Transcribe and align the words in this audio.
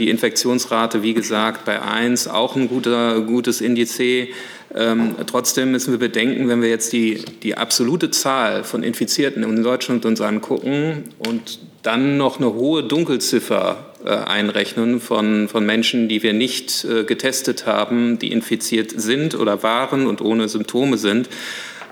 die 0.00 0.10
Infektionsrate, 0.10 1.02
wie 1.02 1.14
gesagt, 1.14 1.64
bei 1.64 1.80
1 1.80 2.26
auch 2.26 2.56
ein 2.56 2.68
guter, 2.68 3.20
gutes 3.20 3.60
Indiz. 3.60 4.00
Ähm, 4.00 5.16
trotzdem 5.26 5.72
müssen 5.72 5.92
wir 5.92 5.98
bedenken, 5.98 6.48
wenn 6.48 6.62
wir 6.62 6.68
jetzt 6.68 6.92
die, 6.92 7.24
die 7.42 7.56
absolute 7.56 8.10
Zahl 8.10 8.64
von 8.64 8.82
Infizierten 8.82 9.42
in 9.42 9.62
Deutschland 9.62 10.04
uns 10.06 10.20
angucken 10.20 11.04
und 11.18 11.58
dann 11.82 12.16
noch 12.16 12.38
eine 12.38 12.54
hohe 12.54 12.84
Dunkelziffer 12.84 13.90
äh, 14.04 14.10
einrechnen 14.10 15.00
von, 15.00 15.48
von 15.48 15.66
Menschen, 15.66 16.08
die 16.08 16.22
wir 16.22 16.32
nicht 16.32 16.84
äh, 16.84 17.04
getestet 17.04 17.66
haben, 17.66 18.18
die 18.18 18.32
infiziert 18.32 18.92
sind 18.94 19.34
oder 19.34 19.62
waren 19.62 20.06
und 20.06 20.20
ohne 20.20 20.48
Symptome 20.48 20.98
sind, 20.98 21.28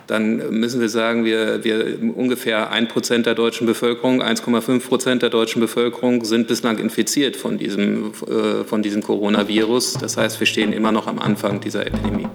dann 0.09 0.59
müssen 0.59 0.81
wir 0.81 0.89
sagen, 0.89 1.27
wir, 1.27 1.63
wir 1.65 1.99
ungefähr 2.17 2.71
ein 2.71 2.89
Prozent 2.89 3.27
der 3.27 3.35
deutschen 3.35 3.67
Bevölkerung, 3.67 4.23
1,5 4.23 4.89
Prozent 4.89 5.23
der 5.23 5.29
deutschen 5.29 5.61
Bevölkerung 5.61 6.25
sind 6.25 6.49
bislang 6.49 6.79
infiziert 6.79 7.37
von 7.37 7.59
diesem, 7.59 8.13
äh, 8.27 8.65
von 8.65 8.83
diesem 8.83 9.03
Coronavirus. 9.03 9.99
Das 10.01 10.17
heißt, 10.17 10.41
wir 10.41 10.47
stehen 10.47 10.73
immer 10.73 10.93
noch 10.93 11.07
am 11.07 11.19
Anfang 11.19 11.61
dieser 11.61 11.87
Epidemie. 11.87 12.27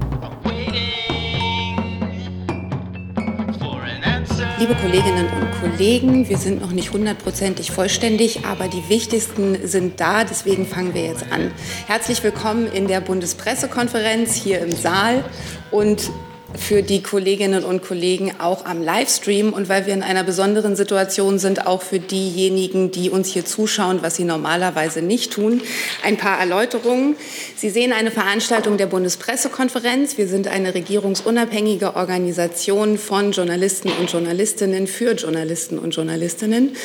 Liebe 4.59 4.75
Kolleginnen 4.75 5.25
und 5.41 5.51
Kollegen, 5.59 6.29
wir 6.29 6.37
sind 6.37 6.61
noch 6.61 6.71
nicht 6.71 6.93
hundertprozentig 6.93 7.71
vollständig, 7.71 8.45
aber 8.45 8.67
die 8.67 8.87
wichtigsten 8.87 9.57
sind 9.67 9.99
da. 9.99 10.23
Deswegen 10.23 10.67
fangen 10.67 10.93
wir 10.93 11.05
jetzt 11.05 11.25
an. 11.31 11.51
Herzlich 11.87 12.23
willkommen 12.23 12.67
in 12.71 12.87
der 12.87 13.01
Bundespressekonferenz 13.01 14.35
hier 14.35 14.59
im 14.59 14.71
Saal 14.71 15.25
und 15.71 16.11
für 16.57 16.83
die 16.83 17.01
Kolleginnen 17.01 17.63
und 17.63 17.83
Kollegen 17.83 18.33
auch 18.39 18.65
am 18.65 18.81
Livestream 18.81 19.53
und 19.53 19.69
weil 19.69 19.85
wir 19.85 19.93
in 19.93 20.03
einer 20.03 20.23
besonderen 20.23 20.75
Situation 20.75 21.39
sind, 21.39 21.65
auch 21.65 21.81
für 21.81 21.99
diejenigen, 21.99 22.91
die 22.91 23.09
uns 23.09 23.29
hier 23.29 23.45
zuschauen, 23.45 23.99
was 24.01 24.15
sie 24.15 24.23
normalerweise 24.23 25.01
nicht 25.01 25.33
tun. 25.33 25.61
Ein 26.03 26.17
paar 26.17 26.39
Erläuterungen. 26.39 27.15
Sie 27.55 27.69
sehen 27.69 27.91
eine 27.93 28.11
Veranstaltung 28.11 28.77
der 28.77 28.87
Bundespressekonferenz. 28.87 30.17
Wir 30.17 30.27
sind 30.27 30.47
eine 30.47 30.73
regierungsunabhängige 30.73 31.95
Organisation 31.95 32.97
von 32.97 33.31
Journalisten 33.31 33.89
und 33.99 34.11
Journalistinnen 34.11 34.87
für 34.87 35.13
Journalisten 35.13 35.79
und 35.79 35.95
Journalistinnen. 35.95 36.75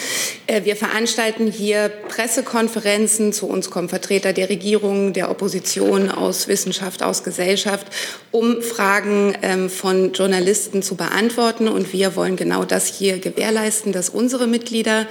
Äh, 0.46 0.64
wir 0.64 0.76
veranstalten 0.76 1.50
hier 1.50 1.90
Pressekonferenzen. 2.08 3.32
Zu 3.32 3.46
uns 3.46 3.70
kommen 3.70 3.88
Vertreter 3.88 4.32
der 4.32 4.48
Regierung, 4.48 5.12
der 5.12 5.30
Opposition, 5.30 6.10
aus 6.10 6.48
Wissenschaft, 6.48 7.02
aus 7.02 7.22
Gesellschaft, 7.22 7.86
um 8.30 8.62
Fragen 8.62 9.34
ähm, 9.42 9.57
von 9.68 10.12
Journalisten 10.12 10.82
zu 10.82 10.94
beantworten. 10.94 11.66
Und 11.66 11.92
wir 11.92 12.14
wollen 12.14 12.36
genau 12.36 12.64
das 12.64 12.86
hier 12.86 13.18
gewährleisten, 13.18 13.92
dass 13.92 14.08
unsere 14.08 14.46
Mitglieder, 14.46 15.06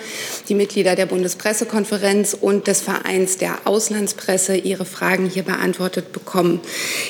die 0.47 0.55
Mitglieder 0.55 0.95
der 0.95 1.05
Bundespressekonferenz 1.05 2.37
und 2.39 2.67
des 2.67 2.81
Vereins 2.81 3.37
der 3.37 3.59
Auslandspresse 3.65 4.55
ihre 4.55 4.85
Fragen 4.85 5.29
hier 5.29 5.43
beantwortet 5.43 6.13
bekommen. 6.13 6.61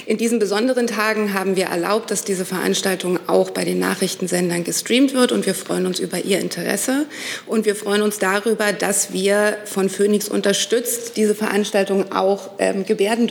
In 0.07 0.17
diesen 0.17 0.39
besonderen 0.39 0.87
Tagen 0.87 1.33
haben 1.35 1.55
wir 1.55 1.65
erlaubt, 1.65 2.09
dass 2.09 2.23
diese 2.23 2.45
Veranstaltung 2.45 3.19
auch 3.27 3.51
bei 3.51 3.63
den 3.63 3.77
Nachrichtensendern 3.77 4.63
gestreamt 4.63 5.13
wird. 5.13 5.31
Und 5.31 5.45
wir 5.45 5.53
freuen 5.53 5.85
uns 5.85 5.99
über 5.99 6.19
Ihr 6.19 6.39
Interesse. 6.39 7.05
Und 7.45 7.65
wir 7.65 7.75
freuen 7.75 8.01
uns 8.01 8.17
darüber, 8.17 8.73
dass 8.73 9.13
wir 9.13 9.57
von 9.65 9.89
Phoenix 9.89 10.27
unterstützt 10.27 11.17
diese 11.17 11.35
Veranstaltung 11.35 12.11
auch 12.11 12.49
ähm, 12.57 12.83
Gebärden 12.85 13.27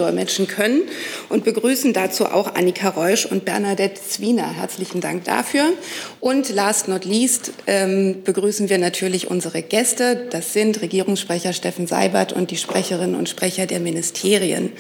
können 0.47 0.83
und 1.29 1.45
begrüßen 1.45 1.93
dazu 1.93 2.27
auch 2.27 2.55
Annika 2.55 2.91
Reusch 2.91 3.27
und 3.27 3.45
Bernadette 3.45 3.96
Zwiener. 4.01 4.53
Herzlichen 4.53 5.01
Dank 5.01 5.25
dafür. 5.25 5.73
Und 6.21 6.49
last 6.51 6.89
not 6.89 7.05
least 7.05 7.53
ähm, 7.67 8.23
begrüßen 8.25 8.69
wir 8.69 8.79
natürlich 8.79 9.31
unsere 9.31 9.63
Gäste. 9.63 10.27
Das 10.31 10.53
sind 10.53 10.83
Regierungssprecher 10.83 11.53
Steffen 11.53 11.87
Seibert 11.87 12.33
und 12.33 12.51
die 12.51 12.57
Sprecherinnen 12.57 13.17
und 13.17 13.29
Sprecher 13.29 13.67
der 13.67 13.81
Ministerien. 13.81 14.73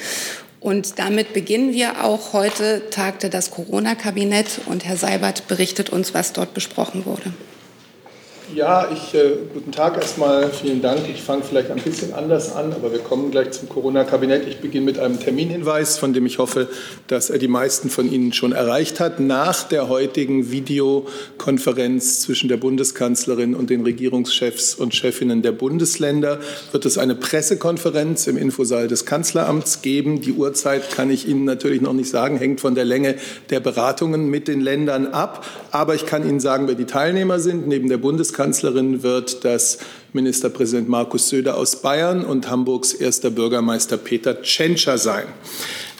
Und 0.60 0.98
damit 0.98 1.32
beginnen 1.32 1.72
wir 1.72 2.04
auch. 2.04 2.32
Heute 2.32 2.90
tagte 2.90 3.30
das 3.30 3.50
Corona-Kabinett 3.50 4.60
und 4.66 4.84
Herr 4.84 4.96
Seibert 4.96 5.46
berichtet 5.48 5.90
uns, 5.90 6.14
was 6.14 6.32
dort 6.32 6.54
besprochen 6.54 7.06
wurde. 7.06 7.32
Ja, 8.54 8.88
ich, 8.92 9.12
äh, 9.12 9.32
guten 9.52 9.72
Tag 9.72 9.96
erstmal, 9.96 10.48
vielen 10.50 10.80
Dank. 10.80 11.00
Ich 11.08 11.20
fange 11.20 11.42
vielleicht 11.42 11.68
ein 11.72 11.78
bisschen 11.78 12.14
anders 12.14 12.54
an, 12.54 12.72
aber 12.72 12.92
wir 12.92 13.00
kommen 13.00 13.32
gleich 13.32 13.50
zum 13.50 13.68
Corona-Kabinett. 13.68 14.46
Ich 14.46 14.60
beginne 14.60 14.84
mit 14.84 15.00
einem 15.00 15.18
Terminhinweis, 15.18 15.98
von 15.98 16.12
dem 16.12 16.26
ich 16.26 16.38
hoffe, 16.38 16.68
dass 17.08 17.28
er 17.28 17.38
die 17.38 17.48
meisten 17.48 17.90
von 17.90 18.10
Ihnen 18.10 18.32
schon 18.32 18.52
erreicht 18.52 19.00
hat. 19.00 19.18
Nach 19.18 19.64
der 19.64 19.88
heutigen 19.88 20.52
Videokonferenz 20.52 22.20
zwischen 22.20 22.48
der 22.48 22.56
Bundeskanzlerin 22.56 23.56
und 23.56 23.68
den 23.68 23.82
Regierungschefs 23.82 24.76
und 24.76 24.94
Chefinnen 24.94 25.42
der 25.42 25.52
Bundesländer 25.52 26.38
wird 26.70 26.86
es 26.86 26.98
eine 26.98 27.16
Pressekonferenz 27.16 28.28
im 28.28 28.36
Infosaal 28.36 28.86
des 28.86 29.06
Kanzleramts 29.06 29.82
geben. 29.82 30.20
Die 30.20 30.32
Uhrzeit 30.32 30.92
kann 30.92 31.10
ich 31.10 31.26
Ihnen 31.26 31.46
natürlich 31.46 31.80
noch 31.80 31.94
nicht 31.94 32.10
sagen, 32.10 32.38
hängt 32.38 32.60
von 32.60 32.76
der 32.76 32.84
Länge 32.84 33.16
der 33.50 33.58
Beratungen 33.58 34.30
mit 34.30 34.46
den 34.46 34.60
Ländern 34.60 35.08
ab. 35.08 35.44
Aber 35.72 35.96
ich 35.96 36.06
kann 36.06 36.26
Ihnen 36.26 36.38
sagen, 36.38 36.68
wer 36.68 36.76
die 36.76 36.84
Teilnehmer 36.84 37.40
sind. 37.40 37.66
Neben 37.66 37.88
der 37.88 37.98
Bundeskanzlerin 37.98 38.35
Bundeskanzlerin 38.36 39.02
wird 39.02 39.46
das 39.46 39.78
Ministerpräsident 40.12 40.90
Markus 40.90 41.30
Söder 41.30 41.56
aus 41.56 41.80
Bayern 41.80 42.22
und 42.22 42.50
Hamburgs 42.50 42.92
erster 42.92 43.30
Bürgermeister 43.30 43.96
Peter 43.96 44.42
Tschentscher 44.42 44.98
sein. 44.98 45.24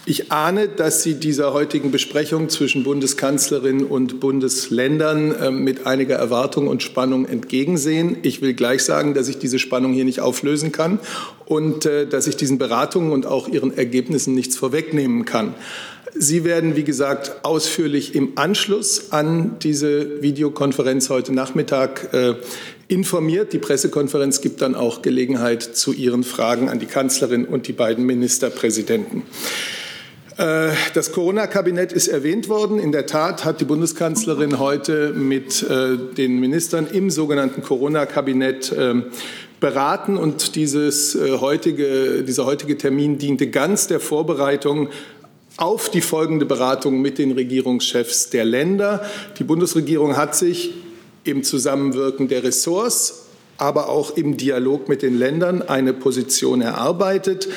Ich 0.05 0.31
ahne, 0.31 0.69
dass 0.69 1.03
Sie 1.03 1.15
dieser 1.15 1.55
heutigen 1.55 1.91
Besprechung 1.91 2.51
zwischen 2.51 2.85
Bundeskanzlerin 2.85 3.85
und 3.85 4.21
Bundesländern 4.21 5.33
äh, 5.33 5.51
mit 5.51 5.87
einiger 5.87 6.17
Erwartung 6.17 6.69
und 6.69 6.83
Spannung 6.83 7.25
entgegensehen. 7.27 8.19
Ich 8.21 8.43
will 8.43 8.53
gleich 8.53 8.85
sagen, 8.85 9.15
dass 9.15 9.29
ich 9.29 9.39
diese 9.39 9.59
Spannung 9.59 9.95
hier 9.95 10.05
nicht 10.05 10.21
auflösen 10.21 10.73
kann 10.73 11.01
und 11.47 11.87
äh, 11.87 12.07
dass 12.07 12.27
ich 12.27 12.37
diesen 12.37 12.59
Beratungen 12.59 13.13
und 13.13 13.25
auch 13.25 13.49
ihren 13.49 13.75
Ergebnissen 13.77 14.35
nichts 14.35 14.57
vorwegnehmen 14.57 15.25
kann. 15.25 15.55
Sie 16.19 16.45
werden, 16.45 16.77
wie 16.77 16.85
gesagt, 16.85 17.45
ausführlich 17.45 18.15
im 18.15 18.33
Anschluss 18.37 19.13
an 19.13 19.57
diese 19.63 20.23
Videokonferenz 20.23 21.11
heute 21.11 21.35
Nachmittag 21.35 22.15
äh, 22.15 22.35
informiert. 22.89 23.53
Die 23.53 23.59
Pressekonferenz 23.59 24.41
gibt 24.41 24.63
dann 24.63 24.75
auch 24.75 25.03
Gelegenheit 25.03 25.63
zu 25.63 25.93
Ihren 25.93 26.25
Fragen 26.25 26.71
an 26.71 26.79
die 26.79 26.87
Kanzlerin 26.87 27.45
und 27.45 27.69
die 27.69 27.73
beiden 27.73 28.07
Ministerpräsidenten. 28.07 29.25
Äh, 30.39 30.71
das 30.95 31.13
Corona-Kabinett 31.13 31.93
ist 31.93 32.09
erwähnt 32.09 32.49
worden. 32.49 32.79
In 32.79 32.93
der 32.93 33.07
Tat 33.07 33.45
hat 33.45 33.61
die 33.61 33.67
Bundeskanzlerin 33.67 34.59
heute 34.59 35.13
mit 35.13 35.63
äh, 35.65 35.99
den 36.17 36.41
Ministern 36.41 36.87
im 36.91 37.11
sogenannten 37.11 37.63
Corona-Kabinett 37.63 38.75
ähm, 38.79 39.05
beraten 39.59 40.19
und 40.19 40.55
dieses 40.55 41.17
heutige, 41.41 42.23
dieser 42.25 42.45
heutige 42.45 42.77
Termin 42.77 43.17
diente 43.17 43.47
ganz 43.47 43.87
der 43.87 44.01
Vorbereitung 44.01 44.91
auf 45.57 45.91
die 45.91 46.01
folgende 46.01 46.45
Beratung 46.45 47.01
mit 47.01 47.19
den 47.19 47.33
Regierungschefs 47.33 48.31
der 48.31 48.45
Länder. 48.45 49.05
Die 49.39 49.45
Bundesregierung 49.45 50.17
hat 50.17 50.37
sich 50.37 50.75
im 51.25 51.43
Zusammenwirken 51.43 52.29
der 52.29 52.45
Ressorts, 52.45 53.27
aber 53.59 53.89
auch 53.89 54.17
im 54.17 54.37
Dialog 54.37 54.89
mit 54.89 55.03
den 55.03 55.19
Ländern 55.19 55.63
eine 55.63 55.95
Position 55.95 56.61
erarbeitet. 56.61 57.49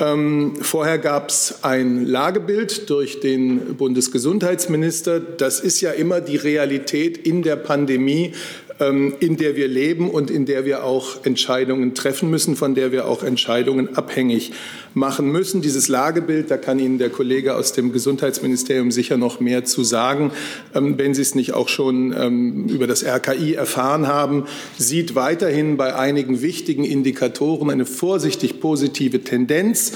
Ähm, 0.00 0.54
vorher 0.60 0.98
gab 0.98 1.28
es 1.28 1.62
ein 1.62 2.06
Lagebild 2.06 2.88
durch 2.88 3.20
den 3.20 3.76
Bundesgesundheitsminister. 3.76 5.20
Das 5.20 5.60
ist 5.60 5.80
ja 5.80 5.90
immer 5.92 6.20
die 6.20 6.36
Realität 6.36 7.18
in 7.18 7.42
der 7.42 7.56
Pandemie, 7.56 8.32
in 8.78 9.36
der 9.36 9.56
wir 9.56 9.68
leben 9.68 10.10
und 10.10 10.30
in 10.30 10.46
der 10.46 10.64
wir 10.64 10.84
auch 10.84 11.24
Entscheidungen 11.24 11.94
treffen 11.94 12.30
müssen, 12.30 12.56
von 12.56 12.74
der 12.74 12.92
wir 12.92 13.06
auch 13.06 13.22
Entscheidungen 13.22 13.96
abhängig 13.96 14.52
machen 14.94 15.30
müssen. 15.30 15.62
Dieses 15.62 15.88
Lagebild, 15.88 16.50
da 16.50 16.56
kann 16.56 16.78
Ihnen 16.78 16.98
der 16.98 17.10
Kollege 17.10 17.54
aus 17.54 17.72
dem 17.72 17.92
Gesundheitsministerium 17.92 18.90
sicher 18.90 19.16
noch 19.16 19.40
mehr 19.40 19.64
zu 19.64 19.84
sagen, 19.84 20.32
ähm, 20.74 20.98
wenn 20.98 21.14
Sie 21.14 21.22
es 21.22 21.34
nicht 21.34 21.54
auch 21.54 21.68
schon 21.68 22.14
ähm, 22.18 22.68
über 22.68 22.86
das 22.86 23.04
RKI 23.04 23.54
erfahren 23.54 24.06
haben, 24.06 24.44
sieht 24.78 25.14
weiterhin 25.14 25.76
bei 25.76 25.94
einigen 25.94 26.42
wichtigen 26.42 26.84
Indikatoren 26.84 27.70
eine 27.70 27.86
vorsichtig 27.86 28.60
positive 28.60 29.22
Tendenz 29.22 29.92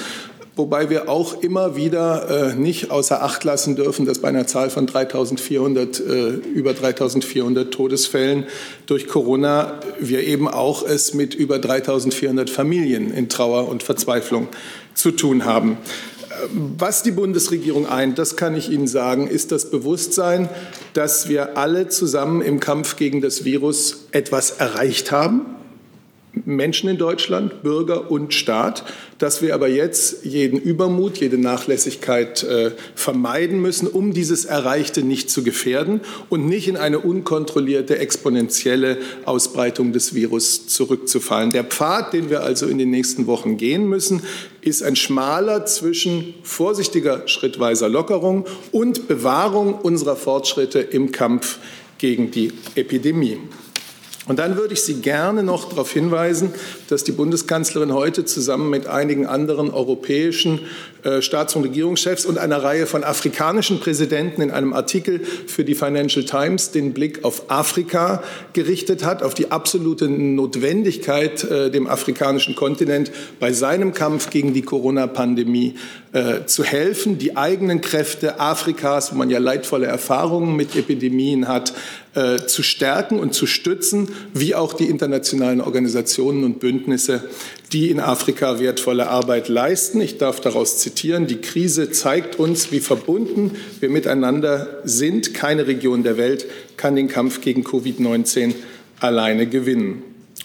wobei 0.57 0.89
wir 0.89 1.09
auch 1.09 1.43
immer 1.43 1.77
wieder 1.77 2.51
äh, 2.51 2.55
nicht 2.55 2.91
außer 2.91 3.23
Acht 3.23 3.45
lassen 3.45 3.77
dürfen, 3.77 4.07
dass 4.07 4.19
bei 4.19 4.29
einer 4.29 4.47
Zahl 4.47 4.71
von 4.71 4.89
3.400, 4.89 6.03
äh, 6.03 6.29
über 6.49 6.73
3.400 6.73 7.71
Todesfällen 7.71 8.47
durch 8.87 9.07
Corona 9.07 9.81
wir 10.01 10.25
eben 10.25 10.49
auch 10.49 10.83
es 10.83 11.15
mit 11.15 11.35
über 11.35 11.57
3.400 11.57 12.51
Familien 12.51 13.13
in 13.13 13.29
Trauer 13.29 13.69
und 13.69 13.83
Verzweiflung 13.83 14.49
zu 14.95 15.11
tun 15.11 15.45
haben. 15.45 15.77
Was 16.79 17.03
die 17.03 17.13
Bundesregierung 17.13 17.87
eint, 17.87 18.19
das 18.19 18.37
kann 18.37 18.57
ich 18.57 18.71
Ihnen 18.71 18.87
sagen, 18.87 19.27
ist 19.27 19.53
das 19.53 19.71
Bewusstsein, 19.71 20.49
dass 20.93 21.29
wir 21.29 21.57
alle 21.57 21.89
zusammen 21.89 22.43
im 22.43 22.61
Kampf 22.61 22.97
gegen 22.97 23.21
das 23.21 23.45
Virus 23.45 24.07
etwas 24.13 24.53
erreicht 24.53 25.13
haben 25.13 25.56
Menschen 26.45 26.89
in 26.89 26.99
Deutschland, 26.99 27.63
Bürger 27.63 28.11
und 28.11 28.35
Staat, 28.35 28.85
dass 29.19 29.41
wir 29.41 29.55
aber 29.55 29.69
jetzt 29.69 30.25
jeden 30.25 30.61
Übermut, 30.61 31.19
jede 31.19 31.39
Nachlässigkeit 31.39 32.43
äh, 32.43 32.73
vermeiden 32.95 33.61
müssen, 33.61 33.89
um 33.89 34.13
dieses 34.13 34.45
Erreichte 34.45 35.03
nicht 35.03 35.31
zu 35.31 35.43
gefährden 35.43 36.01
und 36.29 36.47
nicht 36.47 36.69
in 36.69 36.77
eine 36.77 36.99
unkontrollierte, 36.99 37.99
exponentielle 37.99 38.99
Ausbreitung 39.25 39.93
des 39.93 40.15
Virus 40.15 40.67
zurückzufallen. 40.69 41.51
Der 41.51 41.65
Pfad, 41.65 42.13
den 42.13 42.29
wir 42.31 42.43
also 42.43 42.67
in 42.67 42.79
den 42.79 42.91
nächsten 42.91 43.27
Wochen 43.27 43.57
gehen 43.57 43.89
müssen, 43.89 44.23
ist 44.61 44.83
ein 44.83 44.97
schmaler 44.97 45.65
zwischen 45.65 46.35
vorsichtiger 46.43 47.27
schrittweiser 47.27 47.89
Lockerung 47.89 48.45
und 48.73 49.09
Bewahrung 49.09 49.75
unserer 49.75 50.17
Fortschritte 50.17 50.81
im 50.81 51.13
Kampf 51.13 51.59
gegen 51.99 52.31
die 52.31 52.53
Epidemie. 52.75 53.39
Und 54.27 54.41
dann 54.41 54.57
würde 54.57 54.75
ich 54.75 54.83
Sie 54.83 55.01
gerne 55.01 55.45
noch 55.45 55.69
darauf 55.69 55.93
hinweisen, 55.93 56.53
dass 56.89 57.05
die 57.05 57.13
Bundeskanzlerin 57.13 57.95
heute 57.95 58.25
zusammen 58.25 58.71
mit 58.71 58.89
einigen 58.89 59.27
anderen 59.27 59.71
europäischen 59.71 60.61
äh, 61.05 61.23
Staats- 61.23 61.55
und 61.55 61.63
Regierungschefs 61.63 62.27
und 62.27 62.37
einer 62.37 62.63
Reihe 62.63 62.87
von 62.87 63.05
afrikanischen 63.05 63.79
Präsidenten 63.79 64.43
in 64.43 64.51
einem 64.51 64.73
Artikel 64.73 65.21
für 65.21 65.65
die 65.65 65.77
Financial 65.77 66.25
Times 66.25 66.73
den 66.73 66.93
Blick 66.93 67.25
auf 67.25 67.51
Afrika 67.51 68.23
gerichtet 68.53 69.05
hat, 69.05 69.23
auf 69.23 69.35
die 69.35 69.53
absolute 69.53 70.09
Notwendigkeit, 70.09 71.45
äh, 71.45 71.71
dem 71.71 71.87
afrikanischen 71.87 72.57
Kontinent 72.57 73.13
bei 73.39 73.53
seinem 73.53 73.95
Kampf 73.95 74.31
gegen 74.31 74.53
die 74.53 74.63
Corona-Pandemie 74.63 75.75
äh, 76.13 76.47
zu 76.47 76.65
helfen, 76.65 77.19
die 77.19 77.37
eigenen 77.37 77.81
Kräfte 77.81 78.41
Afrikas, 78.41 79.13
wo 79.13 79.17
man 79.17 79.31
ja 79.31 79.39
leidvolle 79.39 79.87
Erfahrungen 79.87 80.57
mit 80.57 80.75
Epidemien 80.75 81.47
hat, 81.47 81.73
zu 82.47 82.63
stärken 82.63 83.19
und 83.19 83.35
zu 83.35 83.47
stützen, 83.47 84.09
wie 84.33 84.55
auch 84.55 84.73
die 84.73 84.87
internationalen 84.87 85.61
Organisationen 85.61 86.45
und 86.45 86.61
Bündnisse, 86.61 87.25
die 87.73 87.91
in 87.91 88.01
Afrika 88.01 88.59
wertvolle 88.59 89.09
Arbeit 89.09 89.49
leisten. 89.49 90.01
Ich 90.01 90.17
darf 90.17 90.41
daraus 90.41 90.79
zitieren, 90.79 91.27
die 91.27 91.43
Krise 91.43 91.91
zeigt 91.91 92.39
uns, 92.39 92.73
wie 92.73 92.81
verbunden 92.81 93.57
wir 93.81 93.91
miteinander 93.91 94.81
sind. 94.85 95.35
Keine 95.35 95.67
Region 95.67 96.03
der 96.05 96.17
Welt 96.17 96.47
kann 96.77 96.97
den 96.97 97.09
Kampf 97.09 97.41
gegen 97.41 97.65
Covid-19 97.65 98.55
alleine 99.01 99.47
gewinnen. 99.47 100.03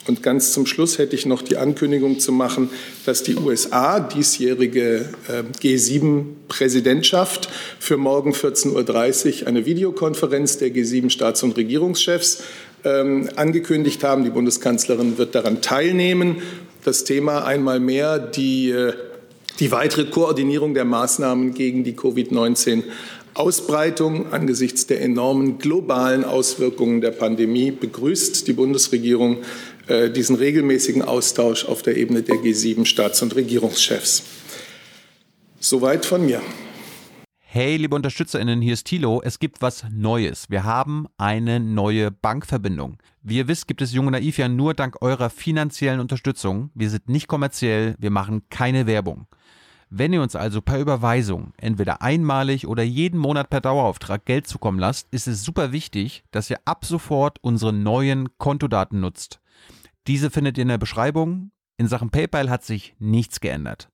Und 0.07 0.23
ganz 0.23 0.51
zum 0.51 0.65
Schluss 0.65 0.97
hätte 0.97 1.15
ich 1.15 1.25
noch 1.25 1.41
die 1.43 1.57
Ankündigung 1.57 2.19
zu 2.19 2.31
machen, 2.31 2.69
dass 3.05 3.21
die 3.23 3.35
USA 3.35 3.99
diesjährige 3.99 5.09
äh, 5.27 5.43
G7-Präsidentschaft 5.61 7.49
für 7.79 7.97
morgen 7.97 8.31
14.30 8.31 9.41
Uhr 9.41 9.47
eine 9.47 9.65
Videokonferenz 9.65 10.57
der 10.57 10.69
G7-Staats- 10.69 11.43
und 11.43 11.55
Regierungschefs 11.55 12.43
ähm, 12.83 13.29
angekündigt 13.35 14.03
haben. 14.03 14.23
Die 14.23 14.31
Bundeskanzlerin 14.31 15.19
wird 15.19 15.35
daran 15.35 15.61
teilnehmen 15.61 16.41
das 16.83 17.03
Thema 17.03 17.45
einmal 17.45 17.79
mehr 17.79 18.17
die, 18.17 18.71
äh, 18.71 18.93
die 19.59 19.71
weitere 19.71 20.05
Koordinierung 20.05 20.73
der 20.73 20.85
Maßnahmen 20.85 21.53
gegen 21.53 21.83
die 21.83 21.93
Covid-19 21.93 22.83
Ausbreitung 23.33 24.33
angesichts 24.33 24.87
der 24.87 25.01
enormen 25.01 25.57
globalen 25.57 26.25
Auswirkungen 26.25 26.99
der 26.99 27.11
Pandemie 27.11 27.71
begrüßt 27.71 28.45
die 28.45 28.53
Bundesregierung 28.53 29.37
diesen 30.13 30.35
regelmäßigen 30.35 31.01
Austausch 31.01 31.65
auf 31.65 31.81
der 31.81 31.97
Ebene 31.97 32.23
der 32.23 32.35
G7 32.35 32.85
Staats- 32.85 33.21
und 33.21 33.35
Regierungschefs. 33.35 34.23
Soweit 35.59 36.05
von 36.05 36.25
mir. 36.25 36.41
Hey, 37.39 37.75
liebe 37.75 37.95
UnterstützerInnen, 37.95 38.61
hier 38.61 38.73
ist 38.73 38.85
Thilo. 38.85 39.21
Es 39.21 39.37
gibt 39.37 39.61
was 39.61 39.83
Neues. 39.91 40.49
Wir 40.49 40.63
haben 40.63 41.07
eine 41.17 41.59
neue 41.59 42.09
Bankverbindung. 42.09 42.97
Wie 43.23 43.37
ihr 43.37 43.49
wisst, 43.49 43.67
gibt 43.67 43.81
es 43.81 43.91
Junge 43.91 44.11
Naiv 44.11 44.37
ja 44.37 44.47
nur 44.47 44.73
dank 44.73 45.01
eurer 45.01 45.29
finanziellen 45.29 45.99
Unterstützung. 45.99 46.69
Wir 46.73 46.89
sind 46.89 47.09
nicht 47.09 47.27
kommerziell, 47.27 47.95
wir 47.99 48.09
machen 48.09 48.43
keine 48.49 48.87
Werbung. 48.87 49.27
Wenn 49.89 50.13
ihr 50.13 50.21
uns 50.21 50.37
also 50.37 50.61
per 50.61 50.79
Überweisung, 50.79 51.51
entweder 51.57 52.01
einmalig 52.01 52.65
oder 52.65 52.83
jeden 52.83 53.19
Monat 53.19 53.49
per 53.49 53.59
Dauerauftrag 53.59 54.23
Geld 54.23 54.47
zukommen 54.47 54.79
lasst, 54.79 55.09
ist 55.11 55.27
es 55.27 55.43
super 55.43 55.73
wichtig, 55.73 56.23
dass 56.31 56.49
ihr 56.49 56.59
ab 56.63 56.85
sofort 56.85 57.39
unsere 57.41 57.73
neuen 57.73 58.29
Kontodaten 58.37 59.01
nutzt. 59.01 59.41
Diese 60.07 60.29
findet 60.29 60.57
ihr 60.57 60.63
in 60.63 60.69
der 60.69 60.77
Beschreibung. 60.77 61.51
In 61.77 61.87
Sachen 61.87 62.09
PayPal 62.09 62.49
hat 62.49 62.63
sich 62.63 62.95
nichts 62.99 63.39
geändert. 63.39 63.89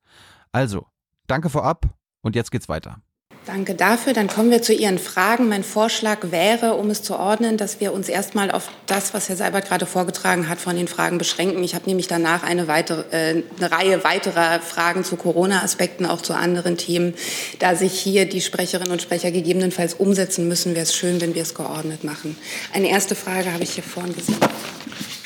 Also, 0.51 0.87
danke 1.27 1.49
vorab 1.49 1.93
und 2.21 2.35
jetzt 2.35 2.51
geht's 2.51 2.69
weiter. 2.69 3.01
Danke 3.47 3.75
dafür. 3.75 4.11
Dann 4.11 4.27
kommen 4.27 4.51
wir 4.51 4.61
zu 4.61 4.73
Ihren 4.73 4.99
Fragen. 4.99 5.47
Mein 5.47 5.63
Vorschlag 5.63 6.31
wäre, 6.31 6.73
um 6.73 6.89
es 6.89 7.01
zu 7.01 7.17
ordnen, 7.17 7.55
dass 7.55 7.79
wir 7.79 7.93
uns 7.93 8.09
erstmal 8.09 8.51
auf 8.51 8.69
das, 8.87 9.13
was 9.13 9.29
Herr 9.29 9.37
Seibert 9.37 9.69
gerade 9.69 9.85
vorgetragen 9.85 10.49
hat, 10.49 10.59
von 10.59 10.75
den 10.75 10.89
Fragen 10.89 11.17
beschränken. 11.17 11.63
Ich 11.63 11.73
habe 11.73 11.85
nämlich 11.85 12.07
danach 12.07 12.43
eine, 12.43 12.67
weitere, 12.67 13.03
äh, 13.11 13.43
eine 13.57 13.71
Reihe 13.71 14.03
weiterer 14.03 14.59
Fragen 14.59 15.05
zu 15.05 15.15
Corona-Aspekten, 15.15 16.05
auch 16.05 16.21
zu 16.21 16.33
anderen 16.33 16.75
Themen. 16.75 17.13
Da 17.59 17.75
sich 17.75 17.97
hier 17.97 18.27
die 18.27 18.41
Sprecherinnen 18.41 18.91
und 18.91 19.01
Sprecher 19.01 19.31
gegebenenfalls 19.31 19.93
umsetzen 19.93 20.49
müssen, 20.49 20.75
wäre 20.75 20.83
es 20.83 20.93
schön, 20.93 21.21
wenn 21.21 21.33
wir 21.33 21.43
es 21.43 21.55
geordnet 21.55 22.03
machen. 22.03 22.35
Eine 22.73 22.89
erste 22.89 23.15
Frage 23.15 23.53
habe 23.53 23.63
ich 23.63 23.71
hier 23.71 23.83
vorne 23.83 24.11
gesehen. 24.11 24.35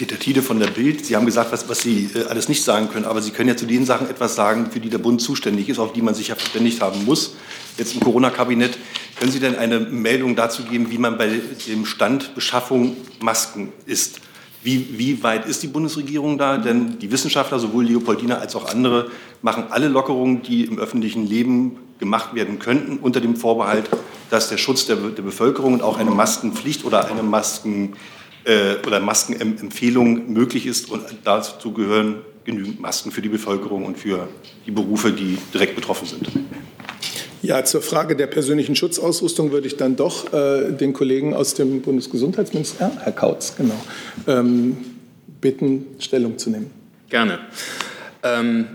Peter 0.01 0.17
Tiede 0.17 0.41
von 0.41 0.59
der 0.59 0.65
Bild. 0.65 1.05
Sie 1.05 1.15
haben 1.15 1.27
gesagt, 1.27 1.51
was, 1.51 1.69
was 1.69 1.81
Sie 1.81 2.09
äh, 2.15 2.23
alles 2.23 2.49
nicht 2.49 2.63
sagen 2.63 2.89
können, 2.89 3.05
aber 3.05 3.21
Sie 3.21 3.29
können 3.29 3.49
ja 3.49 3.55
zu 3.55 3.67
den 3.67 3.85
Sachen 3.85 4.09
etwas 4.09 4.33
sagen, 4.33 4.71
für 4.71 4.79
die 4.79 4.89
der 4.89 4.97
Bund 4.97 5.21
zuständig 5.21 5.69
ist, 5.69 5.77
auf 5.77 5.93
die 5.93 6.01
man 6.01 6.15
sich 6.15 6.29
ja 6.29 6.33
verständigt 6.33 6.81
haben 6.81 7.05
muss 7.05 7.35
jetzt 7.77 7.93
im 7.93 7.99
Corona-Kabinett. 7.99 8.79
Können 9.19 9.31
Sie 9.31 9.39
denn 9.39 9.55
eine 9.55 9.79
Meldung 9.79 10.35
dazu 10.35 10.63
geben, 10.63 10.89
wie 10.89 10.97
man 10.97 11.19
bei 11.19 11.39
dem 11.67 11.85
Stand 11.85 12.33
Beschaffung 12.33 12.97
Masken 13.19 13.73
ist? 13.85 14.21
Wie, 14.63 14.97
wie 14.97 15.21
weit 15.21 15.45
ist 15.45 15.61
die 15.61 15.67
Bundesregierung 15.67 16.39
da? 16.39 16.57
Denn 16.57 16.97
die 16.97 17.11
Wissenschaftler, 17.11 17.59
sowohl 17.59 17.85
Leopoldina 17.85 18.39
als 18.39 18.55
auch 18.55 18.73
andere, 18.73 19.11
machen 19.43 19.65
alle 19.69 19.87
Lockerungen, 19.87 20.41
die 20.41 20.63
im 20.63 20.79
öffentlichen 20.79 21.27
Leben 21.27 21.77
gemacht 21.99 22.33
werden 22.33 22.57
könnten, 22.57 22.97
unter 22.97 23.21
dem 23.21 23.35
Vorbehalt, 23.35 23.87
dass 24.31 24.49
der 24.49 24.57
Schutz 24.57 24.87
der, 24.87 24.95
der 24.95 25.21
Bevölkerung 25.21 25.73
und 25.73 25.83
auch 25.83 25.99
eine 25.99 26.09
Maskenpflicht 26.09 26.85
oder 26.85 27.07
eine 27.07 27.21
Masken, 27.21 27.93
oder 28.45 28.99
Maskenempfehlung 28.99 30.31
möglich 30.31 30.65
ist. 30.65 30.89
Und 30.89 31.03
dazu 31.23 31.71
gehören 31.73 32.21
genügend 32.43 32.79
Masken 32.79 33.11
für 33.11 33.21
die 33.21 33.29
Bevölkerung 33.29 33.85
und 33.85 33.97
für 33.97 34.27
die 34.65 34.71
Berufe, 34.71 35.11
die 35.11 35.37
direkt 35.53 35.75
betroffen 35.75 36.07
sind. 36.07 36.27
Ja, 37.43 37.63
zur 37.63 37.81
Frage 37.81 38.15
der 38.15 38.27
persönlichen 38.27 38.75
Schutzausrüstung 38.75 39.51
würde 39.51 39.65
ich 39.65 39.75
dann 39.75 39.95
doch 39.95 40.31
äh, 40.31 40.71
den 40.71 40.93
Kollegen 40.93 41.33
aus 41.33 41.55
dem 41.55 41.81
Bundesgesundheitsministerium, 41.81 42.99
Herr 42.99 43.11
Kautz, 43.11 43.55
genau, 43.57 43.79
ähm, 44.27 44.77
bitten, 45.39 45.87
Stellung 45.97 46.37
zu 46.37 46.51
nehmen. 46.51 46.69
Gerne. 47.09 47.39
Ähm, 48.21 48.67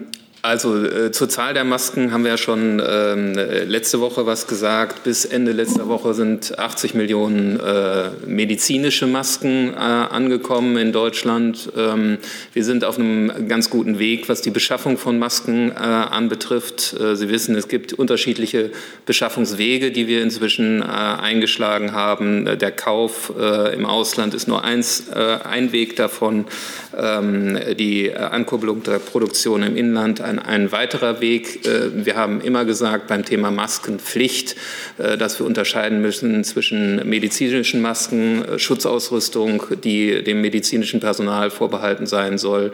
also 0.46 0.84
äh, 0.84 1.10
zur 1.10 1.28
Zahl 1.28 1.54
der 1.54 1.64
Masken 1.64 2.12
haben 2.12 2.22
wir 2.22 2.30
ja 2.30 2.36
schon 2.36 2.80
ähm, 2.86 3.34
letzte 3.34 4.00
Woche 4.00 4.26
was 4.26 4.46
gesagt. 4.46 5.02
Bis 5.02 5.24
Ende 5.24 5.52
letzter 5.52 5.88
Woche 5.88 6.14
sind 6.14 6.58
80 6.58 6.94
Millionen 6.94 7.58
äh, 7.58 8.10
medizinische 8.26 9.06
Masken 9.06 9.74
äh, 9.74 9.76
angekommen 9.76 10.76
in 10.76 10.92
Deutschland. 10.92 11.70
Ähm, 11.76 12.18
wir 12.52 12.64
sind 12.64 12.84
auf 12.84 12.98
einem 12.98 13.48
ganz 13.48 13.70
guten 13.70 13.98
Weg, 13.98 14.28
was 14.28 14.40
die 14.40 14.50
Beschaffung 14.50 14.98
von 14.98 15.18
Masken 15.18 15.70
äh, 15.70 15.74
anbetrifft. 15.74 16.94
Äh, 16.98 17.16
Sie 17.16 17.28
wissen, 17.28 17.56
es 17.56 17.66
gibt 17.66 17.92
unterschiedliche 17.92 18.70
Beschaffungswege, 19.04 19.90
die 19.90 20.06
wir 20.06 20.22
inzwischen 20.22 20.80
äh, 20.80 20.84
eingeschlagen 20.84 21.92
haben. 21.92 22.58
Der 22.58 22.70
Kauf 22.70 23.32
im 23.36 23.86
Ausland 23.86 24.34
ist 24.34 24.48
nur 24.48 24.64
eins, 24.64 25.10
ein 25.10 25.72
Weg 25.72 25.96
davon. 25.96 26.46
Ähm, 26.96 27.58
die 27.78 28.14
Ankurbelung 28.14 28.82
der 28.82 28.98
Produktion 28.98 29.62
im 29.62 29.76
Inland 29.76 30.20
ein, 30.20 30.35
ein 30.38 30.72
weiterer 30.72 31.20
Weg. 31.20 31.66
Äh, 31.66 32.04
wir 32.04 32.16
haben 32.16 32.40
immer 32.40 32.64
gesagt 32.64 33.06
beim 33.06 33.24
Thema 33.24 33.50
Maskenpflicht, 33.50 34.56
äh, 34.98 35.16
dass 35.16 35.38
wir 35.38 35.46
unterscheiden 35.46 36.00
müssen 36.00 36.44
zwischen 36.44 37.08
medizinischen 37.08 37.82
Masken, 37.82 38.44
äh, 38.44 38.58
Schutzausrüstung, 38.58 39.62
die 39.84 40.22
dem 40.22 40.40
medizinischen 40.40 41.00
Personal 41.00 41.50
vorbehalten 41.50 42.06
sein 42.06 42.38
soll, 42.38 42.72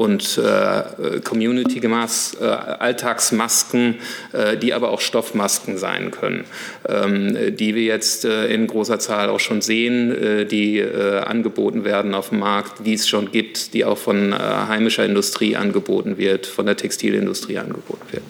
und 0.00 0.38
äh, 0.38 1.20
Community 1.20 1.86
Mass, 1.86 2.34
äh, 2.40 2.44
Alltagsmasken, 2.44 3.96
äh, 4.32 4.56
die 4.56 4.72
aber 4.72 4.92
auch 4.92 5.02
Stoffmasken 5.02 5.76
sein 5.76 6.10
können, 6.10 6.46
ähm, 6.88 7.54
die 7.54 7.74
wir 7.74 7.82
jetzt 7.82 8.24
äh, 8.24 8.46
in 8.46 8.66
großer 8.66 8.98
Zahl 8.98 9.28
auch 9.28 9.40
schon 9.40 9.60
sehen, 9.60 10.10
äh, 10.10 10.46
die 10.46 10.78
äh, 10.78 11.18
angeboten 11.18 11.84
werden 11.84 12.14
auf 12.14 12.30
dem 12.30 12.38
Markt, 12.38 12.86
die 12.86 12.94
es 12.94 13.10
schon 13.10 13.30
gibt, 13.30 13.74
die 13.74 13.84
auch 13.84 13.98
von 13.98 14.32
heimischer 14.32 15.04
Industrie 15.04 15.54
angeboten 15.54 16.16
wird, 16.16 16.46
von 16.46 16.64
der 16.64 16.78
Textilindustrie 16.78 17.58
angeboten 17.58 18.06
wird. 18.10 18.22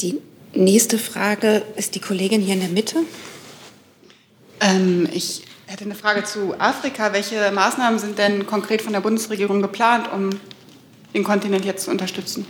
Die 0.00 0.18
nächste 0.54 0.96
Frage 0.96 1.62
ist 1.76 1.94
die 1.94 2.00
Kollegin 2.00 2.40
hier 2.40 2.54
in 2.54 2.60
der 2.60 2.70
Mitte. 2.70 2.96
Ähm, 4.60 5.06
ich 5.12 5.42
ich 5.66 5.72
hätte 5.72 5.84
eine 5.84 5.96
Frage 5.96 6.22
zu 6.22 6.54
Afrika. 6.58 7.12
Welche 7.12 7.50
Maßnahmen 7.50 7.98
sind 7.98 8.18
denn 8.18 8.46
konkret 8.46 8.82
von 8.82 8.92
der 8.92 9.00
Bundesregierung 9.00 9.62
geplant, 9.62 10.08
um 10.12 10.30
den 11.12 11.24
Kontinent 11.24 11.64
jetzt 11.64 11.84
zu 11.84 11.90
unterstützen? 11.90 12.46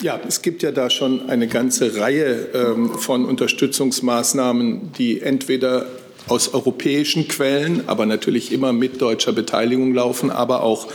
Ja, 0.00 0.18
es 0.26 0.42
gibt 0.42 0.64
ja 0.64 0.72
da 0.72 0.90
schon 0.90 1.30
eine 1.30 1.46
ganze 1.46 1.96
Reihe 1.96 2.48
ähm, 2.52 2.98
von 2.98 3.24
Unterstützungsmaßnahmen, 3.24 4.92
die 4.94 5.20
entweder 5.20 5.86
aus 6.26 6.52
europäischen 6.54 7.28
Quellen, 7.28 7.84
aber 7.88 8.06
natürlich 8.06 8.50
immer 8.50 8.72
mit 8.72 9.00
deutscher 9.00 9.32
Beteiligung 9.32 9.94
laufen, 9.94 10.30
aber 10.30 10.62
auch 10.62 10.88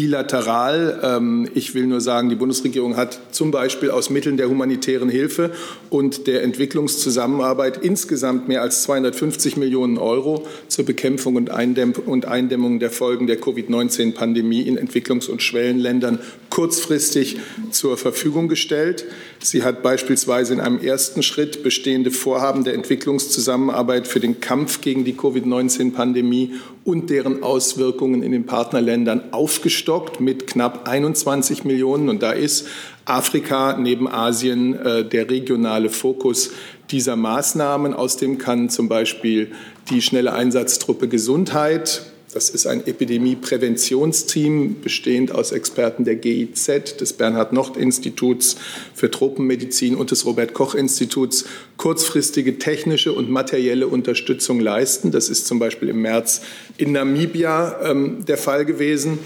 bilateral. 0.00 0.98
Ähm, 1.02 1.48
ich 1.54 1.74
will 1.74 1.84
nur 1.84 2.00
sagen, 2.00 2.30
die 2.30 2.34
Bundesregierung 2.34 2.96
hat 2.96 3.20
zum 3.32 3.50
Beispiel 3.50 3.90
aus 3.90 4.08
Mitteln 4.08 4.38
der 4.38 4.48
humanitären 4.48 5.10
Hilfe 5.10 5.50
und 5.90 6.26
der 6.26 6.42
Entwicklungszusammenarbeit 6.42 7.76
insgesamt 7.76 8.48
mehr 8.48 8.62
als 8.62 8.82
250 8.84 9.58
Millionen 9.58 9.98
Euro 9.98 10.46
zur 10.68 10.86
Bekämpfung 10.86 11.36
und 11.36 11.50
Eindämmung 11.50 12.78
der 12.78 12.90
Folgen 12.90 13.26
der 13.26 13.36
Covid-19-Pandemie 13.36 14.62
in 14.62 14.78
Entwicklungs- 14.78 15.28
und 15.28 15.42
Schwellenländern 15.42 16.18
kurzfristig 16.48 17.36
zur 17.70 17.98
Verfügung 17.98 18.48
gestellt. 18.48 19.04
Sie 19.38 19.62
hat 19.62 19.82
beispielsweise 19.82 20.54
in 20.54 20.60
einem 20.60 20.80
ersten 20.80 21.22
Schritt 21.22 21.62
bestehende 21.62 22.10
Vorhaben 22.10 22.64
der 22.64 22.72
Entwicklungszusammenarbeit 22.72 24.06
für 24.06 24.20
den 24.20 24.40
Kampf 24.40 24.80
gegen 24.80 25.04
die 25.04 25.14
Covid-19-Pandemie 25.14 26.54
und 26.84 27.10
deren 27.10 27.42
Auswirkungen 27.42 28.22
in 28.22 28.32
den 28.32 28.46
Partnerländern 28.46 29.32
aufgestockt 29.32 30.20
mit 30.20 30.46
knapp 30.46 30.88
21 30.88 31.64
Millionen. 31.64 32.08
Und 32.08 32.22
da 32.22 32.32
ist 32.32 32.66
Afrika 33.04 33.76
neben 33.78 34.08
Asien 34.08 34.74
äh, 34.74 35.04
der 35.04 35.28
regionale 35.28 35.90
Fokus 35.90 36.50
dieser 36.90 37.16
Maßnahmen. 37.16 37.94
Außerdem 37.94 38.38
kann 38.38 38.70
zum 38.70 38.88
Beispiel 38.88 39.52
die 39.90 40.02
schnelle 40.02 40.32
Einsatztruppe 40.32 41.08
Gesundheit 41.08 42.02
das 42.32 42.48
ist 42.48 42.66
ein 42.66 42.86
Epidemiepräventionsteam, 42.86 44.80
bestehend 44.82 45.32
aus 45.32 45.50
Experten 45.50 46.04
der 46.04 46.16
GIZ, 46.16 46.96
des 47.00 47.12
Bernhard-Nocht-Instituts 47.14 48.56
für 48.94 49.10
Tropenmedizin 49.10 49.96
und 49.96 50.12
des 50.12 50.24
Robert-Koch-Instituts, 50.26 51.46
kurzfristige 51.76 52.58
technische 52.58 53.12
und 53.12 53.30
materielle 53.30 53.88
Unterstützung 53.88 54.60
leisten. 54.60 55.10
Das 55.10 55.28
ist 55.28 55.46
zum 55.46 55.58
Beispiel 55.58 55.88
im 55.88 56.02
März 56.02 56.42
in 56.76 56.92
Namibia 56.92 57.80
ähm, 57.82 58.24
der 58.24 58.38
Fall 58.38 58.64
gewesen. 58.64 59.18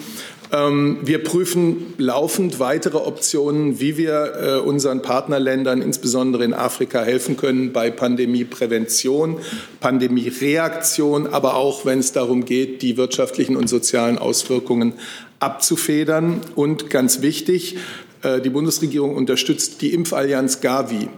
Ähm, 0.52 0.98
wir 1.02 1.22
prüfen 1.22 1.94
laufend 1.98 2.60
weitere 2.60 2.98
Optionen, 2.98 3.80
wie 3.80 3.96
wir 3.96 4.32
äh, 4.34 4.58
unseren 4.58 5.02
Partnerländern, 5.02 5.82
insbesondere 5.82 6.44
in 6.44 6.54
Afrika, 6.54 7.02
helfen 7.02 7.36
können 7.36 7.72
bei 7.72 7.90
Pandemieprävention, 7.90 9.38
Pandemiereaktion, 9.80 11.26
aber 11.26 11.56
auch, 11.56 11.84
wenn 11.86 11.98
es 11.98 12.12
darum 12.12 12.44
geht, 12.44 12.82
die 12.82 12.96
wirtschaftlichen 12.96 13.56
und 13.56 13.68
sozialen 13.68 14.18
Auswirkungen 14.18 14.94
abzufedern. 15.40 16.40
Und 16.54 16.90
ganz 16.90 17.22
wichtig, 17.22 17.76
äh, 18.22 18.40
die 18.40 18.50
Bundesregierung 18.50 19.16
unterstützt 19.16 19.80
die 19.82 19.92
Impfallianz 19.92 20.60
Gavi. 20.60 21.08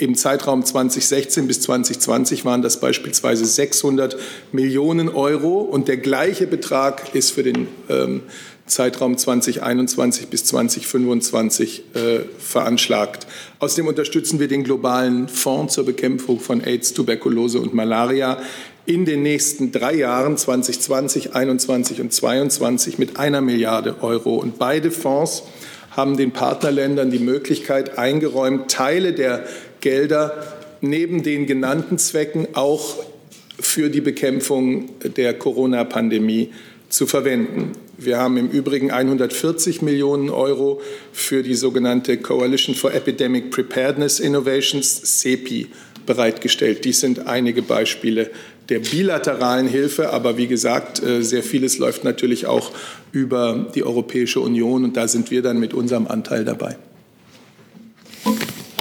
Im 0.00 0.14
Zeitraum 0.14 0.64
2016 0.64 1.46
bis 1.46 1.60
2020 1.60 2.46
waren 2.46 2.62
das 2.62 2.80
beispielsweise 2.80 3.44
600 3.44 4.16
Millionen 4.50 5.10
Euro 5.10 5.58
und 5.58 5.88
der 5.88 5.98
gleiche 5.98 6.46
Betrag 6.46 7.14
ist 7.14 7.32
für 7.32 7.42
den 7.42 7.68
ähm, 7.90 8.22
Zeitraum 8.64 9.18
2021 9.18 10.28
bis 10.28 10.46
2025 10.46 11.82
äh, 11.92 12.20
veranschlagt. 12.38 13.26
Außerdem 13.58 13.88
unterstützen 13.88 14.40
wir 14.40 14.48
den 14.48 14.64
globalen 14.64 15.28
Fonds 15.28 15.74
zur 15.74 15.84
Bekämpfung 15.84 16.40
von 16.40 16.64
AIDS, 16.64 16.94
Tuberkulose 16.94 17.60
und 17.60 17.74
Malaria 17.74 18.38
in 18.86 19.04
den 19.04 19.22
nächsten 19.22 19.70
drei 19.70 19.96
Jahren 19.96 20.38
2020, 20.38 21.24
2021 21.24 22.00
und 22.00 22.10
2022 22.10 22.96
mit 22.96 23.18
einer 23.18 23.42
Milliarde 23.42 23.96
Euro. 24.00 24.36
Und 24.36 24.58
beide 24.58 24.92
Fonds 24.92 25.42
haben 25.90 26.16
den 26.16 26.30
Partnerländern 26.30 27.10
die 27.10 27.18
Möglichkeit 27.18 27.98
eingeräumt, 27.98 28.70
Teile 28.70 29.12
der 29.12 29.44
Gelder 29.80 30.56
neben 30.80 31.22
den 31.22 31.46
genannten 31.46 31.98
Zwecken 31.98 32.48
auch 32.54 32.96
für 33.58 33.90
die 33.90 34.00
Bekämpfung 34.00 34.88
der 35.16 35.34
Corona-Pandemie 35.34 36.50
zu 36.88 37.06
verwenden. 37.06 37.72
Wir 37.98 38.18
haben 38.18 38.36
im 38.36 38.48
Übrigen 38.48 38.90
140 38.90 39.82
Millionen 39.82 40.30
Euro 40.30 40.80
für 41.12 41.42
die 41.42 41.54
sogenannte 41.54 42.16
Coalition 42.16 42.74
for 42.74 42.92
Epidemic 42.94 43.50
Preparedness 43.50 44.20
Innovations, 44.20 45.20
CEPI, 45.20 45.68
bereitgestellt. 46.06 46.84
Dies 46.84 47.00
sind 47.00 47.26
einige 47.26 47.62
Beispiele 47.62 48.30
der 48.68 48.80
bilateralen 48.80 49.68
Hilfe, 49.68 50.10
aber 50.10 50.36
wie 50.36 50.46
gesagt, 50.46 51.02
äh, 51.02 51.22
sehr 51.22 51.42
vieles 51.42 51.78
läuft 51.78 52.04
natürlich 52.04 52.46
auch 52.46 52.72
über 53.12 53.70
die 53.74 53.84
Europäische 53.84 54.40
Union 54.40 54.84
und 54.84 54.96
da 54.96 55.06
sind 55.06 55.30
wir 55.30 55.42
dann 55.42 55.60
mit 55.60 55.74
unserem 55.74 56.06
Anteil 56.06 56.44
dabei. 56.44 56.76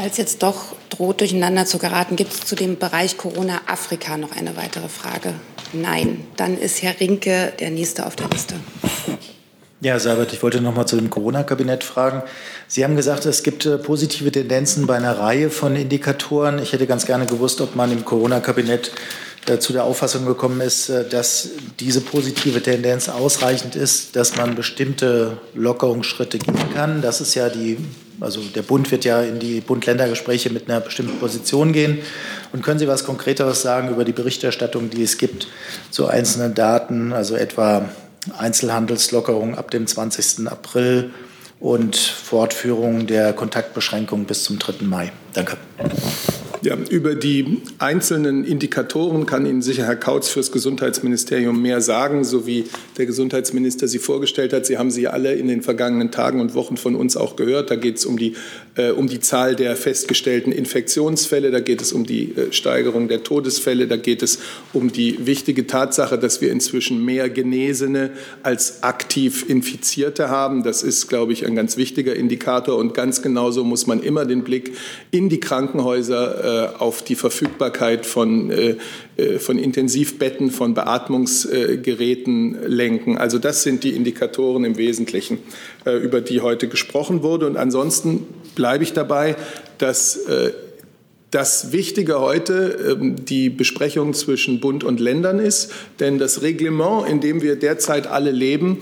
Es 0.05 0.15
jetzt 0.17 0.43
doch 0.43 0.75
droht, 0.89 1.19
durcheinander 1.19 1.65
zu 1.65 1.77
geraten, 1.77 2.15
gibt 2.15 2.33
es 2.33 2.39
zu 2.41 2.55
dem 2.55 2.79
Bereich 2.79 3.17
Corona 3.17 3.61
Afrika 3.67 4.15
noch 4.15 4.35
eine 4.35 4.55
weitere 4.55 4.87
Frage? 4.87 5.33
Nein. 5.73 6.25
Dann 6.37 6.57
ist 6.57 6.81
Herr 6.81 6.99
Rinke 6.99 7.51
der 7.59 7.69
Nächste 7.69 8.05
auf 8.05 8.15
der 8.15 8.29
Liste. 8.29 8.55
Ja, 9.81 9.97
Seibert, 9.97 10.33
ich 10.33 10.43
wollte 10.43 10.59
noch 10.59 10.75
mal 10.75 10.85
zu 10.85 10.97
dem 10.97 11.09
Corona-Kabinett 11.09 11.85
fragen. 11.85 12.23
Sie 12.67 12.83
haben 12.83 12.97
gesagt, 12.97 13.25
es 13.25 13.43
gibt 13.43 13.65
äh, 13.65 13.77
positive 13.77 14.29
Tendenzen 14.29 14.87
bei 14.87 14.97
einer 14.97 15.17
Reihe 15.17 15.49
von 15.49 15.75
Indikatoren. 15.75 16.59
Ich 16.59 16.73
hätte 16.73 16.85
ganz 16.85 17.05
gerne 17.05 17.25
gewusst, 17.25 17.61
ob 17.61 17.77
man 17.77 17.91
im 17.91 18.03
Corona-Kabinett 18.03 18.91
zu 19.57 19.73
der 19.73 19.83
Auffassung 19.85 20.25
gekommen 20.25 20.61
ist, 20.61 20.89
äh, 20.89 21.07
dass 21.07 21.49
diese 21.79 22.01
positive 22.01 22.61
Tendenz 22.61 23.09
ausreichend 23.09 23.75
ist, 23.75 24.15
dass 24.15 24.35
man 24.35 24.55
bestimmte 24.55 25.37
Lockerungsschritte 25.55 26.37
gehen 26.37 26.73
kann. 26.73 27.01
Das 27.01 27.21
ist 27.21 27.35
ja 27.35 27.49
die 27.49 27.77
also 28.21 28.41
der 28.41 28.63
Bund 28.63 28.91
wird 28.91 29.05
ja 29.05 29.21
in 29.21 29.39
die 29.39 29.61
Bund-Länder-Gespräche 29.61 30.49
mit 30.49 30.69
einer 30.69 30.81
bestimmten 30.81 31.19
Position 31.19 31.71
gehen. 31.71 31.99
Und 32.51 32.63
können 32.63 32.79
Sie 32.79 32.87
was 32.87 33.05
Konkreteres 33.05 33.61
sagen 33.61 33.89
über 33.89 34.03
die 34.03 34.11
Berichterstattung, 34.11 34.89
die 34.89 35.03
es 35.03 35.17
gibt 35.17 35.47
zu 35.89 36.07
einzelnen 36.07 36.53
Daten, 36.53 37.13
also 37.13 37.35
etwa 37.35 37.87
Einzelhandelslockerung 38.37 39.57
ab 39.57 39.71
dem 39.71 39.87
20. 39.87 40.47
April 40.47 41.11
und 41.59 41.95
Fortführung 41.95 43.07
der 43.07 43.33
Kontaktbeschränkungen 43.33 44.25
bis 44.25 44.43
zum 44.43 44.59
3. 44.59 44.85
Mai? 44.85 45.11
Danke. 45.33 45.57
Ja, 46.61 46.75
über 46.89 47.15
die 47.15 47.61
einzelnen 47.77 48.43
Indikatoren 48.43 49.25
kann 49.25 49.45
Ihnen 49.45 49.61
sicher 49.61 49.85
Herr 49.85 49.95
Kautz 49.95 50.27
fürs 50.27 50.51
Gesundheitsministerium 50.51 51.61
mehr 51.61 51.79
sagen, 51.79 52.25
so 52.25 52.45
wie 52.45 52.65
der 52.97 53.05
Gesundheitsminister 53.05 53.87
sie 53.87 53.99
vorgestellt 53.99 54.51
hat. 54.51 54.65
Sie 54.65 54.77
haben 54.77 54.91
sie 54.91 55.07
alle 55.07 55.33
in 55.35 55.47
den 55.47 55.61
vergangenen 55.61 56.11
Tagen 56.11 56.41
und 56.41 56.55
Wochen 56.55 56.75
von 56.75 56.95
uns 56.95 57.15
auch 57.15 57.37
gehört. 57.37 57.71
Da 57.71 57.75
geht 57.77 57.97
es 57.97 58.05
um 58.05 58.17
die, 58.17 58.35
um 58.87 59.07
die 59.07 59.19
Zahl 59.19 59.55
der 59.55 59.75
festgestellten 59.75 60.51
Infektionsfälle, 60.51 61.51
da 61.51 61.59
geht 61.59 61.81
es 61.81 61.91
um 61.91 62.05
die 62.05 62.31
äh, 62.35 62.53
Steigerung 62.53 63.07
der 63.07 63.23
Todesfälle, 63.23 63.87
da 63.87 63.97
geht 63.97 64.23
es 64.23 64.39
um 64.73 64.91
die 64.91 65.25
wichtige 65.25 65.67
Tatsache, 65.67 66.17
dass 66.17 66.41
wir 66.41 66.51
inzwischen 66.51 67.03
mehr 67.03 67.29
Genesene 67.29 68.11
als 68.43 68.83
aktiv 68.83 69.45
Infizierte 69.49 70.29
haben. 70.29 70.63
Das 70.63 70.83
ist, 70.83 71.07
glaube 71.09 71.33
ich, 71.33 71.45
ein 71.45 71.55
ganz 71.55 71.75
wichtiger 71.75 72.15
Indikator. 72.15 72.77
Und 72.77 72.93
ganz 72.93 73.21
genauso 73.21 73.63
muss 73.63 73.87
man 73.87 74.01
immer 74.01 74.25
den 74.25 74.43
Blick 74.43 74.73
in 75.11 75.29
die 75.29 75.39
Krankenhäuser 75.39 76.75
äh, 76.75 76.77
auf 76.77 77.01
die 77.01 77.15
Verfügbarkeit 77.15 78.05
von, 78.05 78.51
äh, 78.51 78.69
äh, 78.69 78.77
von 79.39 79.57
Intensivbetten, 79.57 80.51
von 80.51 80.73
Beatmungsgeräten 80.73 82.57
lenken. 82.65 83.17
Also 83.17 83.39
das 83.39 83.63
sind 83.63 83.83
die 83.83 83.91
Indikatoren 83.91 84.65
im 84.65 84.77
Wesentlichen, 84.77 85.39
über 85.85 86.21
die 86.21 86.41
heute 86.41 86.67
gesprochen 86.67 87.23
wurde. 87.23 87.47
Und 87.47 87.57
ansonsten 87.57 88.25
bleibe 88.55 88.83
ich 88.83 88.93
dabei, 88.93 89.35
dass 89.77 90.19
das 91.31 91.71
Wichtige 91.71 92.19
heute 92.19 92.97
ähm, 92.99 93.25
die 93.25 93.49
Besprechung 93.49 94.13
zwischen 94.13 94.59
Bund 94.59 94.83
und 94.83 94.99
Ländern 94.99 95.39
ist, 95.39 95.71
denn 95.99 96.17
das 96.17 96.41
Reglement, 96.41 97.07
in 97.07 97.21
dem 97.21 97.41
wir 97.41 97.55
derzeit 97.55 98.07
alle 98.07 98.31
leben, 98.31 98.79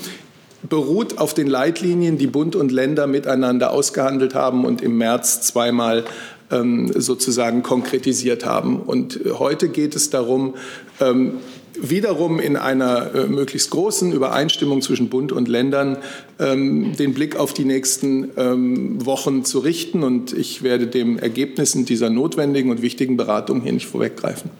beruht 0.67 1.17
auf 1.17 1.33
den 1.33 1.47
Leitlinien, 1.47 2.17
die 2.17 2.27
Bund 2.27 2.55
und 2.55 2.71
Länder 2.71 3.05
miteinander 3.05 3.71
ausgehandelt 3.71 4.33
haben 4.33 4.65
und 4.65 4.81
im 4.81 4.97
März 4.97 5.41
zweimal 5.41 6.05
sozusagen 6.49 7.61
konkretisiert 7.61 8.45
haben. 8.45 8.79
Und 8.79 9.19
heute 9.37 9.67
geht 9.67 9.97
es 9.97 10.09
darum, 10.09 10.53
ähm, 11.01 11.33
wiederum 11.79 12.39
in 12.39 12.55
einer 12.55 13.13
äh, 13.13 13.27
möglichst 13.27 13.69
großen 13.69 14.11
Übereinstimmung 14.11 14.81
zwischen 14.81 15.09
Bund 15.09 15.31
und 15.31 15.47
Ländern 15.47 15.97
ähm, 16.39 16.95
den 16.95 17.13
Blick 17.13 17.35
auf 17.35 17.53
die 17.53 17.65
nächsten 17.65 18.31
ähm, 18.37 19.05
Wochen 19.05 19.45
zu 19.45 19.59
richten. 19.59 20.03
Und 20.03 20.33
ich 20.33 20.63
werde 20.63 20.87
den 20.87 21.19
Ergebnissen 21.19 21.85
dieser 21.85 22.09
notwendigen 22.09 22.71
und 22.71 22.81
wichtigen 22.81 23.17
Beratung 23.17 23.61
hier 23.61 23.73
nicht 23.73 23.87
vorweggreifen. 23.87 24.51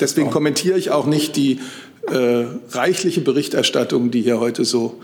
Deswegen 0.00 0.30
kommentiere 0.30 0.78
ich 0.78 0.90
auch 0.90 1.06
nicht 1.06 1.36
die 1.36 1.58
äh, 2.08 2.44
reichliche 2.70 3.20
Berichterstattung, 3.20 4.10
die 4.10 4.22
hier 4.22 4.40
heute 4.40 4.64
so 4.64 5.00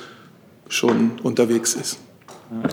schon 0.69 1.13
unterwegs 1.23 1.75
ist. 1.75 1.99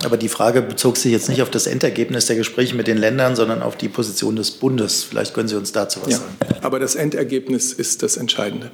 Aber 0.04 0.18
die 0.18 0.30
Frage 0.30 0.62
bezog 0.62 0.98
sich 0.98 1.12
jetzt 1.12 1.30
nicht 1.30 1.42
auf 1.42 1.50
das 1.50 1.68
Endergebnis 1.68 2.26
der 2.26 2.36
Gespräche 2.36 2.76
mit 2.76 2.88
den 2.88 2.98
Ländern, 2.98 3.36
sondern 3.36 3.62
auf 3.62 3.78
die 3.78 3.90
Position 3.90 4.36
des 4.36 4.52
Bundes. 4.52 5.04
Vielleicht 5.04 5.34
können 5.34 5.48
Sie 5.48 5.56
uns 5.56 5.72
dazu 5.72 6.02
was 6.04 6.12
ja, 6.12 6.18
sagen. 6.18 6.36
Aber 6.62 6.80
das 6.80 6.96
Endergebnis 6.96 7.74
ist 7.74 8.04
das 8.04 8.18
Entscheidende. 8.18 8.72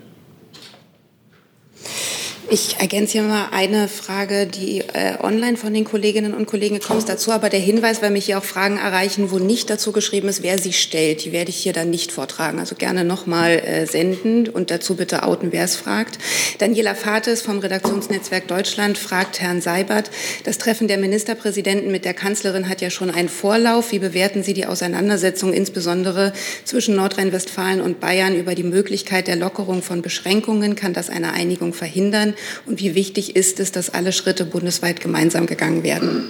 Ich 2.50 2.78
ergänze 2.80 3.14
hier 3.14 3.24
mal 3.24 3.50
eine 3.52 3.90
Frage, 3.90 4.48
die 4.48 4.80
äh, 4.80 5.18
online 5.20 5.58
von 5.58 5.74
den 5.74 5.84
Kolleginnen 5.84 6.34
und 6.34 6.46
Kollegen 6.46 6.80
kommt 6.80 7.10
dazu, 7.10 7.34
aber 7.34 7.50
der 7.50 7.60
Hinweis, 7.60 8.02
weil 8.02 8.10
mich 8.10 8.28
hier 8.28 8.38
auch 8.38 8.44
Fragen 8.46 8.78
erreichen, 8.78 9.32
wo 9.32 9.38
nicht 9.38 9.70
dazu 9.70 9.92
geschrieben 9.92 10.30
ist, 10.30 10.44
wer 10.44 10.58
sie 10.58 10.72
stellt, 10.72 11.26
die 11.26 11.34
werde 11.34 11.50
ich 11.50 11.58
hier 11.58 11.74
dann 11.74 11.90
nicht 11.90 12.14
vortragen. 12.14 12.60
Also 12.60 12.76
gerne 12.76 13.04
nochmal 13.04 13.60
äh, 13.60 13.86
senden 13.86 14.48
und 14.48 14.72
dazu 14.72 14.96
bitte 14.96 15.24
outen, 15.24 15.52
wer 15.52 15.66
es 15.66 15.76
fragt. 15.76 16.20
Daniela 16.60 16.96
Fates 16.96 17.42
vom 17.42 17.60
Redaktionsnetzwerk 17.60 18.48
Deutschland 18.48 18.98
fragt 18.98 19.42
Herrn 19.42 19.60
Seibert, 19.60 20.10
das 20.46 20.58
Treffen 20.58 20.88
der 20.88 21.00
Ministerpräsidenten 21.00 21.92
mit 21.92 22.06
der 22.06 22.14
Kanzlerin 22.14 22.70
hat 22.70 22.80
ja 22.80 22.90
schon 22.90 23.10
einen 23.10 23.28
Vorlauf. 23.28 23.92
Wie 23.92 24.00
bewerten 24.00 24.42
Sie 24.42 24.54
die 24.54 24.68
Auseinandersetzung 24.68 25.52
insbesondere 25.52 26.32
zwischen 26.64 26.96
Nordrhein-Westfalen 26.96 27.82
und 27.82 28.00
Bayern 28.00 28.38
über 28.38 28.56
die 28.56 28.64
Möglichkeit 28.64 29.28
der 29.28 29.36
Lockerung 29.36 29.82
von 29.82 30.02
Beschränkungen? 30.02 30.78
Kann 30.78 30.94
das 30.94 31.10
eine 31.10 31.34
Einigung 31.34 31.74
verhindern? 31.74 32.36
Und 32.66 32.80
wie 32.80 32.96
wichtig 32.96 33.36
ist 33.36 33.60
es, 33.60 33.72
dass 33.72 33.90
alle 33.90 34.12
Schritte 34.12 34.46
bundesweit 34.46 35.02
gemeinsam 35.02 35.46
gegangen 35.46 35.84
werden? 35.84 36.30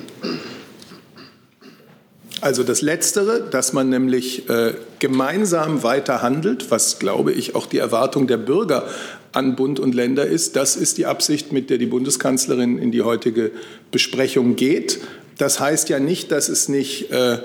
Also 2.40 2.64
das 2.64 2.82
Letztere, 2.82 3.48
dass 3.50 3.74
man 3.74 3.90
nämlich 3.90 4.48
äh, 4.48 4.74
gemeinsam 5.00 5.82
weiter 5.82 6.22
handelt, 6.22 6.70
was, 6.70 7.00
glaube 7.00 7.32
ich, 7.32 7.56
auch 7.56 7.66
die 7.66 7.80
Erwartung 7.80 8.28
der 8.28 8.38
Bürger 8.38 8.88
an 9.32 9.56
Bund 9.56 9.80
und 9.80 9.96
Länder 9.96 10.26
ist, 10.26 10.56
das 10.56 10.76
ist 10.76 10.98
die 10.98 11.08
Absicht, 11.08 11.52
mit 11.52 11.70
der 11.70 11.80
die 11.80 11.88
Bundeskanzlerin 11.88 12.78
in 12.78 12.92
die 12.92 13.02
heutige 13.02 13.52
Besprechung 13.92 14.56
geht. 14.56 15.00
Das 15.38 15.60
heißt 15.60 15.90
ja 15.90 16.00
nicht, 16.00 16.32
dass 16.32 16.48
es 16.50 16.70
nicht 16.70 17.12
äh, 17.12 17.40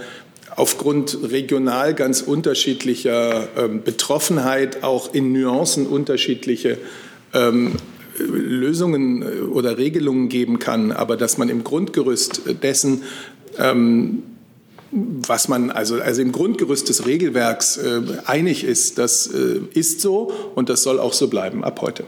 aufgrund 0.57 1.19
regional 1.31 1.95
ganz 1.95 2.21
unterschiedlicher 2.21 3.49
äh, 3.57 3.69
Betroffenheit 3.69 4.83
auch 4.83 5.15
in 5.15 5.33
Nuancen 5.33 5.87
unterschiedliche 5.87 6.79
ähm, 7.33 7.77
Lösungen 8.25 9.23
äh, 9.23 9.41
oder 9.41 9.79
Regelungen 9.79 10.29
geben 10.29 10.59
kann, 10.59 10.93
aber 10.93 11.17
dass 11.17 11.39
man 11.39 11.49
im 11.49 11.65
Grundgerüst 11.65 12.43
dessen, 12.63 13.03
ähm, 13.59 14.23
was 14.91 15.49
man 15.49 15.71
also, 15.71 16.01
also 16.01 16.21
im 16.21 16.33
Grundgerüst 16.33 16.89
des 16.89 17.07
Regelwerks 17.07 17.79
äh, 17.79 18.03
einig 18.27 18.65
ist, 18.65 18.99
das 18.99 19.27
äh, 19.27 19.61
ist 19.75 20.01
so 20.01 20.33
und 20.55 20.69
das 20.69 20.83
soll 20.83 21.01
auch 21.01 21.15
so 21.15 21.29
bleiben 21.29 21.65
ab 21.65 21.81
heute. 21.81 22.05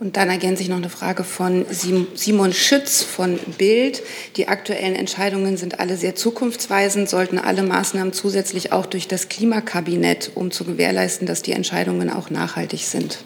Und 0.00 0.16
dann 0.16 0.28
ergänze 0.28 0.62
ich 0.62 0.68
noch 0.68 0.76
eine 0.76 0.90
Frage 0.90 1.22
von 1.22 1.64
Simon 1.70 2.52
Schütz 2.52 3.02
von 3.02 3.38
Bild. 3.56 4.02
Die 4.36 4.48
aktuellen 4.48 4.96
Entscheidungen 4.96 5.56
sind 5.56 5.78
alle 5.78 5.96
sehr 5.96 6.16
zukunftsweisend, 6.16 7.08
sollten 7.08 7.38
alle 7.38 7.62
Maßnahmen 7.62 8.12
zusätzlich 8.12 8.72
auch 8.72 8.86
durch 8.86 9.06
das 9.06 9.28
Klimakabinett, 9.28 10.32
um 10.34 10.50
zu 10.50 10.64
gewährleisten, 10.64 11.26
dass 11.26 11.42
die 11.42 11.52
Entscheidungen 11.52 12.10
auch 12.10 12.28
nachhaltig 12.28 12.80
sind. 12.80 13.18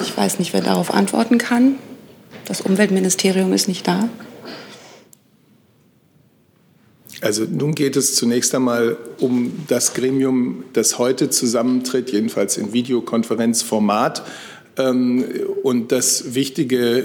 Ich 0.00 0.16
weiß 0.16 0.38
nicht, 0.38 0.52
wer 0.52 0.62
darauf 0.62 0.92
antworten 0.92 1.38
kann. 1.38 1.76
Das 2.46 2.60
Umweltministerium 2.60 3.52
ist 3.52 3.68
nicht 3.68 3.86
da. 3.86 4.08
Also 7.20 7.44
nun 7.44 7.74
geht 7.74 7.96
es 7.96 8.16
zunächst 8.16 8.52
einmal 8.54 8.96
um 9.20 9.52
das 9.68 9.94
Gremium, 9.94 10.64
das 10.72 10.98
heute 10.98 11.30
zusammentritt, 11.30 12.10
jedenfalls 12.10 12.56
in 12.56 12.72
Videokonferenzformat, 12.72 14.24
ähm, 14.76 15.24
und 15.62 15.92
das 15.92 16.34
wichtige 16.34 17.04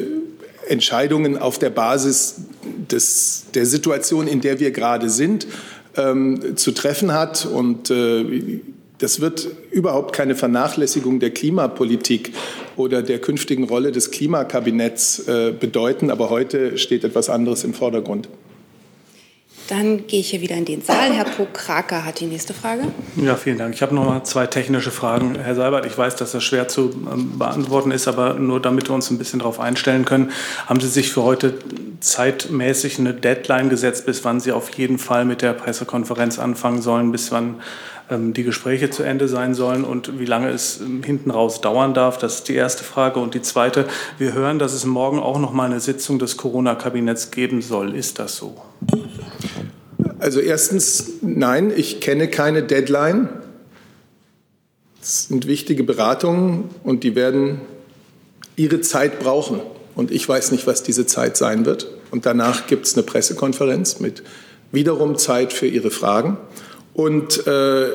Entscheidungen 0.68 1.38
auf 1.38 1.60
der 1.60 1.70
Basis 1.70 2.42
des, 2.92 3.46
der 3.54 3.66
Situation, 3.66 4.28
in 4.28 4.42
der 4.42 4.60
wir 4.60 4.72
gerade 4.72 5.10
sind, 5.10 5.48
ähm, 5.96 6.58
zu 6.58 6.72
treffen 6.72 7.14
hat. 7.14 7.46
Und 7.46 7.90
äh, 7.90 8.60
das 8.98 9.20
wird 9.20 9.48
überhaupt 9.72 10.14
keine 10.14 10.36
Vernachlässigung 10.36 11.20
der 11.20 11.32
Klimapolitik 11.32 12.34
oder 12.78 13.02
der 13.02 13.20
künftigen 13.20 13.66
Rolle 13.66 13.92
des 13.92 14.12
Klimakabinetts 14.12 15.28
äh, 15.28 15.52
bedeuten. 15.52 16.12
Aber 16.12 16.30
heute 16.30 16.78
steht 16.78 17.04
etwas 17.04 17.30
anderes 17.30 17.64
im 17.64 17.74
Vordergrund. 17.74 18.30
Dann 19.68 20.08
gehe 20.08 20.22
ich 20.22 20.30
hier 20.30 20.40
wieder 20.42 20.56
in 20.56 20.64
den 20.64 20.82
Saal. 20.82 21.12
Herr 21.12 21.26
Pokraker 21.26 22.06
hat 22.06 22.22
die 22.22 22.26
nächste 22.26 22.54
Frage. 22.54 22.84
Ja, 23.18 23.36
vielen 23.36 23.58
Dank. 23.58 23.74
Ich 23.74 23.82
habe 23.82 23.94
noch 23.94 24.06
mal 24.06 24.24
zwei 24.24 24.48
technische 24.48 24.92
Fragen. 24.92 25.38
Herr 25.38 25.56
Seibert, 25.56 25.86
ich 25.86 25.98
weiß, 25.98 26.16
dass 26.16 26.32
das 26.32 26.44
schwer 26.44 26.70
zu 26.70 26.92
ähm, 27.12 27.38
beantworten 27.38 27.92
ist, 27.92 28.08
aber 28.08 28.36
nur 28.36 28.62
damit 28.62 28.90
wir 28.90 28.96
uns 28.96 29.12
ein 29.12 29.18
bisschen 29.18 29.40
darauf 29.40 29.60
einstellen 29.60 30.06
können. 30.06 30.32
Haben 30.68 30.80
Sie 30.80 30.88
sich 30.88 31.12
für 31.12 31.24
heute 31.24 31.56
zeitmäßig 32.00 33.00
eine 33.00 33.14
Deadline 33.14 33.70
gesetzt, 33.70 34.06
bis 34.06 34.24
wann 34.24 34.40
Sie 34.40 34.54
auf 34.54 34.70
jeden 34.78 35.00
Fall 35.00 35.26
mit 35.26 35.42
der 35.42 35.52
Pressekonferenz 35.54 36.40
anfangen 36.40 36.82
sollen, 36.82 37.12
bis 37.12 37.32
wann 37.34 37.56
die 38.10 38.44
Gespräche 38.44 38.90
zu 38.90 39.04
Ende 39.04 39.28
sein 39.28 39.54
sollen 39.54 39.84
und 39.84 40.20
wie 40.20 40.26
lange 40.26 40.50
es 40.50 40.80
ähm, 40.80 41.04
hinten 41.04 41.30
raus 41.30 41.60
dauern 41.60 41.94
darf. 41.94 42.18
Das 42.18 42.36
ist 42.36 42.48
die 42.48 42.56
erste 42.56 42.84
Frage. 42.84 43.20
Und 43.20 43.34
die 43.34 43.42
zweite, 43.42 43.86
wir 44.18 44.34
hören, 44.34 44.60
dass 44.60 44.74
es 44.74 44.86
morgen 44.86 45.20
auch 45.20 45.40
noch 45.40 45.52
mal 45.52 45.66
eine 45.66 45.80
Sitzung 45.80 46.18
des 46.18 46.38
Corona-Kabinetts 46.38 47.32
geben 47.32 47.62
soll. 47.62 47.96
Ist 47.96 48.20
das 48.20 48.38
so? 48.38 48.56
Also 50.20 50.40
erstens, 50.40 51.12
nein, 51.22 51.72
ich 51.76 52.00
kenne 52.00 52.30
keine 52.30 52.64
Deadline. 52.64 53.30
Es 55.02 55.28
sind 55.28 55.48
wichtige 55.48 55.84
Beratungen 55.84 56.70
und 56.84 57.04
die 57.04 57.16
werden 57.16 57.62
ihre 58.56 58.82
Zeit 58.82 59.20
brauchen. 59.20 59.60
Und 59.96 60.12
ich 60.12 60.28
weiß 60.28 60.52
nicht, 60.52 60.66
was 60.66 60.84
diese 60.84 61.06
Zeit 61.06 61.38
sein 61.38 61.66
wird. 61.66 61.88
Und 62.12 62.26
danach 62.26 62.68
gibt 62.68 62.86
es 62.86 62.96
eine 62.96 63.04
Pressekonferenz 63.04 64.00
mit 64.00 64.24
wiederum 64.72 65.18
Zeit 65.18 65.54
für 65.54 65.68
Ihre 65.68 65.92
Fragen. 65.92 66.38
Und 66.98 67.46
äh, 67.46 67.90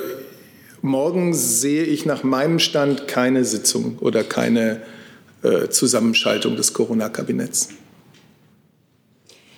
morgen 0.81 1.35
sehe 1.35 1.83
ich 1.83 2.07
nach 2.07 2.23
meinem 2.23 2.61
Stand 2.61 3.09
keine 3.09 3.45
Sitzung 3.45 3.99
oder 3.99 4.23
keine 4.23 4.81
äh, 5.43 5.69
Zusammenschaltung 5.71 6.55
des 6.55 6.73
Corona-Kabinetts. 6.73 7.71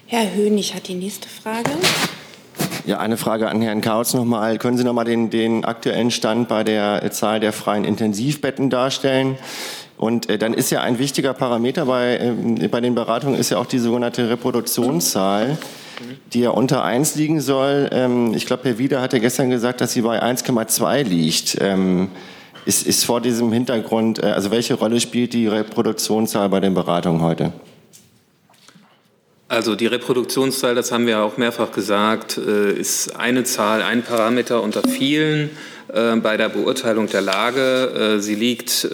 Herr 0.06 0.34
Hönig 0.34 0.74
hat 0.74 0.88
die 0.88 0.94
nächste 0.94 1.28
Frage. 1.28 1.68
Ja, 2.86 3.00
eine 3.00 3.18
Frage 3.18 3.50
an 3.50 3.60
Herrn 3.60 3.82
Kautz 3.82 4.14
nochmal. 4.14 4.56
Können 4.56 4.78
Sie 4.78 4.84
nochmal 4.84 5.04
den, 5.04 5.28
den 5.28 5.66
aktuellen 5.66 6.10
Stand 6.10 6.48
bei 6.48 6.64
der 6.64 7.10
Zahl 7.12 7.38
der 7.38 7.52
freien 7.52 7.84
Intensivbetten 7.84 8.70
darstellen? 8.70 9.36
Und 9.98 10.30
äh, 10.30 10.38
dann 10.38 10.54
ist 10.54 10.70
ja 10.70 10.80
ein 10.80 10.98
wichtiger 10.98 11.34
Parameter 11.34 11.84
bei, 11.84 12.16
äh, 12.16 12.68
bei 12.68 12.80
den 12.80 12.94
Beratungen 12.94 13.38
ist 13.38 13.50
ja 13.50 13.58
auch 13.58 13.66
die 13.66 13.78
sogenannte 13.78 14.30
Reproduktionszahl 14.30 15.58
die 16.32 16.40
ja 16.40 16.50
unter 16.50 16.84
1 16.84 17.14
liegen 17.14 17.40
soll. 17.40 17.88
Ähm, 17.92 18.34
ich 18.34 18.46
glaube, 18.46 18.64
Herr 18.64 18.78
Wieder 18.78 19.00
hatte 19.00 19.20
gestern 19.20 19.50
gesagt, 19.50 19.80
dass 19.80 19.92
sie 19.92 20.02
bei 20.02 20.22
1,2 20.22 21.02
liegt. 21.02 21.58
Ähm, 21.60 22.10
ist, 22.66 22.86
ist 22.86 23.04
vor 23.04 23.20
diesem 23.20 23.52
Hintergrund, 23.52 24.22
äh, 24.22 24.26
also 24.26 24.50
welche 24.50 24.74
Rolle 24.74 25.00
spielt 25.00 25.34
die 25.34 25.46
Reproduktionszahl 25.46 26.48
bei 26.48 26.60
den 26.60 26.74
Beratungen 26.74 27.22
heute? 27.22 27.52
Also 29.48 29.76
die 29.76 29.86
Reproduktionszahl, 29.86 30.74
das 30.74 30.90
haben 30.90 31.06
wir 31.06 31.22
auch 31.22 31.36
mehrfach 31.36 31.70
gesagt, 31.70 32.38
äh, 32.38 32.72
ist 32.72 33.14
eine 33.16 33.44
Zahl, 33.44 33.82
ein 33.82 34.02
Parameter 34.02 34.62
unter 34.62 34.82
vielen 34.82 35.50
äh, 35.92 36.16
bei 36.16 36.38
der 36.38 36.48
Beurteilung 36.48 37.08
der 37.08 37.20
Lage. 37.20 38.16
Sie 38.20 38.34
liegt 38.34 38.88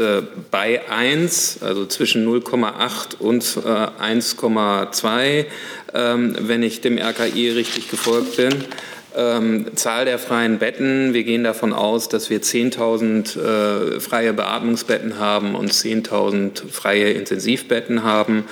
bei 0.50 0.90
1, 0.90 1.62
also 1.62 1.86
zwischen 1.86 2.26
0,8 2.26 3.20
und 3.20 3.44
1,2 3.44 5.46
ähm, 5.94 6.36
wenn 6.38 6.62
ich 6.62 6.80
dem 6.80 6.98
RKI 6.98 7.50
richtig 7.50 7.90
gefolgt 7.90 8.36
bin. 8.36 8.54
Ähm, 9.16 9.66
Zahl 9.74 10.04
der 10.04 10.18
freien 10.18 10.58
Betten. 10.58 11.14
Wir 11.14 11.24
gehen 11.24 11.42
davon 11.42 11.72
aus, 11.72 12.08
dass 12.08 12.30
wir 12.30 12.40
10.000 12.40 13.96
äh, 13.96 14.00
freie 14.00 14.32
Beatmungsbetten 14.32 15.18
haben 15.18 15.56
und 15.56 15.72
10.000 15.72 16.70
freie 16.70 17.10
Intensivbetten 17.10 18.04
haben. 18.04 18.44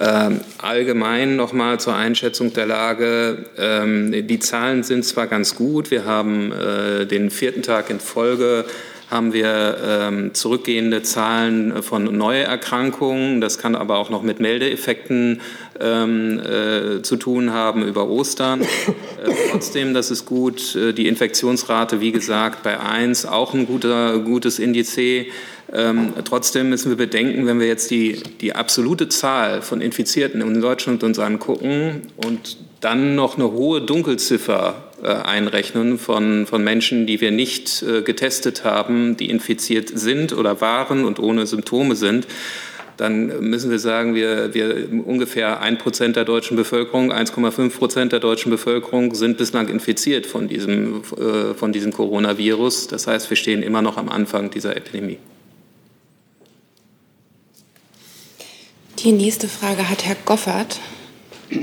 Ähm, 0.00 0.40
allgemein 0.58 1.36
nochmal 1.36 1.80
zur 1.80 1.94
Einschätzung 1.94 2.52
der 2.52 2.66
Lage. 2.66 3.46
Ähm, 3.56 4.26
die 4.26 4.38
Zahlen 4.38 4.82
sind 4.82 5.04
zwar 5.04 5.28
ganz 5.28 5.54
gut. 5.54 5.90
Wir 5.90 6.04
haben 6.04 6.52
äh, 6.52 7.06
den 7.06 7.30
vierten 7.30 7.62
Tag 7.62 7.88
in 7.88 8.00
Folge 8.00 8.64
haben 9.12 9.32
wir 9.34 9.76
ähm, 9.86 10.34
zurückgehende 10.34 11.02
Zahlen 11.02 11.82
von 11.82 12.16
Neuerkrankungen. 12.16 13.40
Das 13.42 13.58
kann 13.58 13.76
aber 13.76 13.98
auch 13.98 14.08
noch 14.08 14.22
mit 14.22 14.40
Meldeeffekten 14.40 15.42
ähm, 15.78 16.40
äh, 16.40 17.02
zu 17.02 17.16
tun 17.16 17.52
haben 17.52 17.86
über 17.86 18.08
Ostern. 18.08 18.62
Äh, 18.62 18.66
trotzdem, 19.52 19.94
das 19.94 20.10
ist 20.10 20.26
gut. 20.26 20.74
Äh, 20.74 20.92
die 20.92 21.06
Infektionsrate, 21.06 22.00
wie 22.00 22.10
gesagt, 22.10 22.62
bei 22.64 22.80
1 22.80 23.26
auch 23.26 23.54
ein 23.54 23.66
guter, 23.66 24.18
gutes 24.18 24.58
Indiz. 24.58 24.96
Ähm, 24.98 26.12
trotzdem 26.24 26.70
müssen 26.70 26.90
wir 26.90 26.96
bedenken, 26.96 27.46
wenn 27.46 27.60
wir 27.60 27.66
jetzt 27.66 27.90
die, 27.90 28.20
die 28.40 28.54
absolute 28.54 29.08
Zahl 29.08 29.62
von 29.62 29.80
Infizierten 29.80 30.40
in 30.40 30.60
Deutschland 30.60 31.04
uns 31.04 31.18
angucken 31.18 32.02
und 32.16 32.58
dann 32.80 33.14
noch 33.14 33.36
eine 33.36 33.52
hohe 33.52 33.80
Dunkelziffer 33.80 34.74
äh, 34.74 34.91
einrechnen 35.08 35.98
von, 35.98 36.46
von 36.46 36.62
Menschen, 36.62 37.06
die 37.06 37.20
wir 37.20 37.30
nicht 37.30 37.82
äh, 37.82 38.02
getestet 38.02 38.64
haben, 38.64 39.16
die 39.16 39.30
infiziert 39.30 39.90
sind 39.94 40.32
oder 40.32 40.60
waren 40.60 41.04
und 41.04 41.18
ohne 41.18 41.46
Symptome 41.46 41.96
sind, 41.96 42.26
dann 42.96 43.40
müssen 43.40 43.70
wir 43.70 43.78
sagen, 43.78 44.14
wir, 44.14 44.54
wir 44.54 44.88
ungefähr 45.04 45.60
ein 45.60 45.78
Prozent 45.78 46.16
der 46.16 46.24
deutschen 46.24 46.56
Bevölkerung, 46.56 47.12
1,5 47.12 47.76
Prozent 47.76 48.12
der 48.12 48.20
deutschen 48.20 48.50
Bevölkerung 48.50 49.14
sind 49.14 49.38
bislang 49.38 49.68
infiziert 49.68 50.26
von 50.26 50.46
diesem, 50.46 51.02
äh, 51.16 51.54
von 51.54 51.72
diesem 51.72 51.92
Coronavirus. 51.92 52.88
Das 52.88 53.06
heißt, 53.06 53.28
wir 53.30 53.36
stehen 53.36 53.62
immer 53.62 53.82
noch 53.82 53.96
am 53.96 54.08
Anfang 54.08 54.50
dieser 54.50 54.76
Epidemie. 54.76 55.18
Die 59.00 59.12
nächste 59.12 59.48
Frage 59.48 59.88
hat 59.88 60.04
Herr 60.04 60.16
Goffert. 60.24 60.78
Ja, 61.50 61.58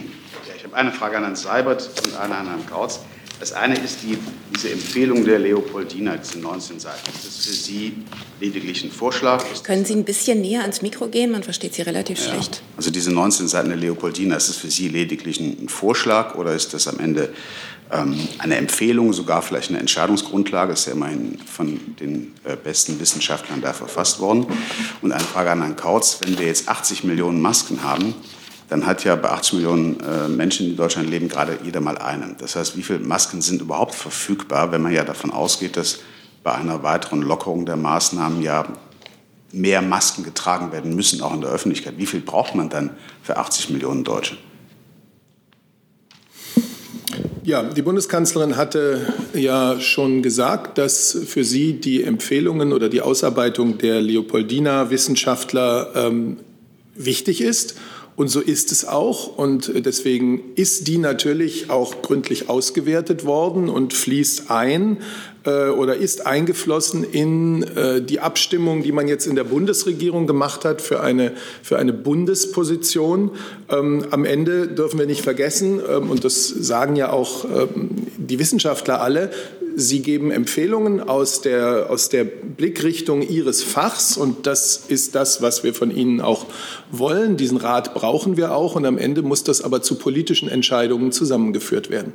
ich 0.58 0.64
habe 0.66 0.76
eine 0.76 0.92
Frage 0.92 1.18
an 1.18 1.24
Herrn 1.24 1.36
Seibert 1.38 1.90
und 2.06 2.18
eine 2.18 2.36
an 2.36 2.48
Herrn 2.48 2.66
Kautz. 2.70 3.00
Das 3.40 3.54
eine 3.54 3.78
ist 3.78 4.00
die, 4.04 4.18
diese 4.54 4.70
Empfehlung 4.72 5.24
der 5.24 5.40
Leopoldina, 5.40 6.18
diese 6.18 6.40
19 6.40 6.80
Seiten. 6.82 7.10
Ist 7.16 7.26
das 7.26 7.46
für 7.46 7.54
Sie 7.54 7.94
lediglich 8.42 8.84
ein 8.84 8.92
Vorschlag? 8.92 9.44
Können 9.64 9.86
Sie 9.86 9.94
ein 9.94 10.04
bisschen 10.04 10.42
näher 10.42 10.62
ans 10.62 10.82
Mikro 10.82 11.08
gehen? 11.08 11.32
Man 11.32 11.44
versteht 11.44 11.74
Sie 11.74 11.82
relativ 11.84 12.20
ja. 12.20 12.34
schlecht. 12.34 12.62
Also 12.76 12.92
diese 12.92 13.14
19 13.14 13.48
Seiten 13.48 13.70
der 13.70 13.78
Leopoldina, 13.78 14.36
ist 14.36 14.50
das 14.50 14.58
für 14.58 14.70
Sie 14.70 14.90
lediglich 14.90 15.40
ein 15.40 15.70
Vorschlag 15.70 16.36
oder 16.36 16.54
ist 16.54 16.74
das 16.74 16.90
am 16.90 17.00
Ende 17.00 17.34
ähm, 17.92 18.28
eine 18.40 18.58
Empfehlung, 18.58 19.14
sogar 19.14 19.42
vielleicht 19.42 19.70
eine 19.70 19.80
Entscheidungsgrundlage? 19.80 20.74
Ist 20.74 20.88
ja 20.88 20.92
immerhin 20.92 21.40
von 21.40 21.80
den 21.98 22.34
äh, 22.44 22.58
besten 22.58 23.00
Wissenschaftlern 23.00 23.62
da 23.62 23.72
verfasst 23.72 24.20
worden. 24.20 24.48
Und 25.02 25.14
eine 25.14 25.24
Frage 25.24 25.52
an 25.52 25.62
Herrn 25.62 25.78
Kautz. 25.78 26.20
Wenn 26.26 26.38
wir 26.38 26.48
jetzt 26.48 26.68
80 26.68 27.06
Millionen 27.06 27.42
Masken 27.42 27.84
haben, 27.84 28.16
dann 28.70 28.86
hat 28.86 29.04
ja 29.04 29.16
bei 29.16 29.30
80 29.30 29.54
Millionen 29.54 30.00
äh, 30.00 30.28
Menschen, 30.28 30.66
die 30.66 30.72
in 30.72 30.78
Deutschland 30.78 31.10
leben, 31.10 31.28
gerade 31.28 31.58
jeder 31.64 31.82
mal 31.82 31.98
eine. 31.98 32.36
Das 32.40 32.56
heißt, 32.56 32.78
wie 32.78 32.84
viele 32.84 33.00
Masken 33.00 33.42
sind 33.42 33.62
überhaupt 33.62 33.96
verfügbar, 33.96 34.72
wenn 34.72 34.82
man 34.82 34.94
ja 34.94 35.04
davon 35.04 35.32
ausgeht, 35.32 35.76
dass 35.76 36.00
bei 36.44 36.54
einer 36.54 36.84
weiteren 36.84 37.22
Lockerung 37.22 37.66
der 37.66 37.76
Maßnahmen 37.76 38.42
ja 38.42 38.66
mehr 39.52 39.82
Masken 39.82 40.24
getragen 40.24 40.72
werden 40.72 40.96
müssen, 40.96 41.22
auch 41.22 41.34
in 41.34 41.42
der 41.42 41.50
Öffentlichkeit. 41.50 41.96
Wie 41.98 42.06
viel 42.06 42.22
braucht 42.22 42.54
man 42.54 42.70
dann 42.70 42.92
für 43.24 43.38
80 43.38 43.72
Millionen 43.72 44.04
Deutsche? 44.04 44.38
Ja, 47.44 47.64
die 47.64 47.82
Bundeskanzlerin 47.82 48.58
hatte 48.58 49.12
ja 49.34 49.80
schon 49.80 50.22
gesagt, 50.22 50.78
dass 50.78 51.18
für 51.26 51.44
sie 51.44 51.74
die 51.74 52.04
Empfehlungen 52.04 52.72
oder 52.72 52.90
die 52.90 53.02
Ausarbeitung 53.02 53.80
der 53.80 54.02
Leopoldina 54.02 54.92
Wissenschaftler 54.92 55.92
ähm, 55.96 56.38
wichtig 56.94 57.42
ist. 57.42 57.76
Und 58.20 58.28
so 58.28 58.42
ist 58.42 58.74
es 58.74 58.84
auch. 58.84 59.38
Und 59.38 59.72
deswegen 59.86 60.42
ist 60.56 60.90
die 60.90 60.98
natürlich 60.98 61.70
auch 61.70 62.02
gründlich 62.02 62.50
ausgewertet 62.50 63.24
worden 63.24 63.70
und 63.70 63.94
fließt 63.94 64.52
ein 64.52 64.98
äh, 65.46 65.70
oder 65.70 65.96
ist 65.96 66.26
eingeflossen 66.26 67.04
in 67.04 67.64
äh, 67.64 68.02
die 68.02 68.20
Abstimmung, 68.20 68.84
die 68.84 68.92
man 68.92 69.08
jetzt 69.08 69.26
in 69.26 69.36
der 69.36 69.44
Bundesregierung 69.44 70.28
gemacht 70.28 70.66
hat 70.66 70.82
für 70.82 71.02
eine, 71.02 71.34
für 71.64 71.78
eine 71.78 71.94
Bundesposition. 71.94 73.32
Ähm, 73.70 74.06
am 74.12 74.26
Ende 74.26 74.68
dürfen 74.68 75.00
wir 75.00 75.06
nicht 75.06 75.22
vergessen, 75.22 75.80
ähm, 75.88 76.10
und 76.10 76.24
das 76.26 76.48
sagen 76.48 76.96
ja 76.96 77.12
auch 77.12 77.46
ähm, 77.46 77.90
die 78.18 78.40
Wissenschaftler 78.40 79.02
alle, 79.02 79.32
Sie 79.76 80.02
geben 80.02 80.32
Empfehlungen 80.32 81.00
aus 81.00 81.42
der, 81.42 81.90
aus 81.90 82.10
der 82.10 82.26
Blickrichtung 82.26 83.22
Ihres 83.22 83.64
Fachs 83.64 84.18
und 84.18 84.46
das 84.46 84.84
ist 84.88 85.16
das, 85.16 85.42
was 85.42 85.64
wir 85.64 85.74
von 85.74 85.92
Ihnen 85.92 86.22
auch 86.22 86.48
wollen. 86.92 87.38
Diesen 87.38 87.58
Rat 87.58 87.94
brauchen 87.94 88.36
wir 88.36 88.54
auch 88.54 88.76
und 88.76 88.86
am 88.86 88.98
Ende 88.98 89.22
muss 89.22 89.44
das 89.44 89.62
aber 89.62 89.82
zu 89.82 89.96
politischen 89.96 90.50
Entscheidungen 90.50 91.12
zusammengeführt 91.12 91.90
werden. 91.90 92.14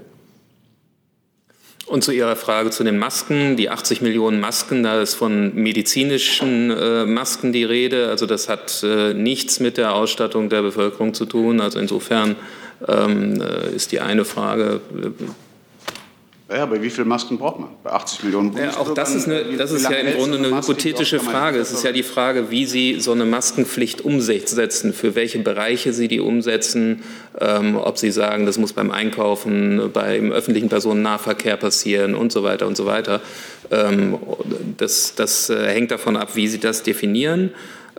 Und 1.86 2.02
zu 2.02 2.12
Ihrer 2.12 2.34
Frage 2.34 2.70
zu 2.70 2.82
den 2.82 2.98
Masken, 2.98 3.56
die 3.56 3.68
80 3.68 4.00
Millionen 4.00 4.40
Masken, 4.40 4.82
da 4.82 5.02
ist 5.02 5.14
von 5.14 5.54
medizinischen 5.54 6.70
äh, 6.70 7.04
Masken 7.04 7.52
die 7.52 7.64
Rede. 7.64 8.08
Also 8.08 8.24
das 8.24 8.48
hat 8.48 8.82
äh, 8.82 9.12
nichts 9.12 9.60
mit 9.60 9.76
der 9.76 9.94
Ausstattung 9.94 10.48
der 10.48 10.62
Bevölkerung 10.62 11.12
zu 11.12 11.26
tun. 11.26 11.60
Also 11.60 11.78
insofern 11.78 12.36
ähm, 12.88 13.40
äh, 13.40 13.74
ist 13.74 13.92
die 13.92 14.00
eine 14.00 14.24
Frage, 14.24 14.80
äh, 14.96 15.10
ja, 16.50 16.62
aber 16.62 16.82
wie 16.82 16.90
viele 16.90 17.06
Masken 17.06 17.38
braucht 17.38 17.58
man? 17.58 17.70
Bei 17.82 17.90
80 17.92 18.24
Millionen 18.24 18.54
ja, 18.54 18.76
Auch 18.76 18.92
das 18.92 19.14
ist, 19.14 19.26
eine, 19.26 19.56
das 19.56 19.72
ist 19.72 19.88
ja 19.88 19.96
im 19.96 20.14
Grunde 20.14 20.36
eine 20.36 20.54
hypothetische 20.54 21.18
Frage. 21.18 21.58
Es 21.58 21.72
ist 21.72 21.84
ja 21.84 21.92
die 21.92 22.02
Frage, 22.02 22.50
wie 22.50 22.66
Sie 22.66 23.00
so 23.00 23.12
eine 23.12 23.24
Maskenpflicht 23.24 24.02
umsetzen, 24.02 24.92
für 24.92 25.14
welche 25.14 25.38
Bereiche 25.38 25.94
Sie 25.94 26.06
die 26.06 26.20
umsetzen, 26.20 27.02
ähm, 27.40 27.76
ob 27.76 27.96
Sie 27.96 28.10
sagen, 28.10 28.44
das 28.44 28.58
muss 28.58 28.74
beim 28.74 28.90
Einkaufen, 28.90 29.90
beim 29.92 30.32
öffentlichen 30.32 30.68
Personennahverkehr 30.68 31.56
passieren 31.56 32.14
und 32.14 32.30
so 32.30 32.42
weiter 32.42 32.66
und 32.66 32.76
so 32.76 32.84
weiter. 32.84 33.22
Ähm, 33.70 34.18
das, 34.76 35.14
das 35.14 35.48
äh, 35.48 35.68
hängt 35.68 35.92
davon 35.92 36.18
ab, 36.18 36.36
wie 36.36 36.46
Sie 36.48 36.60
das 36.60 36.82
definieren. 36.82 37.52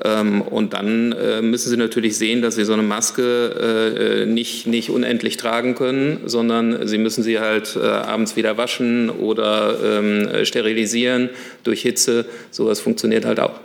Ähm, 0.04 0.42
und 0.42 0.74
dann 0.74 1.14
äh, 1.14 1.42
müssen 1.42 1.70
Sie 1.70 1.78
natürlich 1.78 2.18
sehen, 2.18 2.42
dass 2.42 2.56
Sie 2.56 2.66
so 2.66 2.74
eine 2.74 2.84
Maske 2.84 4.24
äh, 4.24 4.26
nicht, 4.26 4.68
nicht 4.68 4.90
unendlich 4.90 5.38
tragen 5.38 5.76
können, 5.76 6.22
sondern 6.26 6.88
Sie 6.88 6.98
müssen 6.98 7.24
sie 7.24 7.40
halt 7.40 7.78
äh, 7.82 7.86
abends 7.86 8.36
wieder 8.36 8.58
waschen 8.58 9.10
oder 9.10 9.78
ähm, 9.84 10.46
sterilisieren 10.46 11.30
durch 11.64 11.82
Hitze. 11.82 12.26
Sowas 12.52 12.80
funktioniert 12.80 13.26
halt 13.26 13.40
auch. 13.40 13.65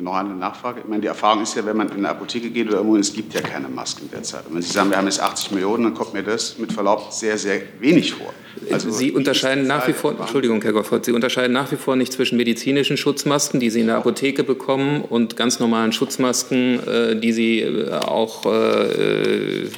Noch 0.00 0.14
eine 0.14 0.34
Nachfrage. 0.34 0.80
Ich 0.80 0.88
meine, 0.88 1.02
die 1.02 1.06
Erfahrung 1.06 1.42
ist 1.42 1.54
ja, 1.54 1.66
wenn 1.66 1.76
man 1.76 1.88
in 1.88 1.98
eine 1.98 2.08
Apotheke 2.08 2.48
geht 2.48 2.66
oder 2.68 2.78
irgendwo, 2.78 2.96
es 2.96 3.12
gibt 3.12 3.34
ja 3.34 3.42
keine 3.42 3.68
Masken 3.68 4.08
derzeit. 4.10 4.46
Und 4.46 4.54
wenn 4.54 4.62
Sie 4.62 4.72
sagen, 4.72 4.88
wir 4.88 4.96
haben 4.96 5.04
jetzt 5.04 5.20
80 5.20 5.52
Millionen, 5.52 5.84
dann 5.84 5.94
kommt 5.94 6.14
mir 6.14 6.22
das 6.22 6.56
mit 6.58 6.72
Verlaub 6.72 7.12
sehr, 7.12 7.36
sehr 7.36 7.60
wenig 7.78 8.14
vor. 8.14 8.32
Also 8.70 8.90
Sie 8.90 9.12
unterscheiden 9.12 9.66
nach 9.66 9.86
wie 9.86 9.92
vor, 9.92 10.18
Entschuldigung, 10.18 10.62
Herr 10.62 10.72
Goffert, 10.72 11.04
Sie 11.04 11.12
unterscheiden 11.12 11.52
nach 11.52 11.70
wie 11.72 11.76
vor 11.76 11.94
nicht 11.94 12.12
zwischen 12.12 12.38
medizinischen 12.38 12.96
Schutzmasken, 12.96 13.60
die 13.60 13.68
Sie 13.68 13.80
in 13.80 13.88
der 13.88 13.98
Apotheke 13.98 14.44
bekommen, 14.44 15.02
und 15.02 15.36
ganz 15.36 15.60
normalen 15.60 15.92
Schutzmasken, 15.92 16.80
äh, 16.86 17.16
die 17.16 17.32
Sie 17.32 17.60
äh, 17.60 17.90
auch 17.92 18.46
äh, 18.46 19.68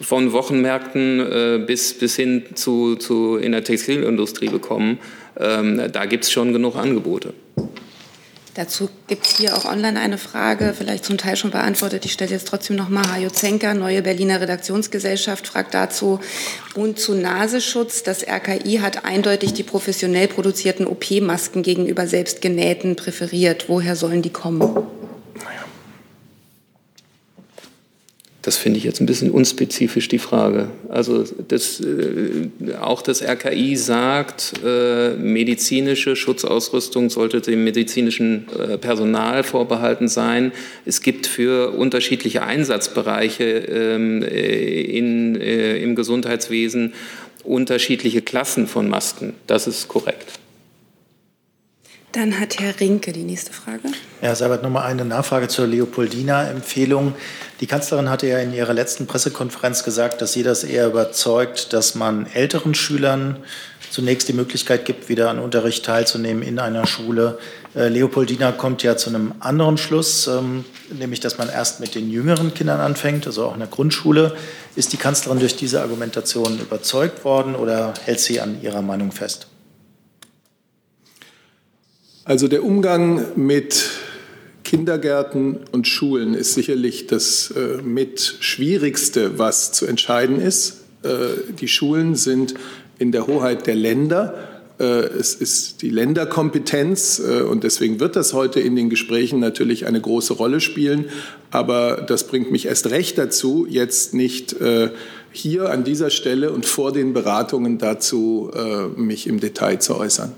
von 0.00 0.32
Wochenmärkten 0.32 1.64
bis, 1.64 1.94
bis 1.94 2.16
hin 2.16 2.42
zu, 2.54 2.96
zu 2.96 3.36
in 3.36 3.52
der 3.52 3.62
Textilindustrie 3.62 4.48
bekommen. 4.48 4.98
Ähm, 5.38 5.80
da 5.92 6.06
gibt 6.06 6.24
es 6.24 6.32
schon 6.32 6.52
genug 6.52 6.74
Angebote. 6.74 7.34
Dazu 8.54 8.90
gibt 9.06 9.26
es 9.26 9.38
hier 9.38 9.56
auch 9.56 9.64
online 9.64 9.98
eine 9.98 10.18
Frage, 10.18 10.74
vielleicht 10.76 11.06
zum 11.06 11.16
Teil 11.16 11.36
schon 11.36 11.52
beantwortet. 11.52 12.04
Ich 12.04 12.12
stelle 12.12 12.32
jetzt 12.32 12.48
trotzdem 12.48 12.76
noch 12.76 12.90
mal 12.90 13.10
Hajo 13.10 13.30
Zenker, 13.30 13.72
neue 13.72 14.02
Berliner 14.02 14.42
Redaktionsgesellschaft, 14.42 15.46
fragt 15.46 15.72
dazu. 15.72 16.20
Und 16.74 16.98
zu 16.98 17.14
Nasenschutz. 17.14 18.02
Das 18.02 18.22
RKI 18.22 18.80
hat 18.82 19.06
eindeutig 19.06 19.54
die 19.54 19.62
professionell 19.62 20.28
produzierten 20.28 20.86
OP-Masken 20.86 21.62
gegenüber 21.62 22.06
selbstgenähten 22.06 22.94
präferiert. 22.94 23.70
Woher 23.70 23.96
sollen 23.96 24.20
die 24.20 24.30
kommen? 24.30 24.86
Das 28.42 28.56
finde 28.56 28.78
ich 28.78 28.84
jetzt 28.84 29.00
ein 29.00 29.06
bisschen 29.06 29.30
unspezifisch, 29.30 30.08
die 30.08 30.18
Frage. 30.18 30.68
Also 30.88 31.24
das, 31.46 31.80
äh, 31.80 32.74
auch 32.80 33.00
das 33.00 33.22
RKI 33.22 33.76
sagt, 33.76 34.54
äh, 34.64 35.14
medizinische 35.14 36.16
Schutzausrüstung 36.16 37.08
sollte 37.08 37.40
dem 37.40 37.62
medizinischen 37.62 38.48
äh, 38.58 38.78
Personal 38.78 39.44
vorbehalten 39.44 40.08
sein. 40.08 40.50
Es 40.84 41.02
gibt 41.02 41.28
für 41.28 41.70
unterschiedliche 41.70 42.42
Einsatzbereiche 42.42 43.44
ähm, 43.44 44.22
äh, 44.24 44.80
in, 44.80 45.40
äh, 45.40 45.76
im 45.78 45.94
Gesundheitswesen 45.94 46.94
unterschiedliche 47.44 48.22
Klassen 48.22 48.66
von 48.66 48.88
Masken. 48.88 49.34
Das 49.46 49.68
ist 49.68 49.86
korrekt. 49.86 50.40
Dann 52.10 52.40
hat 52.40 52.58
Herr 52.58 52.78
Rinke 52.80 53.12
die 53.12 53.22
nächste 53.22 53.52
Frage. 53.52 53.88
Herr 54.22 54.36
Seibert, 54.36 54.62
nochmal 54.62 54.84
eine 54.84 55.04
Nachfrage 55.04 55.48
zur 55.48 55.66
Leopoldina-Empfehlung. 55.66 57.14
Die 57.60 57.66
Kanzlerin 57.66 58.08
hatte 58.08 58.28
ja 58.28 58.38
in 58.38 58.54
ihrer 58.54 58.72
letzten 58.72 59.08
Pressekonferenz 59.08 59.82
gesagt, 59.82 60.22
dass 60.22 60.32
sie 60.32 60.44
das 60.44 60.62
eher 60.62 60.86
überzeugt, 60.86 61.72
dass 61.72 61.96
man 61.96 62.26
älteren 62.32 62.76
Schülern 62.76 63.38
zunächst 63.90 64.28
die 64.28 64.32
Möglichkeit 64.32 64.84
gibt, 64.84 65.08
wieder 65.08 65.28
an 65.28 65.40
Unterricht 65.40 65.84
teilzunehmen 65.84 66.44
in 66.44 66.60
einer 66.60 66.86
Schule. 66.86 67.40
Äh, 67.74 67.88
Leopoldina 67.88 68.52
kommt 68.52 68.84
ja 68.84 68.96
zu 68.96 69.10
einem 69.10 69.32
anderen 69.40 69.76
Schluss, 69.76 70.28
ähm, 70.28 70.66
nämlich 70.96 71.18
dass 71.18 71.38
man 71.38 71.48
erst 71.48 71.80
mit 71.80 71.96
den 71.96 72.08
jüngeren 72.08 72.54
Kindern 72.54 72.78
anfängt, 72.78 73.26
also 73.26 73.46
auch 73.46 73.54
in 73.54 73.58
der 73.58 73.68
Grundschule. 73.68 74.36
Ist 74.76 74.92
die 74.92 74.98
Kanzlerin 74.98 75.40
durch 75.40 75.56
diese 75.56 75.80
Argumentation 75.80 76.60
überzeugt 76.60 77.24
worden 77.24 77.56
oder 77.56 77.92
hält 78.04 78.20
sie 78.20 78.40
an 78.40 78.62
ihrer 78.62 78.82
Meinung 78.82 79.10
fest? 79.10 79.48
Also 82.24 82.46
der 82.46 82.62
Umgang 82.62 83.24
mit 83.34 83.82
Kindergärten 84.72 85.58
und 85.72 85.86
Schulen 85.86 86.32
ist 86.32 86.54
sicherlich 86.54 87.06
das 87.06 87.50
äh, 87.50 87.82
mit 87.82 88.38
schwierigste, 88.40 89.38
was 89.38 89.72
zu 89.72 89.84
entscheiden 89.84 90.40
ist. 90.40 90.84
Äh, 91.02 91.52
die 91.60 91.68
Schulen 91.68 92.14
sind 92.14 92.54
in 92.98 93.12
der 93.12 93.26
Hoheit 93.26 93.66
der 93.66 93.74
Länder. 93.74 94.48
Äh, 94.80 94.84
es 94.84 95.34
ist 95.34 95.82
die 95.82 95.90
Länderkompetenz 95.90 97.20
äh, 97.20 97.42
und 97.42 97.64
deswegen 97.64 98.00
wird 98.00 98.16
das 98.16 98.32
heute 98.32 98.60
in 98.60 98.74
den 98.74 98.88
Gesprächen 98.88 99.40
natürlich 99.40 99.84
eine 99.84 100.00
große 100.00 100.32
Rolle 100.32 100.58
spielen. 100.62 101.10
Aber 101.50 102.06
das 102.08 102.26
bringt 102.26 102.50
mich 102.50 102.64
erst 102.64 102.88
recht 102.88 103.18
dazu, 103.18 103.66
jetzt 103.68 104.14
nicht 104.14 104.58
äh, 104.58 104.88
hier 105.32 105.68
an 105.68 105.84
dieser 105.84 106.08
Stelle 106.08 106.50
und 106.50 106.64
vor 106.64 106.92
den 106.92 107.12
Beratungen 107.12 107.76
dazu 107.76 108.50
mich 108.96 109.26
im 109.26 109.38
Detail 109.38 109.80
zu 109.80 109.96
äußern. 109.96 110.32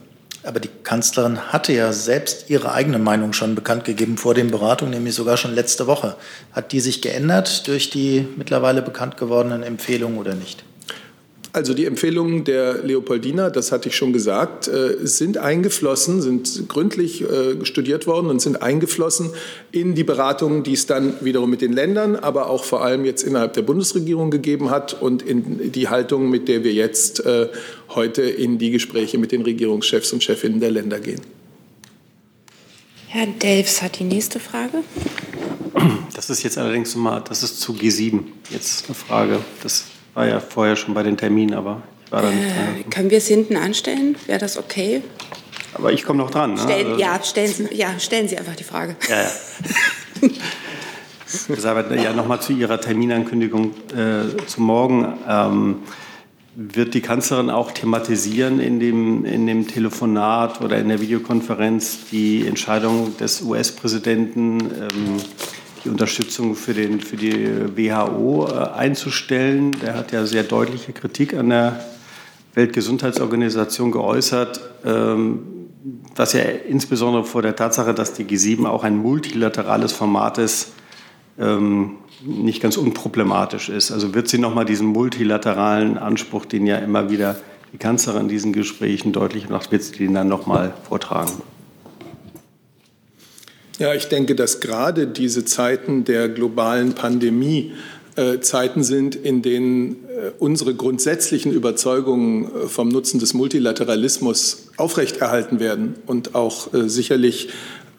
Aber 0.45 0.61
die 0.61 0.69
Kanzlerin 0.83 1.53
hatte 1.53 1.73
ja 1.73 1.93
selbst 1.93 2.51
ihre 2.51 2.73
eigene 2.73 2.99
Meinung 2.99 3.33
schon 3.33 3.55
bekannt 3.55 3.85
gegeben 3.85 4.19
vor 4.19 4.35
den 4.35 4.51
Beratungen, 4.51 4.93
nämlich 4.93 5.15
sogar 5.15 5.39
schon 5.39 5.55
letzte 5.55 5.87
Woche. 5.87 6.17
Hat 6.53 6.73
die 6.73 6.81
sich 6.81 7.01
geändert 7.01 7.67
durch 7.67 7.89
die 7.89 8.29
mittlerweile 8.37 8.83
bekannt 8.83 9.17
gewordenen 9.17 9.63
Empfehlungen 9.63 10.19
oder 10.19 10.35
nicht? 10.35 10.63
Also 11.55 11.73
die 11.73 11.85
Empfehlungen 11.85 12.43
der 12.43 12.83
Leopoldina, 12.83 13.49
das 13.49 13.71
hatte 13.71 13.89
ich 13.89 13.95
schon 13.95 14.13
gesagt, 14.13 14.67
äh, 14.67 14.97
sind 15.07 15.39
eingeflossen, 15.39 16.21
sind 16.21 16.69
gründlich 16.69 17.23
äh, 17.23 17.65
studiert 17.65 18.09
worden 18.09 18.27
und 18.27 18.43
sind 18.43 18.61
eingeflossen 18.61 19.31
in 19.71 19.95
die 19.95 20.03
Beratungen, 20.03 20.65
die 20.65 20.73
es 20.73 20.87
dann 20.87 21.15
wiederum 21.21 21.49
mit 21.49 21.61
den 21.61 21.73
Ländern, 21.73 22.17
aber 22.17 22.51
auch 22.51 22.65
vor 22.65 22.85
allem 22.85 23.05
jetzt 23.05 23.23
innerhalb 23.23 23.53
der 23.53 23.63
Bundesregierung 23.63 24.33
gegeben 24.33 24.71
hat 24.71 25.01
und 25.01 25.23
in 25.23 25.71
die 25.71 25.89
Haltung, 25.89 26.29
mit 26.29 26.49
der 26.49 26.65
wir 26.65 26.73
jetzt 26.73 27.25
äh, 27.25 27.47
heute 27.91 28.23
in 28.23 28.59
die 28.59 28.73
Gespräche 28.73 29.19
mit 29.19 29.31
den 29.31 29.43
Regierungschefs 29.43 30.13
und 30.13 30.25
Chefinnen 30.25 30.59
der 30.59 30.73
Länder 30.73 30.99
gehen. 30.99 31.21
Herr 33.07 33.29
Delfs 33.29 33.81
hat 33.81 34.01
die 34.01 34.05
nächste 34.05 34.41
Frage. 34.41 34.79
Das 36.17 36.31
ist 36.31 36.43
jetzt 36.43 36.59
allerdings 36.59 36.97
nochmal, 36.97 37.23
das 37.29 37.45
ist 37.45 37.61
zu 37.61 37.75
G7 37.75 38.25
jetzt 38.51 38.87
eine 38.87 38.97
Frage. 38.97 39.39
Das 39.63 39.85
war 40.15 40.27
ja 40.27 40.41
vorher 40.41 40.77
schon 40.77 40.95
bei 40.95 41.03
den 41.03 41.17
Terminen, 41.17 41.55
aber 41.55 41.83
ich 42.07 42.13
war 42.13 42.23
da 42.23 42.31
nicht 42.31 42.45
dran. 42.49 42.81
Äh, 42.81 42.83
können 42.91 43.11
wir 43.11 43.19
es 43.19 43.27
hinten 43.29 43.57
anstellen? 43.57 44.17
Wäre 44.27 44.39
das 44.39 44.57
okay? 44.57 45.03
Aber 45.75 45.93
ich 45.93 46.05
komme 46.05 46.21
noch 46.21 46.31
dran. 46.31 46.55
Ne? 46.55 46.61
Stell, 46.63 46.87
Also- 46.87 47.01
ja, 47.01 47.21
stellen 47.23 47.53
Sie, 47.53 47.75
ja, 47.75 47.99
stellen 47.99 48.29
Sie 48.29 48.39
einfach 48.39 48.57
die 48.57 48.65
Frage. 48.65 48.97
Ja, 49.09 49.23
ja. 49.23 50.29
Deshalb 51.49 51.91
ja 52.01 52.13
nochmal 52.13 52.41
zu 52.41 52.53
Ihrer 52.53 52.81
Terminankündigung 52.81 53.73
äh, 53.93 54.37
zu 54.47 54.61
morgen. 54.63 55.19
Ähm, 55.29 55.77
wird 56.57 56.95
die 56.95 57.01
Kanzlerin 57.01 57.51
auch 57.51 57.73
thematisieren 57.73 58.61
in 58.61 58.79
dem, 58.79 59.25
in 59.25 59.47
dem 59.47 59.67
Telefonat 59.67 60.61
oder 60.61 60.79
in 60.79 60.89
der 60.89 61.01
Videokonferenz 61.01 62.07
die 62.13 62.47
Entscheidung 62.47 63.17
des 63.17 63.43
US-Präsidenten, 63.43 64.61
ähm, 64.61 65.17
die 65.85 65.91
Unterstützung 65.91 66.55
für, 66.55 66.75
den, 66.75 67.01
für 67.01 67.17
die 67.17 67.77
WHO 67.77 68.49
äh, 68.49 68.71
einzustellen? 68.71 69.73
Der 69.83 69.95
hat 69.95 70.13
ja 70.13 70.25
sehr 70.27 70.43
deutliche 70.43 70.93
Kritik 70.93 71.35
an 71.35 71.51
der 71.51 71.85
Weltgesundheitsorganisation 72.55 73.91
geäußert, 73.91 74.61
ähm, 74.85 75.41
was 76.15 76.33
ja 76.33 76.41
insbesondere 76.41 77.25
vor 77.25 77.43
der 77.43 77.57
Tatsache, 77.57 77.93
dass 77.93 78.15
die 78.15 78.25
G7 78.25 78.67
auch 78.67 78.85
ein 78.85 78.97
multilaterales 78.97 79.93
Format 79.93 80.39
ist, 80.39 80.73
ähm, 81.39 81.97
nicht 82.25 82.63
ganz 82.63 82.77
unproblematisch 82.77 83.69
ist. 83.69 83.91
Also 83.91 84.15
wird 84.15 84.29
sie 84.29 84.39
nochmal 84.39 84.65
diesen 84.65 84.87
multilateralen 84.87 85.99
Anspruch, 85.99 86.47
den 86.47 86.67
ja 86.67 86.79
immer 86.79 87.11
wieder 87.11 87.37
die 87.73 87.79
Kanzlerin 87.79 88.23
in 88.23 88.29
diesen 88.29 88.53
Gesprächen 88.53 89.13
deutlich 89.13 89.49
macht, 89.49 89.73
wird 89.73 89.83
sie 89.83 89.97
den 89.97 90.15
dann 90.15 90.29
nochmal 90.29 90.73
vortragen? 90.89 91.33
Ja, 93.79 93.93
ich 93.93 94.07
denke, 94.07 94.37
dass 94.37 94.61
gerade 94.61 95.09
diese 95.09 95.45
Zeiten 95.45 96.05
der 96.05 96.29
globalen 96.29 96.95
Pandemie 96.95 97.73
äh, 98.15 98.39
Zeiten 98.39 98.85
sind, 98.85 99.17
in 99.17 99.43
denen 99.43 100.05
äh, 100.09 100.31
unsere 100.39 100.77
grundsätzlichen 100.77 101.53
Überzeugungen 101.53 102.45
äh, 102.45 102.69
vom 102.69 102.89
Nutzen 102.89 103.19
des 103.19 103.35
Multilateralismus 103.35 104.69
aufrechterhalten 104.77 105.59
werden 105.59 105.97
und 106.07 106.37
auch 106.37 106.73
äh, 106.73 106.89
sicherlich 106.89 107.49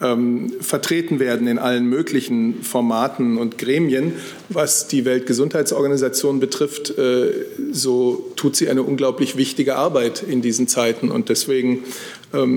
ähm, 0.01 0.53
vertreten 0.59 1.19
werden 1.19 1.47
in 1.47 1.57
allen 1.57 1.85
möglichen 1.85 2.63
Formaten 2.63 3.37
und 3.37 3.57
Gremien. 3.57 4.13
Was 4.49 4.87
die 4.87 5.05
Weltgesundheitsorganisation 5.05 6.39
betrifft, 6.39 6.97
äh, 6.97 7.31
so 7.71 8.31
tut 8.35 8.55
sie 8.55 8.69
eine 8.69 8.83
unglaublich 8.83 9.37
wichtige 9.37 9.75
Arbeit 9.75 10.23
in 10.23 10.41
diesen 10.41 10.67
Zeiten. 10.67 11.11
Und 11.11 11.29
deswegen 11.29 11.83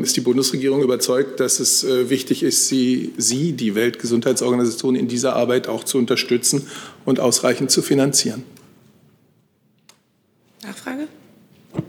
ist 0.02 0.16
die 0.16 0.20
Bundesregierung 0.20 0.82
überzeugt, 0.82 1.40
dass 1.40 1.60
es 1.60 1.84
äh, 1.84 2.10
wichtig 2.10 2.42
ist, 2.42 2.68
sie, 2.68 3.12
sie, 3.16 3.52
die 3.52 3.74
Weltgesundheitsorganisation, 3.74 4.94
in 4.94 5.08
dieser 5.08 5.36
Arbeit 5.36 5.68
auch 5.68 5.84
zu 5.84 5.98
unterstützen 5.98 6.66
und 7.04 7.20
ausreichend 7.20 7.70
zu 7.70 7.82
finanzieren. 7.82 8.44
Nachfrage? 10.62 11.08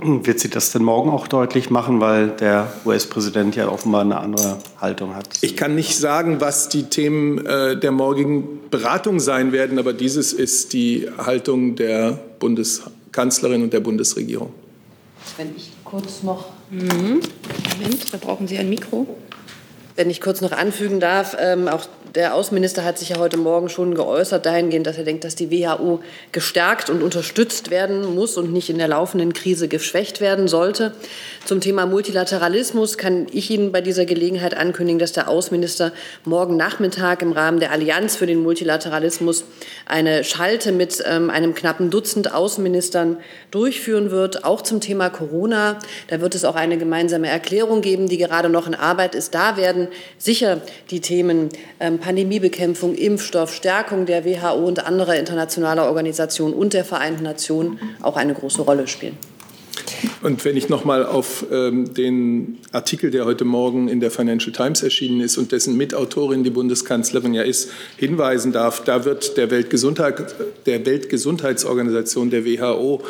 Wird 0.01 0.39
sie 0.39 0.49
das 0.49 0.71
denn 0.71 0.83
morgen 0.83 1.09
auch 1.09 1.27
deutlich 1.27 1.69
machen, 1.69 1.99
weil 1.99 2.29
der 2.29 2.71
US-Präsident 2.85 3.55
ja 3.55 3.69
offenbar 3.69 4.01
eine 4.01 4.19
andere 4.19 4.59
Haltung 4.79 5.15
hat? 5.15 5.29
Ich 5.41 5.55
kann 5.55 5.73
nicht 5.73 5.97
sagen, 5.97 6.41
was 6.41 6.69
die 6.69 6.83
Themen 6.83 7.45
äh, 7.45 7.77
der 7.77 7.91
morgigen 7.91 8.69
Beratung 8.69 9.19
sein 9.19 9.51
werden, 9.51 9.79
aber 9.79 9.93
dieses 9.93 10.33
ist 10.33 10.73
die 10.73 11.07
Haltung 11.17 11.75
der 11.75 12.19
Bundeskanzlerin 12.39 13.63
und 13.63 13.73
der 13.73 13.79
Bundesregierung. 13.79 14.51
Wenn 15.37 15.55
ich 15.55 15.71
kurz 15.83 16.23
noch. 16.23 16.58
Mhm. 16.69 17.21
Moment, 17.79 18.13
da 18.13 18.17
brauchen 18.17 18.47
Sie 18.47 18.57
ein 18.57 18.69
Mikro. 18.69 19.07
Wenn 19.95 20.09
ich 20.09 20.21
kurz 20.21 20.41
noch 20.41 20.51
anfügen 20.51 20.99
darf, 20.99 21.35
ähm, 21.39 21.67
auch 21.67 21.87
der 22.15 22.33
Außenminister 22.33 22.83
hat 22.83 22.97
sich 22.97 23.09
ja 23.09 23.17
heute 23.19 23.37
Morgen 23.37 23.69
schon 23.69 23.93
geäußert 23.93 24.45
dahingehend, 24.45 24.87
dass 24.87 24.97
er 24.97 25.03
denkt, 25.03 25.23
dass 25.23 25.35
die 25.35 25.51
WHO 25.51 25.99
gestärkt 26.31 26.89
und 26.89 27.03
unterstützt 27.03 27.69
werden 27.69 28.15
muss 28.15 28.37
und 28.37 28.51
nicht 28.51 28.69
in 28.69 28.79
der 28.79 28.87
laufenden 28.87 29.33
Krise 29.33 29.67
geschwächt 29.67 30.19
werden 30.19 30.47
sollte. 30.47 30.93
Zum 31.45 31.61
Thema 31.61 31.85
Multilateralismus 31.85 32.97
kann 32.97 33.27
ich 33.31 33.51
Ihnen 33.51 33.71
bei 33.71 33.81
dieser 33.81 34.05
Gelegenheit 34.05 34.55
ankündigen, 34.55 34.99
dass 34.99 35.11
der 35.11 35.29
Außenminister 35.29 35.91
morgen 36.25 36.57
Nachmittag 36.57 37.21
im 37.21 37.31
Rahmen 37.31 37.59
der 37.59 37.71
Allianz 37.71 38.15
für 38.15 38.25
den 38.25 38.41
Multilateralismus 38.41 39.43
eine 39.85 40.23
Schalte 40.23 40.71
mit 40.71 41.03
ähm, 41.05 41.29
einem 41.29 41.53
knappen 41.53 41.91
Dutzend 41.91 42.33
Außenministern 42.33 43.17
durchführen 43.51 44.09
wird, 44.09 44.45
auch 44.45 44.61
zum 44.61 44.81
Thema 44.81 45.09
Corona. 45.09 45.79
Da 46.07 46.21
wird 46.21 46.33
es 46.33 46.43
auch 46.43 46.55
eine 46.55 46.77
gemeinsame 46.77 47.27
Erklärung 47.27 47.81
geben, 47.81 48.07
die 48.07 48.17
gerade 48.17 48.49
noch 48.49 48.65
in 48.65 48.75
Arbeit 48.75 49.13
ist. 49.13 49.35
Da 49.35 49.57
werden 49.57 49.89
sicher 50.17 50.61
die 50.89 51.01
Themen 51.01 51.49
ähm, 51.79 51.98
Pandemiebekämpfung, 51.99 52.95
Impfstoff, 52.95 53.53
Stärkung 53.53 54.05
der 54.05 54.25
WHO 54.25 54.65
und 54.65 54.85
anderer 54.85 55.15
internationaler 55.15 55.85
Organisationen 55.85 56.53
und 56.53 56.73
der 56.73 56.85
Vereinten 56.85 57.23
Nationen 57.23 57.79
auch 58.01 58.17
eine 58.17 58.33
große 58.33 58.61
Rolle 58.61 58.87
spielen. 58.87 59.17
Und 60.21 60.43
wenn 60.45 60.57
ich 60.57 60.69
noch 60.69 60.85
mal 60.85 61.05
auf 61.05 61.45
ähm, 61.51 61.93
den 61.93 62.57
Artikel, 62.71 63.11
der 63.11 63.25
heute 63.25 63.45
Morgen 63.45 63.87
in 63.87 63.99
der 63.99 64.11
Financial 64.11 64.51
Times 64.51 64.83
erschienen 64.83 65.21
ist 65.21 65.37
und 65.37 65.51
dessen 65.51 65.77
Mitautorin 65.77 66.43
die 66.43 66.49
Bundeskanzlerin 66.49 67.33
ja 67.33 67.43
ist, 67.43 67.71
hinweisen 67.97 68.51
darf, 68.51 68.83
da 68.83 69.05
wird 69.05 69.37
der, 69.37 69.51
Weltgesundheit, 69.51 70.35
der 70.65 70.85
Weltgesundheitsorganisation, 70.85 72.29
der 72.29 72.45
WHO, 72.45 73.01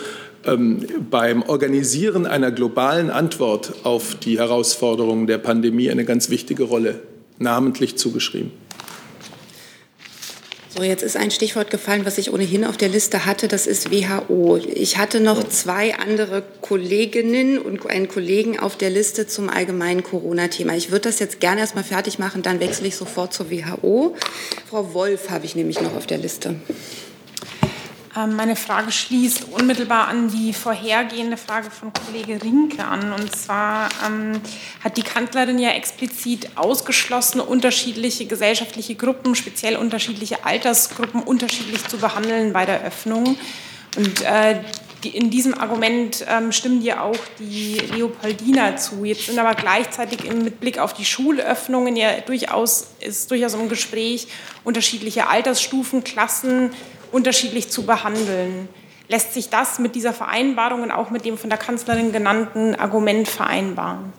ähm, 0.46 0.86
beim 1.10 1.42
Organisieren 1.44 2.26
einer 2.26 2.52
globalen 2.52 3.10
Antwort 3.10 3.74
auf 3.84 4.16
die 4.16 4.38
Herausforderungen 4.38 5.28
der 5.28 5.38
Pandemie 5.38 5.90
eine 5.90 6.06
ganz 6.06 6.30
wichtige 6.30 6.64
Rolle 6.64 7.02
namentlich 7.40 7.98
zugeschrieben. 7.98 8.52
So, 10.80 10.86
jetzt 10.86 11.04
ist 11.04 11.18
ein 11.18 11.30
Stichwort 11.30 11.72
gefallen, 11.72 12.06
was 12.06 12.18
ich 12.18 12.32
ohnehin 12.32 12.64
auf 12.64 12.78
der 12.78 12.88
Liste 12.88 13.26
hatte, 13.26 13.50
das 13.50 13.68
ist 13.68 13.92
WHO. 13.92 14.56
Ich 14.56 14.98
hatte 14.98 15.20
noch 15.20 15.44
zwei 15.44 15.96
andere 15.96 16.42
Kolleginnen 16.62 17.58
und 17.60 17.86
einen 17.90 18.08
Kollegen 18.08 18.58
auf 18.58 18.78
der 18.78 18.90
Liste 18.90 19.28
zum 19.28 19.50
allgemeinen 19.50 20.04
Corona-Thema. 20.04 20.78
Ich 20.78 20.90
würde 20.90 21.10
das 21.10 21.20
jetzt 21.20 21.42
gerne 21.42 21.60
erstmal 21.60 21.84
fertig 21.84 22.18
machen, 22.18 22.44
dann 22.44 22.62
wechsle 22.62 22.88
ich 22.88 22.96
sofort 22.96 23.34
zur 23.34 23.52
WHO. 23.52 24.16
Frau 24.70 24.94
Wolf 24.94 25.30
habe 25.30 25.46
ich 25.46 25.54
nämlich 25.54 25.82
noch 25.82 25.98
auf 25.98 26.08
der 26.08 26.18
Liste. 26.18 26.56
Ähm, 28.20 28.36
Meine 28.36 28.56
Frage 28.56 28.92
schließt 28.92 29.48
unmittelbar 29.52 30.08
an 30.08 30.30
die 30.30 30.54
vorhergehende 30.54 31.38
Frage 31.38 31.72
von 31.72 31.92
Kollege 31.94 32.42
Rinke 32.42 32.84
an. 32.84 33.14
Und 33.14 33.36
zwar 33.36 33.90
ähm, 34.06 34.42
hat 34.84 34.98
die 34.98 35.04
Kanzlerin 35.04 35.60
ja 35.60 35.72
explizit 35.72 36.50
ausgeschlossen, 36.56 37.40
unterschiedliche 37.40 38.26
gesellschaftliche 38.26 38.96
Gruppen, 38.96 39.36
speziell 39.36 39.76
unterschiedliche 39.76 40.46
Altersgruppen 40.46 41.22
unterschiedlich 41.22 41.88
zu 41.88 41.98
behandeln 41.98 42.54
bei 42.54 42.66
der 42.66 42.84
Öffnung. 42.84 43.38
Und 43.96 44.22
äh, 44.22 44.62
die, 45.04 45.16
in 45.16 45.30
diesem 45.30 45.54
Argument 45.54 46.26
ähm, 46.28 46.52
stimmen 46.52 46.82
dir 46.82 47.02
auch 47.02 47.18
die 47.40 47.80
Leopoldina 47.96 48.76
zu. 48.76 49.06
Jetzt 49.06 49.28
sind 49.28 49.40
aber 49.40 49.56
gleichzeitig 49.56 50.26
im, 50.26 50.44
mit 50.44 50.60
Blick 50.60 50.78
auf 50.78 50.94
die 50.94 51.06
Schulöffnungen 51.06 51.96
ja 51.96 52.20
durchaus, 52.20 52.88
ist 53.00 53.32
durchaus 53.32 53.54
im 53.54 53.70
Gespräch, 53.70 54.28
unterschiedliche 54.66 55.28
Altersstufen, 55.28 56.04
Klassen 56.04 56.72
unterschiedlich 57.12 57.70
zu 57.70 57.84
behandeln. 57.84 58.70
Lässt 59.08 59.34
sich 59.34 59.50
das 59.50 59.80
mit 59.80 59.96
dieser 59.96 60.14
Vereinbarung 60.14 60.84
und 60.84 60.92
auch 60.92 61.10
mit 61.10 61.26
dem 61.26 61.38
von 61.38 61.50
der 61.50 61.58
Kanzlerin 61.58 62.12
genannten 62.12 62.76
Argument 62.76 63.28
vereinbaren? 63.28 64.14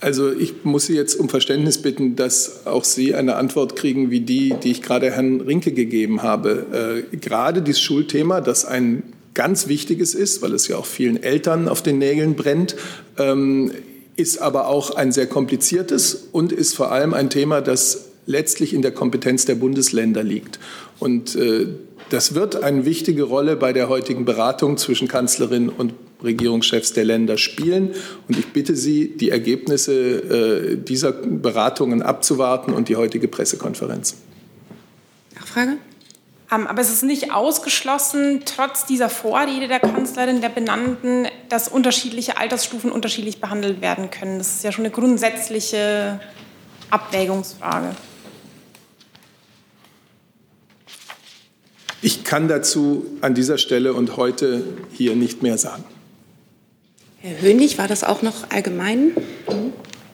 Also 0.00 0.32
ich 0.32 0.64
muss 0.64 0.86
Sie 0.86 0.94
jetzt 0.94 1.16
um 1.16 1.28
Verständnis 1.28 1.82
bitten, 1.82 2.14
dass 2.14 2.66
auch 2.66 2.84
Sie 2.84 3.16
eine 3.16 3.34
Antwort 3.34 3.74
kriegen 3.74 4.10
wie 4.10 4.20
die, 4.20 4.54
die 4.62 4.70
ich 4.70 4.82
gerade 4.82 5.10
Herrn 5.10 5.40
Rinke 5.40 5.72
gegeben 5.72 6.22
habe. 6.22 7.04
Äh, 7.12 7.16
gerade 7.16 7.62
dieses 7.62 7.80
Schulthema, 7.80 8.40
das 8.40 8.64
ein 8.64 9.02
ganz 9.34 9.66
wichtiges 9.66 10.14
ist, 10.14 10.40
weil 10.42 10.52
es 10.52 10.68
ja 10.68 10.76
auch 10.76 10.86
vielen 10.86 11.20
Eltern 11.20 11.68
auf 11.68 11.82
den 11.82 11.98
Nägeln 11.98 12.36
brennt, 12.36 12.76
ähm, 13.18 13.72
ist 14.16 14.38
aber 14.38 14.68
auch 14.68 14.94
ein 14.94 15.12
sehr 15.12 15.26
kompliziertes 15.26 16.28
und 16.32 16.52
ist 16.52 16.74
vor 16.74 16.92
allem 16.92 17.14
ein 17.14 17.30
Thema, 17.30 17.60
das 17.60 18.07
letztlich 18.28 18.74
in 18.74 18.82
der 18.82 18.92
Kompetenz 18.92 19.46
der 19.46 19.54
Bundesländer 19.56 20.22
liegt. 20.22 20.60
Und 21.00 21.34
äh, 21.34 21.66
das 22.10 22.34
wird 22.34 22.62
eine 22.62 22.84
wichtige 22.84 23.24
Rolle 23.24 23.56
bei 23.56 23.72
der 23.72 23.88
heutigen 23.88 24.24
Beratung 24.24 24.76
zwischen 24.76 25.08
Kanzlerin 25.08 25.68
und 25.68 25.94
Regierungschefs 26.22 26.92
der 26.92 27.04
Länder 27.04 27.38
spielen. 27.38 27.94
Und 28.28 28.38
ich 28.38 28.52
bitte 28.52 28.76
Sie, 28.76 29.16
die 29.16 29.30
Ergebnisse 29.30 29.92
äh, 29.92 30.76
dieser 30.76 31.12
Beratungen 31.12 32.02
abzuwarten 32.02 32.72
und 32.72 32.88
die 32.88 32.96
heutige 32.96 33.28
Pressekonferenz. 33.28 34.16
Nachfrage? 35.34 35.78
Ähm, 36.52 36.66
aber 36.66 36.80
es 36.80 36.90
ist 36.90 37.02
nicht 37.02 37.32
ausgeschlossen, 37.32 38.42
trotz 38.44 38.84
dieser 38.86 39.08
Vorrede 39.08 39.68
der 39.68 39.80
Kanzlerin, 39.80 40.40
der 40.40 40.48
Benannten, 40.48 41.28
dass 41.48 41.68
unterschiedliche 41.68 42.36
Altersstufen 42.36 42.90
unterschiedlich 42.92 43.40
behandelt 43.40 43.80
werden 43.80 44.10
können. 44.10 44.38
Das 44.38 44.56
ist 44.56 44.64
ja 44.64 44.72
schon 44.72 44.84
eine 44.84 44.92
grundsätzliche 44.92 46.20
Abwägungsfrage. 46.90 47.94
Ich 52.00 52.22
kann 52.22 52.46
dazu 52.46 53.06
an 53.22 53.34
dieser 53.34 53.58
Stelle 53.58 53.92
und 53.92 54.16
heute 54.16 54.62
hier 54.92 55.16
nicht 55.16 55.42
mehr 55.42 55.58
sagen. 55.58 55.84
Herr 57.20 57.40
Hönig, 57.40 57.78
war 57.78 57.88
das 57.88 58.04
auch 58.04 58.22
noch 58.22 58.50
allgemein? 58.50 59.10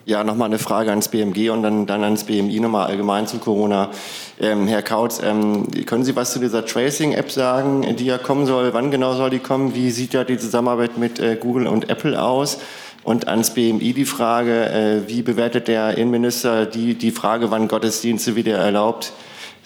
Ja, 0.07 0.23
nochmal 0.23 0.47
eine 0.47 0.57
Frage 0.57 0.89
ans 0.89 1.09
BMG 1.09 1.51
und 1.51 1.61
dann, 1.61 1.85
dann 1.85 2.03
ans 2.03 2.23
BMI 2.23 2.59
nochmal 2.59 2.87
allgemein 2.87 3.27
zu 3.27 3.37
Corona. 3.37 3.91
Ähm, 4.39 4.67
Herr 4.67 4.81
Kautz, 4.81 5.21
ähm, 5.23 5.67
können 5.85 6.03
Sie 6.03 6.15
was 6.15 6.31
zu 6.31 6.39
dieser 6.39 6.65
Tracing-App 6.65 7.31
sagen, 7.31 7.95
die 7.95 8.05
ja 8.05 8.17
kommen 8.17 8.47
soll? 8.47 8.73
Wann 8.73 8.89
genau 8.89 9.13
soll 9.13 9.29
die 9.29 9.39
kommen? 9.39 9.75
Wie 9.75 9.91
sieht 9.91 10.15
da 10.15 10.23
die 10.23 10.39
Zusammenarbeit 10.39 10.97
mit 10.97 11.19
äh, 11.19 11.37
Google 11.39 11.67
und 11.67 11.89
Apple 11.89 12.19
aus? 12.19 12.57
Und 13.03 13.27
ans 13.27 13.51
BMI 13.51 13.93
die 13.93 14.05
Frage, 14.05 14.69
äh, 14.69 15.07
wie 15.07 15.21
bewertet 15.21 15.67
der 15.67 15.95
Innenminister 15.99 16.65
die, 16.65 16.95
die 16.95 17.11
Frage, 17.11 17.51
wann 17.51 17.67
Gottesdienste 17.67 18.35
wieder 18.35 18.57
erlaubt 18.57 19.13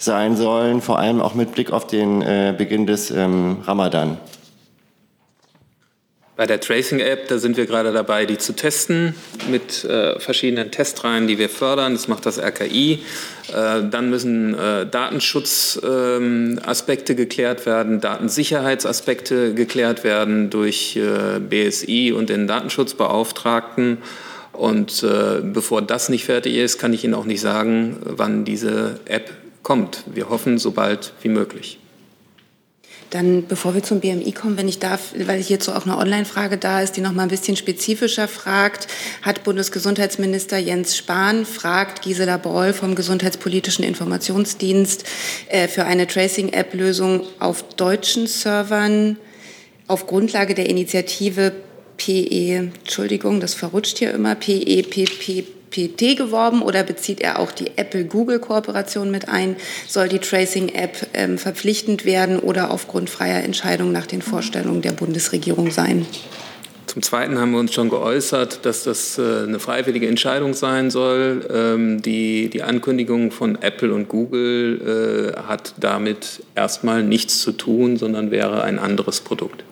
sein 0.00 0.36
sollen, 0.36 0.80
vor 0.80 0.98
allem 0.98 1.20
auch 1.20 1.34
mit 1.34 1.52
Blick 1.52 1.72
auf 1.72 1.86
den 1.86 2.22
äh, 2.22 2.54
Beginn 2.56 2.86
des 2.86 3.10
ähm, 3.10 3.58
Ramadan? 3.64 4.18
Bei 6.40 6.46
der 6.46 6.58
Tracing-App, 6.58 7.28
da 7.28 7.36
sind 7.36 7.58
wir 7.58 7.66
gerade 7.66 7.92
dabei, 7.92 8.24
die 8.24 8.38
zu 8.38 8.54
testen 8.54 9.14
mit 9.50 9.84
äh, 9.84 10.18
verschiedenen 10.18 10.70
Testreihen, 10.70 11.26
die 11.26 11.36
wir 11.36 11.50
fördern. 11.50 11.92
Das 11.92 12.08
macht 12.08 12.24
das 12.24 12.38
RKI. 12.38 13.00
Äh, 13.48 13.82
dann 13.90 14.08
müssen 14.08 14.58
äh, 14.58 14.86
Datenschutzaspekte 14.86 17.12
ähm, 17.12 17.16
geklärt 17.18 17.66
werden, 17.66 18.00
Datensicherheitsaspekte 18.00 19.52
geklärt 19.52 20.02
werden 20.02 20.48
durch 20.48 20.96
äh, 20.96 21.40
BSI 21.40 22.14
und 22.16 22.30
den 22.30 22.46
Datenschutzbeauftragten. 22.46 23.98
Und 24.54 25.02
äh, 25.02 25.42
bevor 25.42 25.82
das 25.82 26.08
nicht 26.08 26.24
fertig 26.24 26.54
ist, 26.54 26.78
kann 26.78 26.94
ich 26.94 27.04
Ihnen 27.04 27.12
auch 27.12 27.26
nicht 27.26 27.42
sagen, 27.42 27.98
wann 28.02 28.46
diese 28.46 28.98
App 29.04 29.30
kommt. 29.62 30.04
Wir 30.06 30.28
hoffen, 30.28 30.58
so 30.58 30.70
bald 30.72 31.12
wie 31.22 31.28
möglich. 31.28 31.78
Dann, 33.10 33.48
bevor 33.48 33.74
wir 33.74 33.82
zum 33.82 33.98
BMI 33.98 34.30
kommen, 34.32 34.56
wenn 34.56 34.68
ich 34.68 34.78
darf, 34.78 35.12
weil 35.16 35.42
hierzu 35.42 35.72
auch 35.72 35.84
eine 35.84 35.98
Online-Frage 35.98 36.58
da 36.58 36.80
ist, 36.80 36.96
die 36.96 37.00
noch 37.00 37.12
mal 37.12 37.24
ein 37.24 37.28
bisschen 37.28 37.56
spezifischer 37.56 38.28
fragt, 38.28 38.86
hat 39.22 39.42
Bundesgesundheitsminister 39.42 40.58
Jens 40.58 40.96
Spahn 40.96 41.44
fragt 41.44 42.02
Gisela 42.02 42.36
Broll 42.36 42.72
vom 42.72 42.94
Gesundheitspolitischen 42.94 43.84
Informationsdienst 43.84 45.04
äh, 45.48 45.66
für 45.66 45.84
eine 45.86 46.06
Tracing-App-Lösung 46.06 47.24
auf 47.40 47.64
deutschen 47.74 48.28
Servern 48.28 49.16
auf 49.88 50.06
Grundlage 50.06 50.54
der 50.54 50.68
Initiative 50.68 51.52
PE, 51.96 52.70
Entschuldigung, 52.80 53.40
das 53.40 53.54
verrutscht 53.54 53.98
hier 53.98 54.14
immer, 54.14 54.36
PEPP 54.36 55.59
PT 55.70 56.16
geworben 56.16 56.62
oder 56.62 56.82
bezieht 56.82 57.20
er 57.20 57.38
auch 57.38 57.52
die 57.52 57.76
Apple-Google-Kooperation 57.76 59.10
mit 59.10 59.28
ein? 59.28 59.56
Soll 59.86 60.08
die 60.08 60.18
Tracing-App 60.18 61.08
ähm, 61.14 61.38
verpflichtend 61.38 62.04
werden 62.04 62.38
oder 62.38 62.70
aufgrund 62.70 63.10
freier 63.10 63.42
Entscheidung 63.44 63.92
nach 63.92 64.06
den 64.06 64.22
Vorstellungen 64.22 64.82
der 64.82 64.92
Bundesregierung 64.92 65.70
sein? 65.70 66.06
Zum 66.86 67.02
Zweiten 67.02 67.38
haben 67.38 67.52
wir 67.52 67.60
uns 67.60 67.72
schon 67.72 67.88
geäußert, 67.88 68.66
dass 68.66 68.82
das 68.82 69.16
äh, 69.16 69.44
eine 69.44 69.60
freiwillige 69.60 70.08
Entscheidung 70.08 70.54
sein 70.54 70.90
soll. 70.90 71.46
Ähm, 71.48 72.02
die, 72.02 72.50
die 72.50 72.64
Ankündigung 72.64 73.30
von 73.30 73.62
Apple 73.62 73.94
und 73.94 74.08
Google 74.08 75.34
äh, 75.36 75.40
hat 75.42 75.74
damit 75.78 76.42
erstmal 76.56 77.04
nichts 77.04 77.38
zu 77.38 77.52
tun, 77.52 77.96
sondern 77.96 78.32
wäre 78.32 78.64
ein 78.64 78.80
anderes 78.80 79.20
Produkt. 79.20 79.62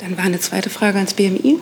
Dann 0.00 0.16
war 0.16 0.24
eine 0.24 0.40
zweite 0.40 0.68
Frage 0.68 0.96
ans 0.96 1.14
BMI. 1.14 1.58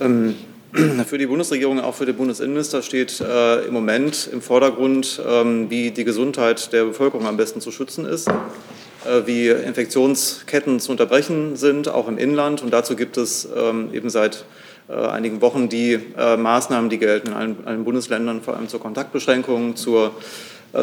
Ähm 0.00 0.36
für 1.06 1.18
die 1.18 1.26
Bundesregierung, 1.26 1.80
auch 1.80 1.94
für 1.94 2.06
den 2.06 2.16
Bundesinnenminister 2.16 2.82
steht 2.82 3.20
äh, 3.20 3.64
im 3.66 3.72
Moment 3.72 4.28
im 4.32 4.40
Vordergrund, 4.40 5.20
ähm, 5.26 5.68
wie 5.68 5.90
die 5.90 6.04
Gesundheit 6.04 6.72
der 6.72 6.84
Bevölkerung 6.84 7.26
am 7.26 7.36
besten 7.36 7.60
zu 7.60 7.72
schützen 7.72 8.04
ist, 8.04 8.28
äh, 8.28 9.22
wie 9.26 9.48
Infektionsketten 9.48 10.78
zu 10.78 10.92
unterbrechen 10.92 11.56
sind, 11.56 11.88
auch 11.88 12.06
im 12.06 12.18
Inland. 12.18 12.62
Und 12.62 12.72
dazu 12.72 12.94
gibt 12.94 13.16
es 13.16 13.48
ähm, 13.56 13.88
eben 13.92 14.10
seit 14.10 14.44
äh, 14.88 14.92
einigen 14.92 15.40
Wochen 15.40 15.68
die 15.68 15.98
äh, 16.16 16.36
Maßnahmen, 16.36 16.88
die 16.88 16.98
gelten 16.98 17.28
in 17.28 17.34
allen, 17.34 17.56
allen, 17.64 17.84
Bundesländern, 17.84 18.40
vor 18.40 18.56
allem 18.56 18.68
zur 18.68 18.80
Kontaktbeschränkung, 18.80 19.74
zur 19.74 20.12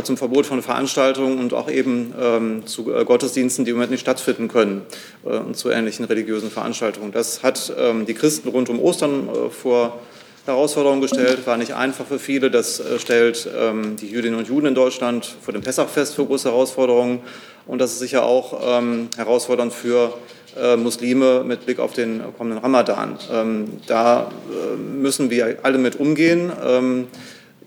zum 0.03 0.17
Verbot 0.17 0.45
von 0.45 0.61
Veranstaltungen 0.61 1.39
und 1.39 1.53
auch 1.53 1.69
eben 1.69 2.13
ähm, 2.19 2.65
zu 2.65 2.93
äh, 2.93 3.05
Gottesdiensten, 3.05 3.65
die 3.65 3.71
im 3.71 3.77
Moment 3.77 3.91
nicht 3.91 4.01
stattfinden 4.01 4.47
können 4.47 4.81
äh, 5.25 5.37
und 5.37 5.55
zu 5.55 5.69
ähnlichen 5.69 6.05
religiösen 6.05 6.51
Veranstaltungen. 6.51 7.11
Das 7.11 7.43
hat 7.43 7.73
ähm, 7.77 8.05
die 8.05 8.13
Christen 8.13 8.49
rund 8.49 8.69
um 8.69 8.79
Ostern 8.79 9.29
äh, 9.29 9.49
vor 9.49 9.99
Herausforderungen 10.45 11.01
gestellt, 11.01 11.45
war 11.45 11.57
nicht 11.57 11.73
einfach 11.73 12.05
für 12.05 12.19
viele. 12.19 12.49
Das 12.49 12.79
äh, 12.79 12.99
stellt 12.99 13.49
ähm, 13.57 13.95
die 13.97 14.07
Jüdinnen 14.07 14.39
und 14.39 14.47
Juden 14.47 14.67
in 14.67 14.75
Deutschland 14.75 15.25
vor 15.41 15.53
dem 15.53 15.61
Pessachfest 15.61 16.15
für 16.15 16.25
große 16.25 16.49
Herausforderungen. 16.49 17.19
Und 17.65 17.79
das 17.79 17.91
ist 17.91 17.99
sicher 17.99 18.23
auch 18.23 18.59
ähm, 18.65 19.09
herausfordernd 19.17 19.73
für 19.73 20.13
äh, 20.57 20.77
Muslime 20.77 21.43
mit 21.43 21.65
Blick 21.65 21.79
auf 21.79 21.93
den 21.93 22.21
kommenden 22.37 22.59
Ramadan. 22.59 23.17
Ähm, 23.31 23.81
da 23.87 24.31
müssen 24.77 25.29
wir 25.29 25.57
alle 25.63 25.77
mit 25.77 25.97
umgehen. 25.97 26.51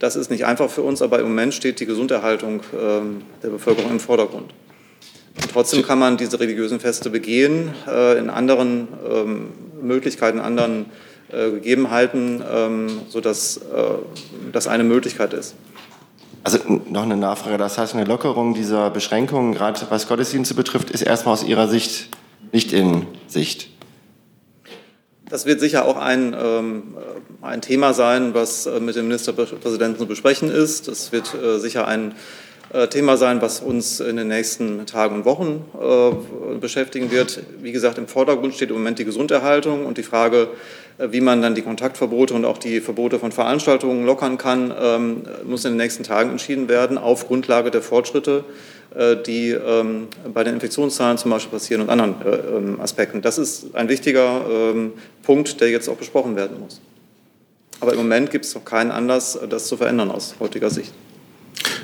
Das 0.01 0.17
ist 0.17 0.31
nicht 0.31 0.47
einfach 0.47 0.71
für 0.71 0.83
uns, 0.83 1.03
aber 1.03 1.19
im 1.21 1.27
Moment 1.27 1.53
steht 1.53 1.79
die 1.79 1.87
Gesunderhaltung 1.87 2.63
ähm, 2.75 3.23
der 3.43 3.51
Bevölkerung 3.51 3.91
im 3.91 4.01
Vordergrund. 4.01 4.53
Und 5.37 5.53
trotzdem 5.53 5.83
kann 5.83 5.99
man 5.99 6.17
diese 6.17 6.41
religiösen 6.41 6.81
Feste 6.81 7.11
begehen, 7.11 7.75
äh, 7.87 8.19
in 8.19 8.31
anderen 8.31 8.89
ähm, 9.09 9.49
Möglichkeiten, 9.83 10.39
in 10.39 10.45
anderen 10.45 10.87
äh, 11.31 11.51
Gegebenheiten, 11.51 12.43
ähm, 12.51 12.89
sodass 13.09 13.59
äh, 13.59 13.61
das 14.53 14.69
eine 14.69 14.85
Möglichkeit 14.85 15.35
ist. 15.35 15.55
Also 16.45 16.59
noch 16.89 17.03
eine 17.03 17.19
Nachfrage. 17.19 17.59
Das 17.59 17.77
heißt, 17.77 17.95
eine 17.95 18.05
Lockerung 18.05 18.55
dieser 18.55 18.89
Beschränkungen, 18.89 19.53
gerade 19.53 19.79
was 19.91 20.09
Gottesdienste 20.09 20.55
betrifft, 20.55 20.91
ist 20.91 21.03
erstmal 21.03 21.35
aus 21.35 21.45
Ihrer 21.45 21.69
Sicht 21.69 22.09
nicht 22.53 22.73
in 22.73 23.07
Sicht. 23.29 23.69
Das 25.31 25.47
wird 25.47 25.61
sicher 25.61 25.87
auch 25.87 25.97
ein, 25.97 26.37
ähm, 26.39 26.83
ein 27.41 27.63
Thema 27.63 27.95
sein, 27.95 28.35
was 28.35 28.67
äh, 28.67 28.81
mit 28.81 28.97
dem 28.97 29.07
Ministerpräsidenten 29.07 30.01
zu 30.01 30.07
besprechen 30.07 30.51
ist. 30.51 30.89
Das 30.89 31.13
wird 31.13 31.33
äh, 31.35 31.59
sicher 31.61 31.87
ein 31.87 32.17
äh, 32.73 32.89
Thema 32.89 33.17
sein, 33.17 33.41
was 33.41 33.61
uns 33.61 34.01
in 34.01 34.17
den 34.17 34.27
nächsten 34.27 34.87
Tagen 34.87 35.15
und 35.15 35.25
Wochen 35.25 35.65
äh, 35.81 36.57
beschäftigen 36.57 37.13
wird. 37.13 37.45
Wie 37.63 37.71
gesagt, 37.71 37.97
im 37.99 38.09
Vordergrund 38.09 38.55
steht 38.55 38.71
im 38.71 38.77
Moment 38.77 38.99
die 38.99 39.05
Gesunderhaltung 39.05 39.87
und 39.87 39.99
die 39.99 40.03
Frage, 40.03 40.49
äh, 40.99 41.13
wie 41.13 41.21
man 41.21 41.41
dann 41.43 41.55
die 41.55 41.63
Kontaktverbote 41.63 42.35
und 42.35 42.45
auch 42.45 42.59
die 42.59 42.81
Verbote 42.81 43.21
von 43.21 43.31
Veranstaltungen 43.31 44.05
lockern 44.05 44.37
kann, 44.37 44.75
ähm, 44.77 45.23
muss 45.45 45.65
in 45.65 45.73
den 45.73 45.79
nächsten 45.79 46.03
Tagen 46.03 46.31
entschieden 46.31 46.69
werden 46.69 46.99
auf 46.99 47.29
Grundlage 47.29 47.71
der 47.71 47.83
Fortschritte 47.83 48.45
äh, 48.95 49.17
die 49.23 49.51
ähm, 49.51 50.09
bei 50.35 50.43
den 50.43 50.55
Infektionszahlen 50.55 51.17
zum 51.17 51.31
Beispiel 51.31 51.53
passieren 51.53 51.83
und 51.83 51.91
anderen 51.91 52.15
äh, 52.23 52.57
ähm, 52.57 52.81
Aspekten. 52.81 53.23
Das 53.23 53.39
ist 53.39 53.75
ein 53.77 53.89
wichtiger 53.89 54.41
ähm, 54.51 54.95
Punkt, 55.23 55.61
der 55.61 55.71
jetzt 55.71 55.89
auch 55.89 55.97
besprochen 55.97 56.37
werden 56.37 56.61
muss. 56.61 56.81
Aber 57.81 57.93
im 57.93 57.99
Moment 57.99 58.31
gibt 58.31 58.45
es 58.45 58.55
noch 58.55 58.65
keinen 58.65 58.91
Anlass, 58.91 59.39
das 59.49 59.67
zu 59.67 59.77
verändern 59.77 60.11
aus 60.11 60.35
heutiger 60.39 60.71
Sicht. 60.71 60.93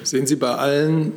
Sehen 0.02 0.26
Sie 0.26 0.36
bei 0.36 0.54
allen 0.54 1.12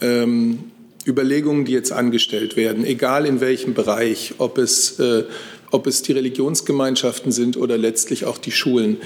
ähm, 0.00 0.70
Überlegungen, 1.06 1.64
die 1.64 1.72
jetzt 1.72 1.92
angestellt 1.92 2.56
werden, 2.56 2.84
egal 2.84 3.26
in 3.26 3.40
welchem 3.40 3.74
Bereich, 3.74 4.34
ob 4.38 4.58
es, 4.58 4.98
äh, 4.98 5.24
ob 5.70 5.86
es 5.86 6.02
die 6.02 6.12
Religionsgemeinschaften 6.12 7.32
sind 7.32 7.56
oder 7.56 7.76
letztlich 7.76 8.24
auch 8.24 8.38
die 8.38 8.52
Schulen, 8.52 8.96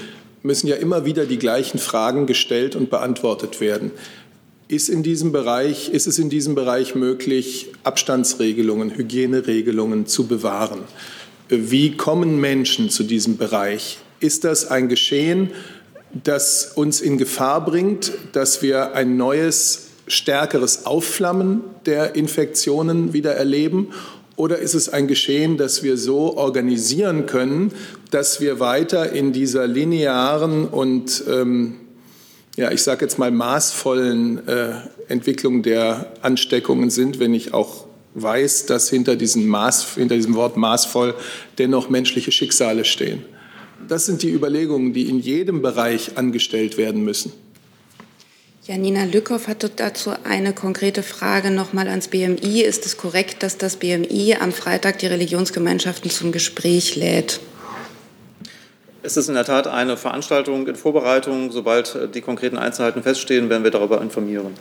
müssen 0.41 0.67
ja 0.67 0.77
immer 0.77 1.05
wieder 1.05 1.25
die 1.25 1.37
gleichen 1.37 1.79
Fragen 1.79 2.25
gestellt 2.25 2.75
und 2.75 2.89
beantwortet 2.89 3.59
werden. 3.59 3.91
Ist, 4.69 4.87
in 4.87 5.03
diesem 5.03 5.31
Bereich, 5.31 5.89
ist 5.89 6.07
es 6.07 6.19
in 6.19 6.29
diesem 6.29 6.55
Bereich 6.55 6.95
möglich, 6.95 7.71
Abstandsregelungen, 7.83 8.95
Hygieneregelungen 8.95 10.05
zu 10.05 10.27
bewahren? 10.27 10.81
Wie 11.49 11.97
kommen 11.97 12.39
Menschen 12.39 12.91
zu 12.91 13.03
diesem 13.03 13.37
Bereich? 13.37 13.97
Ist 14.19 14.43
das 14.43 14.69
ein 14.69 14.87
Geschehen, 14.87 15.49
das 16.23 16.73
uns 16.75 17.01
in 17.01 17.17
Gefahr 17.17 17.65
bringt, 17.65 18.11
dass 18.33 18.61
wir 18.61 18.93
ein 18.93 19.17
neues, 19.17 19.87
stärkeres 20.05 20.85
Aufflammen 20.85 21.61
der 21.87 22.15
Infektionen 22.15 23.13
wieder 23.13 23.33
erleben? 23.33 23.87
Oder 24.35 24.59
ist 24.59 24.75
es 24.75 24.89
ein 24.89 25.07
Geschehen, 25.07 25.57
das 25.57 25.81
wir 25.81 25.97
so 25.97 26.37
organisieren 26.37 27.25
können, 27.25 27.71
dass 28.11 28.39
wir 28.39 28.59
weiter 28.59 29.11
in 29.11 29.33
dieser 29.33 29.65
linearen 29.65 30.67
und 30.67 31.23
ähm, 31.27 31.77
ja, 32.57 32.71
ich 32.71 32.83
sage 32.83 33.05
jetzt 33.05 33.17
mal, 33.17 33.31
maßvollen 33.31 34.47
äh, 34.47 34.71
Entwicklung 35.07 35.63
der 35.63 36.11
Ansteckungen 36.21 36.91
sind, 36.91 37.19
wenn 37.19 37.33
ich 37.33 37.53
auch 37.55 37.88
weiß, 38.15 38.65
dass 38.65 38.89
hinter 38.89 39.15
diesem, 39.15 39.47
Maß, 39.47 39.95
hinter 39.95 40.15
diesem 40.15 40.35
Wort 40.35 40.57
maßvoll 40.57 41.15
dennoch 41.57 41.89
menschliche 41.89 42.31
Schicksale 42.31 42.85
stehen. 42.85 43.23
Das 43.87 44.05
sind 44.05 44.23
die 44.23 44.31
Überlegungen, 44.31 44.93
die 44.93 45.09
in 45.09 45.19
jedem 45.19 45.61
Bereich 45.61 46.17
angestellt 46.17 46.77
werden 46.77 47.03
müssen. 47.03 47.31
Janina 48.65 49.05
Lückhoff 49.05 49.47
hat 49.47 49.67
dazu 49.77 50.11
eine 50.23 50.53
konkrete 50.53 51.01
Frage 51.01 51.49
nochmal 51.49 51.87
ans 51.87 52.07
BMI. 52.09 52.61
Ist 52.61 52.85
es 52.85 52.97
korrekt, 52.97 53.41
dass 53.41 53.57
das 53.57 53.77
BMI 53.77 54.37
am 54.39 54.51
Freitag 54.51 54.99
die 54.99 55.07
Religionsgemeinschaften 55.07 56.11
zum 56.11 56.31
Gespräch 56.31 56.95
lädt? 56.95 57.39
Es 59.01 59.17
ist 59.17 59.27
in 59.27 59.33
der 59.33 59.45
Tat 59.45 59.65
eine 59.65 59.97
Veranstaltung 59.97 60.67
in 60.67 60.75
Vorbereitung. 60.75 61.51
Sobald 61.51 62.13
die 62.13 62.21
konkreten 62.21 62.57
Einzelheiten 62.57 63.01
feststehen, 63.01 63.49
werden 63.49 63.63
wir 63.63 63.71
darüber 63.71 64.01
informieren. 64.01 64.53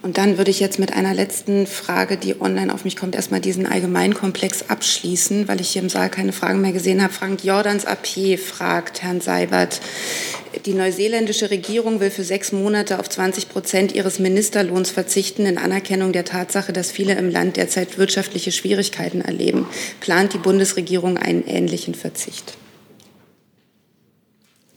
Und 0.00 0.16
dann 0.16 0.38
würde 0.38 0.50
ich 0.50 0.60
jetzt 0.60 0.78
mit 0.78 0.92
einer 0.92 1.12
letzten 1.12 1.66
Frage, 1.66 2.16
die 2.16 2.40
online 2.40 2.72
auf 2.72 2.84
mich 2.84 2.96
kommt, 2.96 3.16
erstmal 3.16 3.40
diesen 3.40 3.66
Allgemeinkomplex 3.66 4.70
abschließen, 4.70 5.48
weil 5.48 5.60
ich 5.60 5.70
hier 5.70 5.82
im 5.82 5.88
Saal 5.88 6.08
keine 6.08 6.32
Fragen 6.32 6.60
mehr 6.60 6.72
gesehen 6.72 7.02
habe. 7.02 7.12
Frank 7.12 7.42
Jordans 7.42 7.84
AP 7.84 8.38
fragt 8.38 9.02
Herrn 9.02 9.20
Seibert, 9.20 9.80
die 10.66 10.74
neuseeländische 10.74 11.50
Regierung 11.50 11.98
will 11.98 12.10
für 12.10 12.22
sechs 12.22 12.52
Monate 12.52 13.00
auf 13.00 13.08
20 13.08 13.48
Prozent 13.48 13.92
ihres 13.92 14.20
Ministerlohns 14.20 14.90
verzichten 14.90 15.46
in 15.46 15.58
Anerkennung 15.58 16.12
der 16.12 16.24
Tatsache, 16.24 16.72
dass 16.72 16.92
viele 16.92 17.14
im 17.14 17.28
Land 17.28 17.56
derzeit 17.56 17.98
wirtschaftliche 17.98 18.52
Schwierigkeiten 18.52 19.20
erleben. 19.20 19.66
Plant 20.00 20.32
die 20.32 20.38
Bundesregierung 20.38 21.16
einen 21.16 21.44
ähnlichen 21.44 21.94
Verzicht? 21.94 22.56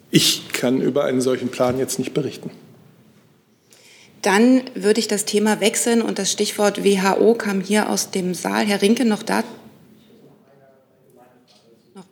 Ich 0.09 0.49
kann 0.51 0.81
über 0.81 1.05
einen 1.05 1.21
solchen 1.21 1.49
Plan 1.49 1.77
jetzt 1.77 1.99
nicht 1.99 2.13
berichten. 2.13 2.49
Dann 4.21 4.63
würde 4.75 4.99
ich 4.99 5.07
das 5.07 5.25
Thema 5.25 5.61
wechseln 5.61 6.01
und 6.01 6.19
das 6.19 6.31
Stichwort 6.31 6.83
WHO 6.83 7.33
kam 7.33 7.61
hier 7.61 7.89
aus 7.89 8.11
dem 8.11 8.33
Saal. 8.33 8.65
Herr 8.65 8.81
Rinke, 8.81 9.03
noch 9.03 9.23
da? 9.23 9.43
Noch 11.95 12.05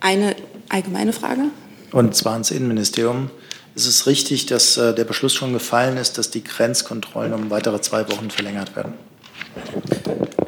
eine 0.00 0.36
allgemeine 0.68 1.12
Frage? 1.12 1.50
Und 1.90 2.14
zwar 2.14 2.34
ans 2.34 2.50
Innenministerium. 2.50 3.30
Ist 3.74 3.86
es 3.86 4.06
richtig, 4.06 4.46
dass 4.46 4.76
äh, 4.76 4.94
der 4.94 5.04
Beschluss 5.04 5.34
schon 5.34 5.52
gefallen 5.52 5.96
ist, 5.96 6.16
dass 6.16 6.30
die 6.30 6.44
Grenzkontrollen 6.44 7.32
um 7.32 7.50
weitere 7.50 7.80
zwei 7.80 8.08
Wochen 8.08 8.30
verlängert 8.30 8.76
werden? 8.76 8.94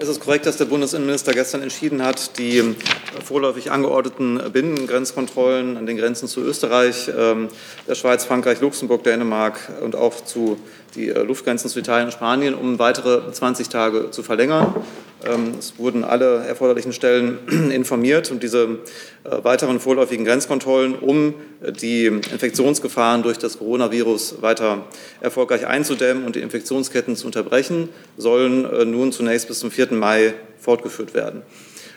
Es 0.07 0.13
ist 0.13 0.21
korrekt, 0.21 0.47
dass 0.47 0.57
der 0.57 0.67
Bundesinnenminister 0.67 1.33
gestern 1.33 1.63
entschieden 1.63 2.01
hat, 2.01 2.39
die 2.39 2.59
ähm, 2.59 2.77
vorläufig 3.25 3.73
angeordneten 3.73 4.41
Binnengrenzkontrollen 4.53 5.77
an 5.77 5.85
den 5.85 5.97
Grenzen 5.97 6.29
zu 6.29 6.43
Österreich, 6.43 7.11
ähm, 7.19 7.49
der 7.89 7.97
Schweiz, 7.97 8.25
Frankreich, 8.25 8.61
Luxemburg, 8.61 9.03
Dänemark 9.03 9.59
und 9.83 9.97
auch 9.97 10.15
zu 10.25 10.59
die 10.97 11.09
äh, 11.09 11.23
Luftgrenzen 11.23 11.71
zu 11.71 11.79
Italien 11.79 12.07
und 12.07 12.13
Spanien 12.13 12.55
um 12.55 12.79
weitere 12.79 13.31
20 13.31 13.69
Tage 13.69 14.11
zu 14.11 14.23
verlängern. 14.23 14.75
Ähm, 15.25 15.55
es 15.59 15.79
wurden 15.79 16.05
alle 16.05 16.45
erforderlichen 16.47 16.93
Stellen 16.93 17.39
informiert 17.71 18.31
und 18.31 18.43
diese 18.43 18.79
äh, 19.25 19.45
weiteren 19.45 19.81
vorläufigen 19.81 20.25
Grenzkontrollen, 20.25 20.95
um 20.95 21.35
die 21.81 22.07
Infektionsgefahren 22.07 23.23
durch 23.23 23.39
das 23.39 23.59
Coronavirus 23.59 24.43
weiter 24.43 24.85
erfolgreich 25.21 25.67
einzudämmen 25.67 26.25
und 26.25 26.37
die 26.37 26.41
Infektionsketten 26.41 27.17
zu 27.17 27.27
unterbrechen, 27.27 27.89
sollen 28.17 28.65
äh, 28.65 28.85
nun 28.85 29.13
zunächst 29.13 29.49
bis 29.49 29.61
zum 29.61 29.71
4. 29.71 29.93
Mai 29.93 30.35
fortgeführt 30.59 31.15
werden. 31.15 31.43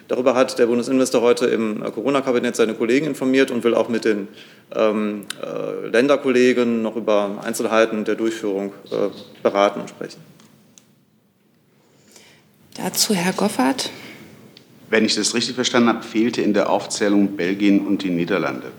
Darüber 0.09 0.33
hat 0.33 0.57
der 0.57 0.65
Bundesinnenminister 0.65 1.21
heute 1.21 1.45
im 1.45 1.83
Corona-Kabinett 1.83 2.55
seine 2.55 2.73
Kollegen 2.73 3.05
informiert 3.05 3.51
und 3.51 3.63
will 3.63 3.75
auch 3.75 3.89
mit 3.89 4.05
den 4.05 4.27
ähm, 4.75 5.27
äh, 5.39 5.87
Länderkollegen 5.87 6.81
noch 6.81 6.95
über 6.95 7.39
Einzelheiten 7.43 8.05
der 8.05 8.15
Durchführung 8.15 8.73
äh, 8.91 9.09
beraten 9.43 9.81
und 9.81 9.89
sprechen. 9.89 10.19
Dazu 12.73 13.13
Herr 13.13 13.33
Goffert. 13.33 13.91
Wenn 14.89 15.05
ich 15.05 15.13
das 15.13 15.35
richtig 15.35 15.53
verstanden 15.53 15.89
habe, 15.89 16.01
fehlte 16.01 16.41
in 16.41 16.55
der 16.55 16.71
Aufzählung 16.71 17.35
Belgien 17.35 17.85
und 17.85 18.01
die 18.01 18.09
Niederlande. 18.09 18.71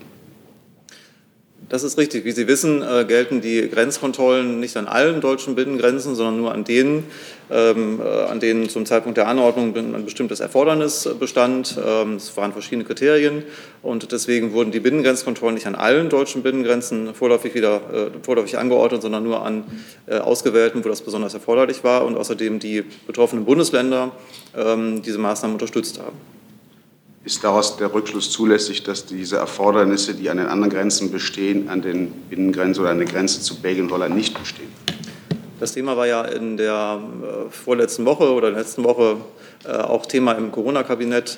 Das 1.71 1.83
ist 1.83 1.97
richtig. 1.97 2.25
Wie 2.25 2.33
Sie 2.33 2.49
wissen, 2.49 2.81
äh, 2.81 3.05
gelten 3.05 3.39
die 3.39 3.69
Grenzkontrollen 3.69 4.59
nicht 4.59 4.75
an 4.75 4.87
allen 4.87 5.21
deutschen 5.21 5.55
Binnengrenzen, 5.55 6.15
sondern 6.15 6.35
nur 6.35 6.51
an 6.51 6.65
denen, 6.65 7.05
ähm, 7.49 8.01
äh, 8.01 8.23
an 8.25 8.41
denen 8.41 8.67
zum 8.67 8.85
Zeitpunkt 8.85 9.17
der 9.17 9.29
Anordnung 9.29 9.73
ein 9.73 10.03
bestimmtes 10.03 10.41
Erfordernis 10.41 11.07
bestand. 11.17 11.79
Ähm, 11.81 12.17
es 12.17 12.35
waren 12.35 12.51
verschiedene 12.51 12.83
Kriterien 12.83 13.43
und 13.83 14.11
deswegen 14.11 14.51
wurden 14.51 14.71
die 14.71 14.81
Binnengrenzkontrollen 14.81 15.55
nicht 15.55 15.65
an 15.65 15.75
allen 15.75 16.09
deutschen 16.09 16.43
Binnengrenzen 16.43 17.15
vorläufig 17.15 17.55
wieder 17.55 17.77
äh, 17.77 18.21
vorläufig 18.21 18.57
angeordnet, 18.57 19.01
sondern 19.01 19.23
nur 19.23 19.41
an 19.45 19.63
äh, 20.07 20.17
ausgewählten, 20.17 20.83
wo 20.83 20.89
das 20.89 20.99
besonders 20.99 21.33
erforderlich 21.33 21.85
war 21.85 22.03
und 22.03 22.17
außerdem 22.17 22.59
die 22.59 22.83
betroffenen 23.07 23.45
Bundesländer 23.45 24.11
ähm, 24.57 25.01
diese 25.03 25.19
Maßnahmen 25.19 25.55
unterstützt 25.55 25.99
haben. 25.99 26.17
Ist 27.23 27.43
daraus 27.43 27.77
der 27.77 27.93
Rückschluss 27.93 28.31
zulässig, 28.31 28.81
dass 28.81 29.05
diese 29.05 29.37
Erfordernisse, 29.37 30.15
die 30.15 30.29
an 30.31 30.37
den 30.37 30.47
anderen 30.47 30.71
Grenzen 30.71 31.11
bestehen, 31.11 31.69
an 31.69 31.83
den 31.83 32.11
Binnengrenzen 32.29 32.81
oder 32.81 32.91
an 32.91 32.97
der 32.97 33.07
Grenze 33.07 33.41
zu 33.41 33.61
Belgien 33.61 33.85
und 33.85 33.91
Holland 33.91 34.15
nicht 34.15 34.37
bestehen? 34.39 34.69
Das 35.59 35.73
Thema 35.73 35.95
war 35.95 36.07
ja 36.07 36.23
in 36.23 36.57
der 36.57 36.99
äh, 36.99 37.51
vorletzten 37.51 38.05
Woche 38.05 38.33
oder 38.33 38.49
letzten 38.49 38.83
Woche 38.83 39.17
äh, 39.63 39.71
auch 39.71 40.07
Thema 40.07 40.31
im 40.31 40.51
Corona-Kabinett. 40.51 41.37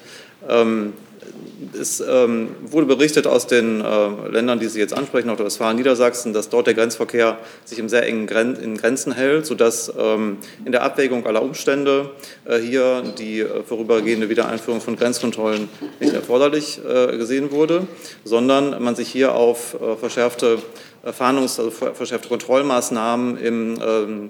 Es 1.80 2.02
ähm, 2.02 2.50
wurde 2.66 2.86
berichtet 2.86 3.28
aus 3.28 3.48
den 3.48 3.82
äh, 3.82 4.30
Ländern, 4.30 4.60
die 4.60 4.68
Sie 4.68 4.80
jetzt 4.80 4.94
ansprechen, 4.94 5.28
Nordrhein-Westfalen, 5.28 5.78
Niedersachsen, 5.78 6.34
dass 6.34 6.50
dort 6.50 6.68
der 6.68 6.74
Grenzverkehr 6.74 7.38
sich 7.66 7.80
im 7.80 7.90
sehr 7.90 8.06
engen 8.06 8.28
Gren 8.28 8.56
in 8.56 8.78
Grenzen 8.78 9.14
hält, 9.14 9.46
sodass 9.46 9.92
ähm, 9.98 10.38
in 10.66 10.72
der 10.72 10.84
Abwägung 10.84 11.26
aller 11.26 11.42
Umstände 11.42 12.12
äh, 12.46 12.58
hier 12.60 13.04
die 13.18 13.42
äh, 13.42 13.64
vorübergehende 13.64 14.30
Wiedereinführung 14.30 14.82
von 14.82 14.96
Grenzkontrollen 14.96 15.70
nicht 16.00 16.14
erforderlich 16.14 16.80
äh, 16.88 17.18
gesehen 17.18 17.52
wurde, 17.52 17.88
sondern 18.24 18.82
man 18.84 18.96
sich 18.96 19.10
hier 19.10 19.36
auf 19.36 19.76
äh, 19.76 19.96
verschärfte 19.96 20.60
äh, 21.04 21.12
Fahndungs-, 21.12 21.60
also 21.60 21.72
verschärfte 21.72 22.30
Kontrollmaßnahmen 22.30 23.38
im 23.38 23.80
ähm, 23.82 24.28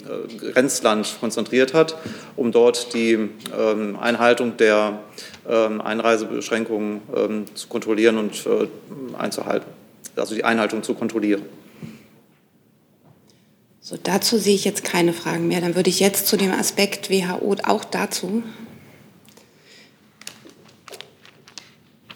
Grenzland 0.54 1.18
konzentriert 1.20 1.74
hat, 1.74 1.96
um 2.36 2.52
dort 2.52 2.94
die 2.94 3.14
ähm, 3.58 3.98
Einhaltung 4.00 4.58
der 4.58 4.88
ähm, 4.88 4.98
Einreisebeschränkungen 5.50 7.02
ähm, 7.16 7.46
zu 7.54 7.68
kontrollieren 7.68 8.18
und 8.18 8.46
äh, 8.46 8.68
einzuhalten, 9.18 9.70
also 10.16 10.36
die 10.36 10.44
Einhaltung 10.44 10.84
zu 10.84 10.94
kontrollieren. 10.94 11.44
So, 13.86 13.98
dazu 14.02 14.38
sehe 14.38 14.56
ich 14.56 14.64
jetzt 14.64 14.86
keine 14.86 15.12
Fragen 15.12 15.50
mehr. 15.50 15.60
Dann 15.60 15.76
würde 15.76 15.90
ich 15.90 16.00
jetzt 16.00 16.28
zu 16.28 16.38
dem 16.38 16.54
Aspekt 16.54 17.10
WHO 17.10 17.58
auch 17.64 17.84
dazu. 17.84 18.42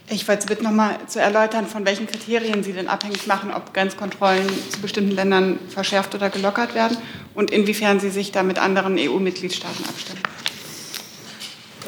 Ich 0.09 0.25
wollte 0.29 0.43
Sie 0.43 0.47
bitten, 0.47 0.63
noch 0.63 0.71
mal 0.71 0.97
zu 1.07 1.19
erläutern, 1.19 1.67
von 1.67 1.85
welchen 1.85 2.07
Kriterien 2.07 2.63
Sie 2.63 2.71
denn 2.71 2.87
abhängig 2.87 3.27
machen, 3.27 3.51
ob 3.53 3.73
Grenzkontrollen 3.73 4.47
zu 4.69 4.79
bestimmten 4.79 5.11
Ländern 5.11 5.59
verschärft 5.67 6.15
oder 6.15 6.29
gelockert 6.29 6.73
werden 6.73 6.97
und 7.35 7.51
inwiefern 7.51 7.99
Sie 7.99 8.11
sich 8.11 8.31
da 8.31 8.43
mit 8.43 8.57
anderen 8.57 8.97
EU-Mitgliedstaaten 8.97 9.83
abstimmen. 9.83 10.26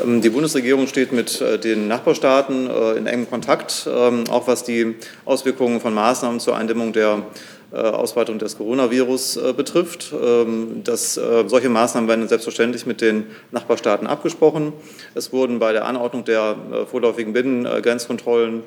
Ähm, 0.04 0.22
die 0.22 0.30
Bundesregierung 0.30 0.88
steht 0.88 1.12
mit 1.12 1.42
äh, 1.42 1.58
den 1.58 1.88
Nachbarstaaten 1.88 2.70
äh, 2.70 2.98
in 2.98 3.08
engem 3.08 3.30
Kontakt, 3.30 3.88
ähm, 3.92 4.26
auch 4.30 4.48
was 4.48 4.64
die 4.64 4.96
Auswirkungen 5.26 5.80
von 5.80 5.94
Maßnahmen 5.94 6.40
zur 6.40 6.56
Eindämmung 6.56 6.94
der 6.94 7.24
äh, 7.72 7.78
Ausweitung 7.78 8.40
des 8.40 8.58
Coronavirus 8.58 9.40
betrifft. 9.56 10.12
Ähm, 10.14 10.82
das, 10.84 11.14
solche 11.14 11.70
Maßnahmen 11.70 12.08
werden 12.08 12.28
selbstverständlich 12.28 12.86
mit 12.86 13.02
den 13.02 13.28
Nachbarstaaten 13.52 14.08
abgesprochen. 14.08 14.74
Es 15.14 15.32
wurden 15.32 15.60
bei 15.60 15.72
der 15.72 15.86
Anordnung 15.86 16.26
der 16.26 16.56
vorläufigen 16.90 17.34
Binnengrenzkontrollen 17.34 18.64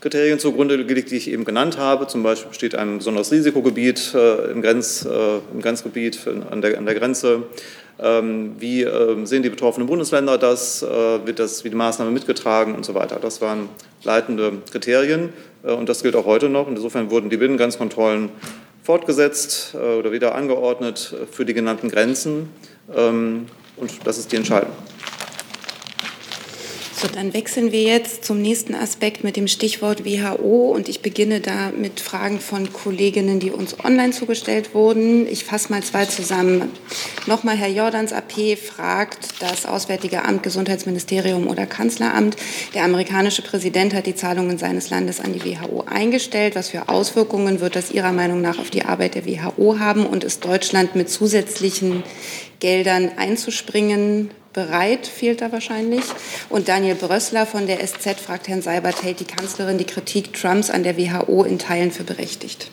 Kriterien 0.00 0.38
zugrunde 0.38 0.84
gelegt, 0.84 1.10
die 1.10 1.16
ich 1.16 1.30
eben 1.30 1.44
genannt 1.44 1.78
habe. 1.78 2.06
Zum 2.06 2.22
Beispiel 2.22 2.50
besteht 2.50 2.74
ein 2.74 2.98
besonderes 2.98 3.32
Risikogebiet 3.32 4.14
im, 4.52 4.60
Grenz, 4.62 5.06
im 5.52 5.60
Grenzgebiet 5.60 6.20
an 6.50 6.60
der, 6.60 6.78
an 6.78 6.84
der 6.84 6.94
Grenze. 6.94 7.44
Ähm, 7.98 8.56
wie 8.58 8.82
ähm, 8.82 9.24
sehen 9.26 9.42
die 9.42 9.50
betroffenen 9.50 9.86
Bundesländer 9.86 10.36
das? 10.36 10.82
Äh, 10.82 11.26
wird 11.26 11.38
das 11.38 11.64
wie 11.64 11.70
die 11.70 11.76
Maßnahme 11.76 12.10
mitgetragen 12.10 12.74
und 12.74 12.84
so 12.84 12.94
weiter? 12.94 13.18
Das 13.20 13.40
waren 13.40 13.68
leitende 14.02 14.52
Kriterien 14.70 15.32
äh, 15.62 15.72
und 15.72 15.88
das 15.88 16.02
gilt 16.02 16.16
auch 16.16 16.26
heute 16.26 16.48
noch. 16.48 16.68
Insofern 16.68 17.10
wurden 17.10 17.30
die 17.30 17.36
Binnengrenzkontrollen 17.36 18.30
fortgesetzt 18.82 19.74
äh, 19.74 19.98
oder 19.98 20.12
wieder 20.12 20.34
angeordnet 20.34 21.14
für 21.30 21.44
die 21.44 21.54
genannten 21.54 21.88
Grenzen. 21.88 22.48
Ähm, 22.94 23.46
und 23.76 23.90
das 24.04 24.18
ist 24.18 24.32
die 24.32 24.36
Entscheidung. 24.36 24.70
So, 27.04 27.10
dann 27.10 27.34
wechseln 27.34 27.70
wir 27.70 27.82
jetzt 27.82 28.24
zum 28.24 28.40
nächsten 28.40 28.74
Aspekt 28.74 29.24
mit 29.24 29.36
dem 29.36 29.46
Stichwort 29.46 30.06
WHO 30.06 30.72
und 30.74 30.88
ich 30.88 31.02
beginne 31.02 31.40
da 31.40 31.70
mit 31.76 32.00
Fragen 32.00 32.40
von 32.40 32.72
Kolleginnen, 32.72 33.40
die 33.40 33.50
uns 33.50 33.78
online 33.84 34.12
zugestellt 34.12 34.74
wurden. 34.74 35.26
Ich 35.26 35.44
fasse 35.44 35.70
mal 35.70 35.82
zwei 35.82 36.06
zusammen. 36.06 36.70
Nochmal 37.26 37.56
Herr 37.56 37.68
Jordans 37.68 38.14
AP 38.14 38.56
fragt 38.56 39.42
das 39.42 39.66
Auswärtige 39.66 40.24
Amt, 40.24 40.44
Gesundheitsministerium 40.44 41.46
oder 41.46 41.66
Kanzleramt. 41.66 42.36
Der 42.72 42.84
amerikanische 42.84 43.42
Präsident 43.42 43.92
hat 43.92 44.06
die 44.06 44.14
Zahlungen 44.14 44.56
seines 44.56 44.88
Landes 44.88 45.20
an 45.20 45.34
die 45.34 45.44
WHO 45.44 45.84
eingestellt. 45.86 46.56
Was 46.56 46.70
für 46.70 46.88
Auswirkungen 46.88 47.60
wird 47.60 47.76
das 47.76 47.90
Ihrer 47.90 48.12
Meinung 48.12 48.40
nach 48.40 48.58
auf 48.58 48.70
die 48.70 48.86
Arbeit 48.86 49.14
der 49.14 49.26
WHO 49.26 49.78
haben 49.78 50.06
und 50.06 50.24
ist 50.24 50.46
Deutschland 50.46 50.94
mit 50.94 51.10
zusätzlichen 51.10 52.02
Geldern 52.60 53.10
einzuspringen? 53.18 54.30
Bereit, 54.54 55.06
fehlt 55.06 55.42
da 55.42 55.52
wahrscheinlich. 55.52 56.04
Und 56.48 56.68
Daniel 56.68 56.94
Brössler 56.94 57.44
von 57.44 57.66
der 57.66 57.86
SZ 57.86 58.18
fragt 58.18 58.48
Herrn 58.48 58.62
Seibert, 58.62 59.02
hält 59.02 59.20
die 59.20 59.24
Kanzlerin 59.24 59.76
die 59.76 59.84
Kritik 59.84 60.32
Trumps 60.32 60.70
an 60.70 60.82
der 60.82 60.96
WHO 60.96 61.44
in 61.44 61.58
Teilen 61.58 61.90
für 61.90 62.04
berechtigt? 62.04 62.70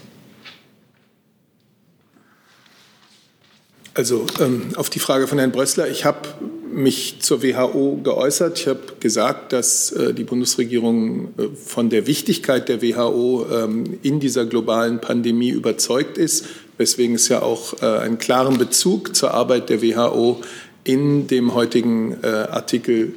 Also 3.94 4.26
ähm, 4.40 4.70
auf 4.78 4.90
die 4.90 5.00
Frage 5.00 5.28
von 5.28 5.38
Herrn 5.38 5.52
Brössler, 5.52 5.90
ich 5.90 6.06
habe 6.06 6.30
mich 6.72 7.18
zur 7.20 7.44
WHO 7.44 8.00
geäußert. 8.02 8.60
Ich 8.60 8.68
habe 8.68 8.80
gesagt, 9.02 9.52
dass 9.52 9.92
äh, 9.92 10.14
die 10.14 10.24
Bundesregierung 10.24 11.34
äh, 11.38 11.48
von 11.56 11.90
der 11.90 12.08
Wichtigkeit 12.08 12.70
der 12.70 12.82
WHO 12.82 13.46
ähm, 13.52 14.00
in 14.02 14.22
dieser 14.22 14.46
globalen 14.46 15.02
Pandemie 15.02 15.50
überzeugt 15.50 16.18
ist, 16.18 16.46
weswegen 16.78 17.16
es 17.16 17.28
ja 17.28 17.42
auch 17.42 17.82
äh, 17.82 17.86
einen 17.86 18.18
klaren 18.18 18.58
Bezug 18.58 19.14
zur 19.14 19.34
Arbeit 19.34 19.70
der 19.70 19.82
WHO 19.82 20.42
in 20.84 21.28
dem 21.28 21.54
heutigen 21.54 22.18
äh, 22.24 22.28
Artikel 22.28 23.14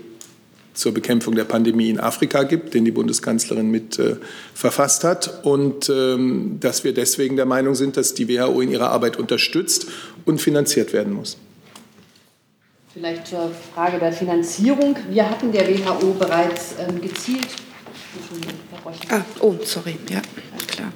zur 0.75 0.93
Bekämpfung 0.93 1.37
der 1.37 1.45
Pandemie 1.45 1.89
in 1.89 2.01
Afrika 2.01 2.43
gibt, 2.43 2.75
den 2.75 2.85
die 2.85 2.91
Bundeskanzlerin 2.91 3.71
mit 3.71 3.99
äh, 3.99 4.17
verfasst 4.55 5.05
hat. 5.05 5.45
Und 5.45 5.89
ähm, 5.89 6.59
dass 6.61 6.85
wir 6.85 6.93
deswegen 6.93 7.37
der 7.37 7.47
Meinung 7.47 7.75
sind, 7.75 7.97
dass 7.97 8.15
die 8.15 8.29
WHO 8.29 8.61
in 8.61 8.71
ihrer 8.71 8.91
Arbeit 8.91 9.17
unterstützt 9.17 9.87
und 10.25 10.41
finanziert 10.41 10.93
werden 10.93 11.13
muss. 11.13 11.39
Vielleicht 12.93 13.27
zur 13.27 13.51
Frage 13.75 13.99
der 13.99 14.13
Finanzierung. 14.13 14.97
Wir 15.11 15.29
hatten 15.29 15.51
der 15.53 15.67
WHO 15.69 16.15
bereits 16.15 16.75
ähm, 16.79 17.01
gezielt. 17.01 17.49
Ah, 19.09 19.23
oh, 19.41 19.55
sorry, 19.65 19.97
ja, 20.09 20.23
klar. 20.69 20.93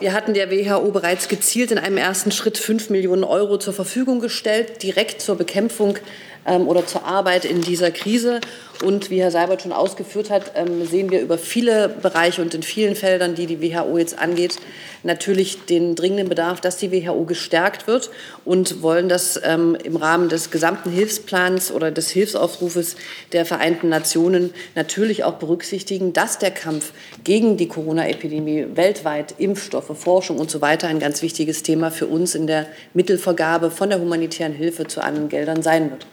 Wir 0.00 0.12
hatten 0.12 0.34
der 0.34 0.50
WHO 0.50 0.90
bereits 0.90 1.28
gezielt 1.28 1.70
in 1.70 1.78
einem 1.78 1.96
ersten 1.96 2.30
Schritt 2.30 2.58
5 2.58 2.90
Millionen 2.90 3.24
Euro 3.24 3.58
zur 3.58 3.72
Verfügung 3.72 4.20
gestellt, 4.20 4.82
direkt 4.82 5.20
zur 5.20 5.36
Bekämpfung 5.36 5.98
ähm, 6.46 6.68
oder 6.68 6.86
zur 6.86 7.04
Arbeit 7.04 7.44
in 7.44 7.60
dieser 7.62 7.90
Krise. 7.90 8.40
Und 8.82 9.10
wie 9.10 9.20
Herr 9.20 9.32
Seibert 9.32 9.62
schon 9.62 9.72
ausgeführt 9.72 10.30
hat, 10.30 10.52
ähm, 10.54 10.86
sehen 10.86 11.10
wir 11.10 11.20
über 11.20 11.36
viele 11.36 11.88
Bereiche 11.88 12.40
und 12.42 12.54
in 12.54 12.62
vielen 12.62 12.94
Feldern, 12.94 13.34
die 13.34 13.46
die 13.46 13.60
WHO 13.60 13.98
jetzt 13.98 14.16
angeht, 14.18 14.56
natürlich 15.02 15.64
den 15.64 15.96
dringenden 15.96 16.28
Bedarf, 16.28 16.60
dass 16.60 16.76
die 16.76 16.92
WHO 16.92 17.24
gestärkt 17.24 17.88
wird 17.88 18.10
und 18.44 18.80
wollen 18.80 19.08
das 19.08 19.40
ähm, 19.42 19.76
im 19.82 19.96
Rahmen 19.96 20.28
des 20.28 20.52
gesamten 20.52 20.90
Hilfsplans 20.90 21.72
oder 21.72 21.90
des 21.90 22.10
Hilfsaufrufes 22.10 22.94
der 23.32 23.44
Vereinten 23.44 23.88
Nationen 23.88 24.54
natürlich 24.76 25.24
auch 25.24 25.34
berücksichtigen, 25.34 26.12
dass 26.12 26.38
der 26.38 26.52
Kampf 26.52 26.92
gegen 27.24 27.56
die 27.56 27.66
Corona-Epidemie 27.66 28.66
weltweit, 28.74 29.34
Impfstoffe, 29.38 29.90
Forschung 29.98 30.38
und 30.38 30.52
so 30.52 30.60
weiter 30.60 30.86
ein 30.86 31.00
ganz 31.00 31.22
wichtiges 31.22 31.64
Thema 31.64 31.90
für 31.90 32.06
uns 32.06 32.36
in 32.36 32.46
der 32.46 32.66
Mittelvergabe 32.94 33.72
von 33.72 33.90
der 33.90 34.00
humanitären 34.00 34.52
Hilfe 34.52 34.86
zu 34.86 35.02
anderen 35.02 35.28
Geldern 35.28 35.62
sein 35.62 35.90
wird. 35.90 36.06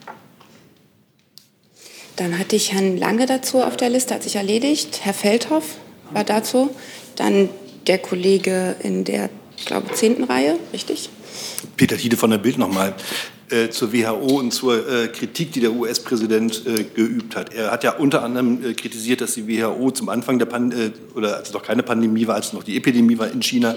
Dann 2.15 2.39
hatte 2.39 2.55
ich 2.55 2.71
Herrn 2.71 2.97
Lange 2.97 3.25
dazu 3.25 3.61
auf 3.61 3.75
der 3.77 3.89
Liste, 3.89 4.13
hat 4.13 4.23
sich 4.23 4.35
erledigt. 4.35 5.01
Herr 5.03 5.13
Feldhoff 5.13 5.75
war 6.11 6.23
dazu. 6.23 6.69
Dann 7.15 7.49
der 7.87 7.97
Kollege 7.97 8.75
in 8.81 9.03
der, 9.03 9.29
ich 9.57 9.65
glaube, 9.65 9.91
zehnten 9.93 10.23
Reihe, 10.23 10.57
richtig? 10.73 11.09
Peter 11.77 11.97
Tiede 11.97 12.17
von 12.17 12.29
der 12.29 12.37
Bild 12.37 12.57
nochmal. 12.57 12.95
Äh, 13.51 13.69
zur 13.69 13.93
WHO 13.93 14.39
und 14.39 14.51
zur 14.51 14.89
äh, 14.89 15.07
Kritik, 15.07 15.51
die 15.51 15.59
der 15.59 15.71
US-Präsident 15.71 16.65
äh, 16.65 16.83
geübt 16.83 17.35
hat. 17.35 17.53
Er 17.53 17.69
hat 17.69 17.83
ja 17.83 17.91
unter 17.91 18.23
anderem 18.23 18.65
äh, 18.65 18.73
kritisiert, 18.73 19.21
dass 19.21 19.35
die 19.35 19.47
WHO 19.47 19.91
zum 19.91 20.09
Anfang 20.09 20.39
der 20.39 20.47
Pandemie, 20.47 20.85
äh, 20.85 20.91
oder 21.15 21.37
als 21.37 21.49
es 21.49 21.53
noch 21.53 21.61
keine 21.61 21.83
Pandemie 21.83 22.25
war, 22.25 22.33
als 22.33 22.53
noch 22.53 22.63
die 22.63 22.75
Epidemie 22.75 23.19
war 23.19 23.29
in 23.29 23.43
China, 23.43 23.75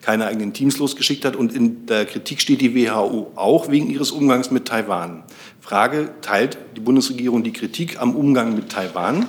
keine 0.00 0.24
eigenen 0.24 0.54
Teams 0.54 0.78
losgeschickt 0.78 1.26
hat. 1.26 1.36
Und 1.36 1.54
in 1.54 1.84
der 1.84 2.06
Kritik 2.06 2.40
steht 2.40 2.62
die 2.62 2.74
WHO 2.74 3.32
auch 3.34 3.70
wegen 3.70 3.90
ihres 3.90 4.10
Umgangs 4.10 4.50
mit 4.50 4.68
Taiwan. 4.68 5.22
Frage, 5.60 6.14
teilt 6.22 6.56
die 6.76 6.80
Bundesregierung 6.80 7.42
die 7.42 7.52
Kritik 7.52 8.00
am 8.00 8.16
Umgang 8.16 8.54
mit 8.54 8.70
Taiwan? 8.70 9.26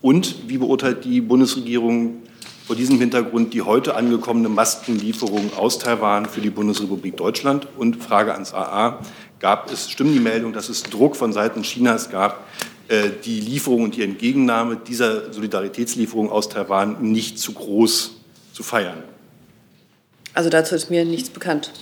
Und 0.00 0.48
wie 0.48 0.58
beurteilt 0.58 1.04
die 1.04 1.20
Bundesregierung 1.20 2.21
vor 2.72 2.76
diesem 2.78 2.98
Hintergrund 2.98 3.52
die 3.52 3.60
heute 3.60 3.96
angekommene 3.96 4.48
Maskenlieferung 4.48 5.52
aus 5.58 5.78
Taiwan 5.78 6.24
für 6.24 6.40
die 6.40 6.48
Bundesrepublik 6.48 7.18
Deutschland? 7.18 7.68
Und 7.76 8.02
Frage 8.02 8.32
ans 8.32 8.54
AA, 8.54 8.98
gab 9.40 9.70
es, 9.70 9.90
stimmt 9.90 10.14
die 10.14 10.20
Meldung, 10.20 10.54
dass 10.54 10.70
es 10.70 10.82
Druck 10.82 11.14
von 11.14 11.34
Seiten 11.34 11.64
Chinas 11.64 12.08
gab, 12.08 12.46
äh, 12.88 13.10
die 13.26 13.40
Lieferung 13.40 13.82
und 13.82 13.96
die 13.96 14.02
Entgegennahme 14.02 14.76
dieser 14.76 15.34
Solidaritätslieferung 15.34 16.30
aus 16.30 16.48
Taiwan 16.48 17.02
nicht 17.02 17.38
zu 17.38 17.52
groß 17.52 18.12
zu 18.54 18.62
feiern? 18.62 19.02
Also 20.32 20.48
dazu 20.48 20.74
ist 20.74 20.88
mir 20.88 21.04
nichts 21.04 21.28
bekannt. 21.28 21.72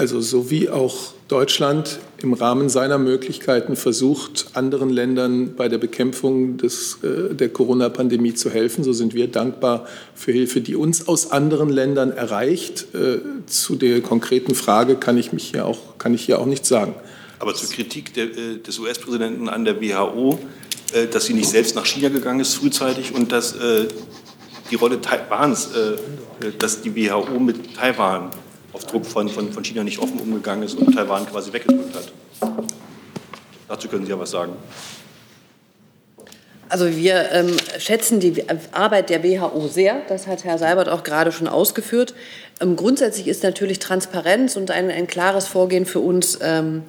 Also 0.00 0.22
so 0.22 0.50
wie 0.50 0.70
auch 0.70 1.12
Deutschland 1.28 1.98
im 2.22 2.32
Rahmen 2.32 2.70
seiner 2.70 2.96
Möglichkeiten 2.96 3.76
versucht, 3.76 4.46
anderen 4.54 4.88
Ländern 4.88 5.56
bei 5.56 5.68
der 5.68 5.76
Bekämpfung 5.76 6.56
des, 6.56 7.00
äh, 7.02 7.34
der 7.34 7.50
Corona-Pandemie 7.50 8.32
zu 8.32 8.48
helfen, 8.48 8.82
so 8.82 8.94
sind 8.94 9.12
wir 9.12 9.28
dankbar 9.28 9.86
für 10.14 10.32
Hilfe, 10.32 10.62
die 10.62 10.74
uns 10.74 11.06
aus 11.06 11.32
anderen 11.32 11.68
Ländern 11.68 12.12
erreicht. 12.12 12.94
Äh, 12.94 13.18
zu 13.44 13.74
der 13.74 14.00
konkreten 14.00 14.54
Frage 14.54 14.96
kann 14.96 15.18
ich 15.18 15.34
mich 15.34 15.50
hier 15.50 15.66
auch, 15.66 15.98
kann 15.98 16.14
ich 16.14 16.24
hier 16.24 16.38
auch 16.38 16.46
nichts 16.46 16.70
sagen. 16.70 16.94
Aber 17.38 17.54
zur 17.54 17.68
Kritik 17.68 18.14
der, 18.14 18.24
äh, 18.24 18.56
des 18.56 18.78
US-Präsidenten 18.78 19.50
an 19.50 19.66
der 19.66 19.82
WHO, 19.82 20.38
dass 21.12 21.26
sie 21.26 21.34
nicht 21.34 21.50
selbst 21.50 21.76
nach 21.76 21.84
China 21.84 22.08
gegangen 22.08 22.40
ist 22.40 22.54
frühzeitig 22.54 23.14
und 23.14 23.30
dass 23.30 23.54
die 24.70 24.74
Rolle 24.74 25.00
Taiwans, 25.00 25.68
dass 26.58 26.82
die 26.82 26.96
WHO 26.96 27.38
mit 27.38 27.76
Taiwan 27.76 28.30
auf 28.72 28.84
Druck 28.84 29.06
von, 29.06 29.28
von, 29.28 29.52
von 29.52 29.64
China 29.64 29.84
nicht 29.84 29.98
offen 29.98 30.18
umgegangen 30.20 30.62
ist 30.62 30.74
und 30.74 30.94
Taiwan 30.94 31.26
quasi 31.26 31.52
weggedrückt 31.52 31.94
hat. 31.94 32.12
Dazu 33.68 33.88
können 33.88 34.04
Sie 34.04 34.10
ja 34.10 34.18
was 34.18 34.30
sagen. 34.30 34.52
Also 36.68 36.96
wir 36.96 37.32
ähm, 37.32 37.56
schätzen 37.78 38.20
die 38.20 38.44
Arbeit 38.70 39.10
der 39.10 39.24
WHO 39.24 39.66
sehr. 39.66 40.02
Das 40.08 40.28
hat 40.28 40.44
Herr 40.44 40.56
Seibert 40.56 40.88
auch 40.88 41.02
gerade 41.02 41.32
schon 41.32 41.48
ausgeführt. 41.48 42.14
Ähm, 42.60 42.76
grundsätzlich 42.76 43.26
ist 43.26 43.42
natürlich 43.42 43.80
Transparenz 43.80 44.56
und 44.56 44.70
ein, 44.70 44.88
ein 44.88 45.08
klares 45.08 45.48
Vorgehen 45.48 45.84
für 45.84 45.98
uns 45.98 46.38
ähm, 46.40 46.84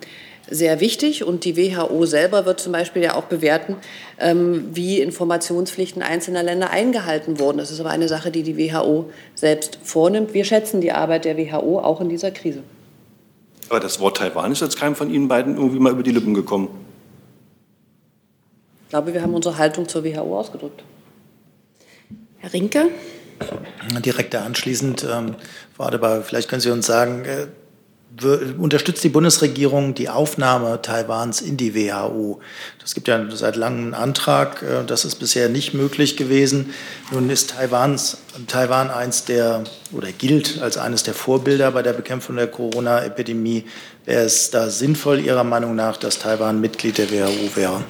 sehr 0.51 0.79
wichtig. 0.79 1.23
Und 1.23 1.45
die 1.45 1.57
WHO 1.57 2.05
selber 2.05 2.45
wird 2.45 2.59
zum 2.59 2.73
Beispiel 2.73 3.01
ja 3.01 3.15
auch 3.15 3.23
bewerten, 3.23 3.77
ähm, 4.19 4.69
wie 4.73 4.99
Informationspflichten 4.99 6.03
einzelner 6.03 6.43
Länder 6.43 6.69
eingehalten 6.69 7.39
wurden. 7.39 7.57
Das 7.57 7.71
ist 7.71 7.79
aber 7.79 7.89
eine 7.89 8.07
Sache, 8.07 8.29
die 8.29 8.43
die 8.43 8.57
WHO 8.57 9.09
selbst 9.33 9.79
vornimmt. 9.81 10.33
Wir 10.33 10.45
schätzen 10.45 10.81
die 10.81 10.91
Arbeit 10.91 11.25
der 11.25 11.37
WHO 11.37 11.79
auch 11.79 12.01
in 12.01 12.09
dieser 12.09 12.31
Krise. 12.31 12.61
Aber 13.69 13.79
das 13.79 13.99
Wort 13.99 14.17
Taiwan 14.17 14.51
ist 14.51 14.61
jetzt 14.61 14.77
keinem 14.77 14.95
von 14.95 15.09
Ihnen 15.09 15.27
beiden 15.27 15.55
irgendwie 15.55 15.79
mal 15.79 15.93
über 15.93 16.03
die 16.03 16.11
Lippen 16.11 16.33
gekommen. 16.33 16.67
Ich 18.83 18.89
glaube, 18.89 19.13
wir 19.13 19.21
haben 19.21 19.33
unsere 19.33 19.57
Haltung 19.57 19.87
zur 19.87 20.03
WHO 20.03 20.37
ausgedrückt. 20.37 20.83
Herr 22.39 22.51
Rinke? 22.51 22.89
Direkt 24.03 24.35
anschließend, 24.35 25.07
ähm, 25.09 25.35
Frau 25.75 25.85
Adebar, 25.85 26.21
vielleicht 26.21 26.49
können 26.49 26.61
Sie 26.61 26.69
uns 26.69 26.85
sagen, 26.85 27.23
äh, 27.25 27.47
unterstützt 28.57 29.03
die 29.03 29.09
Bundesregierung 29.09 29.93
die 29.93 30.09
Aufnahme 30.09 30.81
Taiwans 30.81 31.41
in 31.41 31.57
die 31.57 31.73
WHO. 31.73 32.41
Das 32.79 32.93
gibt 32.93 33.07
ja 33.07 33.23
seit 33.31 33.55
langem 33.55 33.85
einen 33.85 33.93
Antrag. 33.93 34.61
Äh, 34.61 34.85
das 34.85 35.05
ist 35.05 35.15
bisher 35.15 35.49
nicht 35.49 35.73
möglich 35.73 36.17
gewesen. 36.17 36.73
Nun 37.11 37.29
ist 37.29 37.51
Taiwans, 37.51 38.17
Taiwan 38.47 38.91
eins 38.91 39.25
der 39.25 39.63
oder 39.91 40.11
gilt 40.11 40.61
als 40.61 40.77
eines 40.77 41.03
der 41.03 41.13
Vorbilder 41.13 41.71
bei 41.71 41.81
der 41.81 41.93
Bekämpfung 41.93 42.35
der 42.35 42.47
Corona-Epidemie. 42.47 43.65
Wäre 44.05 44.23
es 44.23 44.51
da 44.51 44.69
sinnvoll, 44.69 45.19
Ihrer 45.19 45.43
Meinung 45.43 45.75
nach, 45.75 45.97
dass 45.97 46.19
Taiwan 46.19 46.59
Mitglied 46.59 46.97
der 46.97 47.11
WHO 47.11 47.55
wäre? 47.55 47.83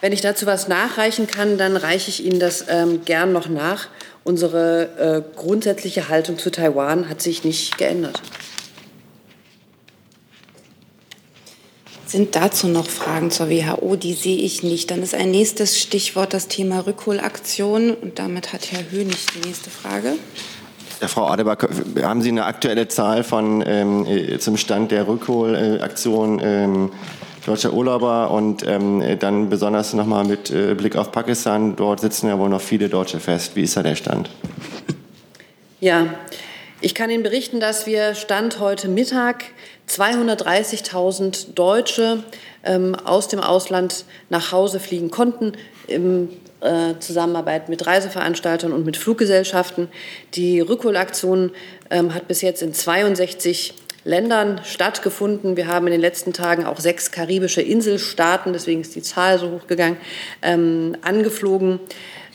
Wenn 0.00 0.12
ich 0.12 0.20
dazu 0.20 0.46
was 0.46 0.68
nachreichen 0.68 1.26
kann, 1.26 1.58
dann 1.58 1.76
reiche 1.76 2.08
ich 2.08 2.24
Ihnen 2.24 2.38
das 2.38 2.64
ähm, 2.68 3.04
gern 3.04 3.32
noch 3.32 3.48
nach. 3.48 3.88
Unsere 4.28 5.24
äh, 5.24 5.36
grundsätzliche 5.38 6.10
Haltung 6.10 6.36
zu 6.36 6.50
Taiwan 6.50 7.08
hat 7.08 7.22
sich 7.22 7.44
nicht 7.44 7.78
geändert. 7.78 8.20
Sind 12.04 12.36
dazu 12.36 12.68
noch 12.68 12.86
Fragen 12.86 13.30
zur 13.30 13.48
WHO? 13.48 13.96
Die 13.96 14.12
sehe 14.12 14.36
ich 14.36 14.62
nicht. 14.62 14.90
Dann 14.90 15.02
ist 15.02 15.14
ein 15.14 15.30
nächstes 15.30 15.80
Stichwort 15.80 16.34
das 16.34 16.46
Thema 16.46 16.80
Rückholaktion. 16.80 17.94
Und 17.94 18.18
damit 18.18 18.52
hat 18.52 18.70
Herr 18.70 18.90
Hönig 18.90 19.24
die 19.34 19.48
nächste 19.48 19.70
Frage. 19.70 20.12
Ja, 21.00 21.08
Frau 21.08 21.26
Adebar, 21.26 21.56
haben 22.02 22.20
Sie 22.20 22.28
eine 22.28 22.44
aktuelle 22.44 22.86
Zahl 22.86 23.24
von 23.24 23.64
ähm, 23.66 24.04
äh, 24.04 24.38
zum 24.38 24.58
Stand 24.58 24.90
der 24.90 25.08
Rückholaktion 25.08 26.38
ähm, 26.44 26.90
deutscher 27.48 27.72
Urlauber 27.72 28.30
und 28.30 28.66
ähm, 28.66 29.02
dann 29.18 29.48
besonders 29.48 29.94
nochmal 29.94 30.24
mit 30.24 30.50
äh, 30.50 30.74
Blick 30.74 30.96
auf 30.96 31.10
Pakistan? 31.12 31.76
Dort 31.76 32.00
sitzen 32.00 32.28
ja 32.28 32.38
wohl 32.38 32.48
noch 32.48 32.60
viele 32.60 32.88
Deutsche 32.88 33.20
fest. 33.20 33.56
Wie 33.56 33.62
ist 33.62 33.76
da 33.76 33.82
der 33.82 33.94
Stand? 33.94 34.30
Ja, 35.80 36.06
ich 36.80 36.94
kann 36.94 37.10
Ihnen 37.10 37.22
berichten, 37.22 37.58
dass 37.58 37.86
wir 37.86 38.14
Stand 38.14 38.60
heute 38.60 38.88
Mittag 38.88 39.46
230.000 39.88 41.54
Deutsche 41.54 42.22
ähm, 42.64 42.94
aus 42.94 43.28
dem 43.28 43.40
Ausland 43.40 44.04
nach 44.28 44.52
Hause 44.52 44.78
fliegen 44.78 45.10
konnten 45.10 45.52
im 45.86 46.28
äh, 46.60 46.94
Zusammenarbeit 46.98 47.68
mit 47.68 47.86
Reiseveranstaltern 47.86 48.72
und 48.72 48.84
mit 48.84 48.96
Fluggesellschaften. 48.96 49.88
Die 50.34 50.60
Rückholaktion 50.60 51.52
ähm, 51.90 52.14
hat 52.14 52.28
bis 52.28 52.42
jetzt 52.42 52.62
in 52.62 52.74
62 52.74 53.74
Ländern 54.08 54.62
stattgefunden. 54.64 55.58
Wir 55.58 55.66
haben 55.66 55.86
in 55.86 55.92
den 55.92 56.00
letzten 56.00 56.32
Tagen 56.32 56.64
auch 56.64 56.80
sechs 56.80 57.10
karibische 57.10 57.60
Inselstaaten, 57.60 58.54
deswegen 58.54 58.80
ist 58.80 58.94
die 58.94 59.02
Zahl 59.02 59.38
so 59.38 59.50
hochgegangen, 59.50 59.98
ähm, 60.40 60.96
angeflogen. 61.02 61.78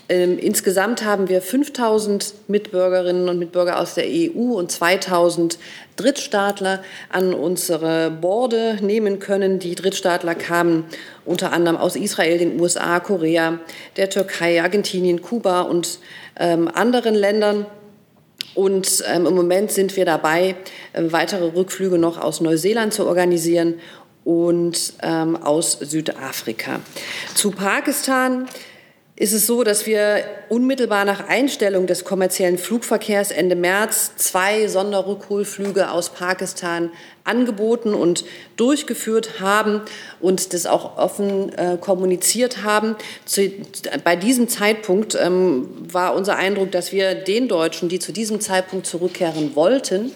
Ähm, 0.07 0.37
insgesamt 0.37 1.03
haben 1.03 1.29
wir 1.29 1.41
5000 1.41 2.35
Mitbürgerinnen 2.47 3.27
und 3.27 3.39
Mitbürger 3.39 3.79
aus 3.79 3.95
der 3.95 4.05
EU 4.05 4.53
und 4.53 4.71
2000 4.71 5.57
Drittstaatler 5.95 6.83
an 7.09 7.33
unsere 7.33 8.11
Borde 8.11 8.77
nehmen 8.81 9.17
können. 9.17 9.57
Die 9.57 9.73
Drittstaatler 9.73 10.35
kamen 10.35 10.85
unter 11.25 11.53
anderem 11.53 11.77
aus 11.77 11.95
Israel, 11.95 12.37
den 12.37 12.59
USA, 12.61 12.99
Korea, 12.99 13.57
der 13.97 14.11
Türkei, 14.11 14.61
Argentinien, 14.61 15.23
Kuba 15.23 15.61
und 15.61 15.97
ähm, 16.39 16.67
anderen 16.67 17.15
Ländern. 17.15 17.65
Und 18.55 19.03
ähm, 19.07 19.25
im 19.25 19.35
Moment 19.35 19.71
sind 19.71 19.95
wir 19.95 20.05
dabei, 20.05 20.55
äh, 20.93 21.03
weitere 21.03 21.45
Rückflüge 21.45 21.97
noch 21.97 22.19
aus 22.19 22.41
Neuseeland 22.41 22.93
zu 22.93 23.05
organisieren 23.07 23.75
und 24.23 24.93
ähm, 25.01 25.35
aus 25.35 25.73
Südafrika. 25.73 26.79
Zu 27.35 27.51
Pakistan 27.51 28.47
ist 29.15 29.33
es 29.33 29.45
so, 29.45 29.63
dass 29.63 29.85
wir 29.85 30.23
unmittelbar 30.49 31.05
nach 31.05 31.27
Einstellung 31.27 31.85
des 31.85 32.03
kommerziellen 32.03 32.57
Flugverkehrs 32.57 33.29
Ende 33.29 33.55
März 33.55 34.13
zwei 34.15 34.67
Sonderrückholflüge 34.67 35.91
aus 35.91 36.09
Pakistan 36.09 36.89
angeboten 37.23 37.93
und 37.93 38.25
durchgeführt 38.57 39.39
haben 39.39 39.81
und 40.19 40.53
das 40.53 40.65
auch 40.65 40.97
offen 40.97 41.53
äh, 41.53 41.77
kommuniziert 41.79 42.63
haben. 42.63 42.95
Zu, 43.25 43.51
bei 44.03 44.15
diesem 44.15 44.47
Zeitpunkt 44.47 45.15
ähm, 45.15 45.69
war 45.91 46.15
unser 46.15 46.35
Eindruck, 46.37 46.71
dass 46.71 46.91
wir 46.91 47.13
den 47.13 47.47
Deutschen, 47.47 47.89
die 47.89 47.99
zu 47.99 48.11
diesem 48.13 48.41
Zeitpunkt 48.41 48.87
zurückkehren 48.87 49.55
wollten, 49.55 50.11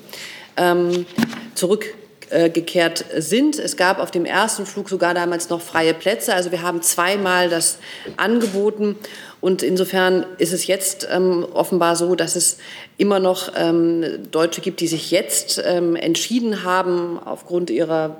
ähm, 0.58 1.06
zurück 1.54 1.93
äh, 2.30 2.49
gekehrt 2.49 3.05
sind. 3.17 3.57
Es 3.57 3.78
gab 3.78 3.99
auf 3.99 4.11
dem 4.11 4.25
ersten 4.25 4.65
Flug 4.65 4.89
sogar 4.89 5.13
damals 5.13 5.49
noch 5.49 5.61
freie 5.61 5.93
Plätze. 5.93 6.34
Also 6.34 6.51
wir 6.51 6.61
haben 6.61 6.82
zweimal 6.82 7.49
das 7.49 7.78
angeboten. 8.17 8.95
Und 9.39 9.63
insofern 9.63 10.25
ist 10.38 10.51
es 10.51 10.67
jetzt 10.67 11.07
ähm, 11.11 11.45
offenbar 11.53 11.95
so, 11.95 12.15
dass 12.15 12.36
es 12.36 12.57
immer 12.97 13.19
noch 13.19 13.51
ähm, 13.55 14.30
Deutsche 14.32 14.61
gibt, 14.61 14.80
die 14.82 14.88
sich 14.88 15.11
jetzt 15.11 15.61
ähm, 15.65 15.95
entschieden 15.95 16.63
haben, 16.63 17.19
aufgrund 17.23 17.69
ihrer 17.69 18.17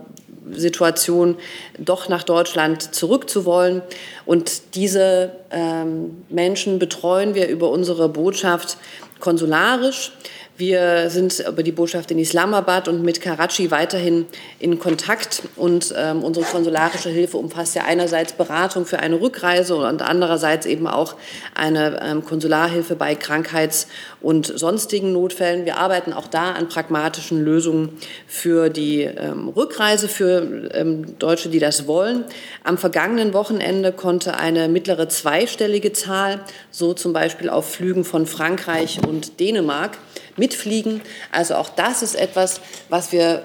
Situation 0.52 1.36
doch 1.78 2.10
nach 2.10 2.24
Deutschland 2.24 2.96
zurückzuwollen. 2.96 3.82
Und 4.26 4.76
diese 4.76 5.32
ähm, 5.52 6.24
Menschen 6.30 6.80
betreuen 6.80 7.36
wir 7.36 7.48
über 7.48 7.70
unsere 7.70 8.10
Botschaft 8.10 8.78
konsularisch. 9.20 10.12
Wir 10.58 11.12
sind 11.12 11.44
über 11.48 11.62
die 11.62 11.72
Botschaft 11.72 12.10
in 12.10 12.18
Islamabad 12.18 12.88
und 12.88 13.04
mit 13.04 13.22
Karachi 13.22 13.70
weiterhin 13.70 14.26
in 14.58 14.80
Kontakt. 14.80 15.44
Und 15.56 15.94
ähm, 15.96 16.24
unsere 16.24 16.48
konsularische 16.48 17.10
Hilfe 17.10 17.38
umfasst 17.38 17.76
ja 17.76 17.84
einerseits 17.84 18.34
Beratung 18.34 18.88
für 18.88 18.98
eine 18.98 19.22
Rückreise 19.22 19.76
und 19.76 20.02
andererseits 20.02 20.66
eben 20.66 20.88
auch 20.88 21.14
eine 21.54 22.02
ähm, 22.02 22.26
Konsularhilfe 22.26 22.96
bei 22.96 23.14
Krankheits- 23.14 23.86
und 24.20 24.48
sonstigen 24.48 25.14
Notfällen. 25.14 25.66
Wir 25.66 25.78
arbeiten 25.78 26.12
auch 26.12 26.26
da 26.26 26.54
an 26.54 26.70
pragmatischen 26.70 27.46
Lösungen 27.46 27.96
für 28.26 28.70
die 28.70 29.02
ähm, 29.04 29.50
Rückreise 29.50 30.08
für 30.08 30.72
ähm, 30.74 31.20
Deutsche, 31.20 31.50
die 31.50 31.60
das 31.60 31.86
wollen. 31.86 32.26
Am 32.64 32.80
vergangenen 32.80 33.34
Wochenende 33.34 33.92
konnte 33.92 34.36
eine 34.38 34.70
mittlere 34.70 35.08
zweistellige 35.08 35.94
Zahl, 35.94 36.40
so 36.72 36.96
zum 36.96 37.14
Beispiel 37.14 37.48
auf 37.48 37.72
Flügen 37.72 38.04
von 38.04 38.26
Frankreich 38.26 39.00
und 39.08 39.40
Dänemark, 39.40 40.00
mitfliegen. 40.38 41.02
Also 41.32 41.56
auch 41.56 41.70
das 41.70 42.02
ist 42.02 42.16
etwas, 42.16 42.62
was 42.90 43.12
wir 43.12 43.44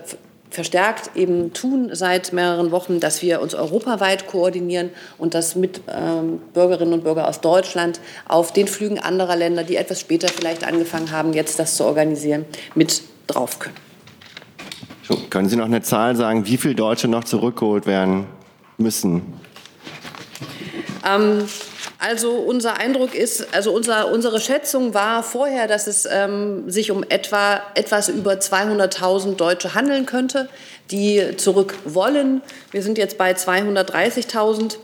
verstärkt 0.53 1.17
eben 1.17 1.53
tun 1.55 1.91
seit 1.93 2.33
mehreren 2.33 2.71
Wochen, 2.71 3.01
dass 3.01 3.23
wir 3.23 3.41
uns 3.41 3.55
europaweit 3.55 4.27
koordinieren 4.27 4.91
und 5.19 5.35
dass 5.35 5.57
mit 5.57 5.81
ähm, 5.89 6.41
Bürgerinnen 6.53 6.93
und 6.93 7.05
Bürgern 7.05 7.25
aus 7.25 7.41
Deutschland 7.41 8.01
auf 8.29 8.53
den 8.53 8.69
Flügen 8.69 8.99
anderer 8.99 9.37
Länder, 9.37 9.65
die 9.65 9.77
etwas 9.77 9.99
später 9.99 10.29
vielleicht 10.29 10.65
angefangen 10.65 11.11
haben, 11.11 11.33
jetzt 11.33 11.59
das 11.59 11.77
zu 11.77 11.85
organisieren, 11.85 12.45
mit 12.75 13.03
drauf 13.27 13.59
können. 13.59 13.77
So, 15.09 15.17
können 15.31 15.49
Sie 15.49 15.57
noch 15.57 15.65
eine 15.65 15.83
Zahl 15.83 16.17
sagen, 16.17 16.47
wie 16.47 16.59
viele 16.59 16.75
Deutsche 16.75 17.09
noch 17.09 17.25
zurückgeholt 17.25 17.87
werden 17.87 18.27
müssen? 18.77 19.23
Ähm, 21.05 21.45
also 22.03 22.33
unser 22.33 22.79
Eindruck 22.79 23.15
ist, 23.15 23.55
also 23.55 23.73
unser, 23.73 24.11
unsere 24.11 24.41
Schätzung 24.41 24.93
war 24.93 25.23
vorher, 25.23 25.69
dass 25.69 25.87
es 25.87 26.05
ähm, 26.05 26.69
sich 26.69 26.91
um 26.91 27.05
etwa 27.09 27.63
etwas 27.77 28.09
über 28.09 28.33
200.000 28.33 29.37
Deutsche 29.37 29.75
handeln 29.75 30.05
könnte, 30.05 30.49
die 30.91 31.37
zurück 31.37 31.75
wollen. 31.85 32.43
Wir 32.73 32.83
sind 32.83 32.99
jetzt 32.99 33.19
bei 33.19 33.31
230.000. 33.33 34.79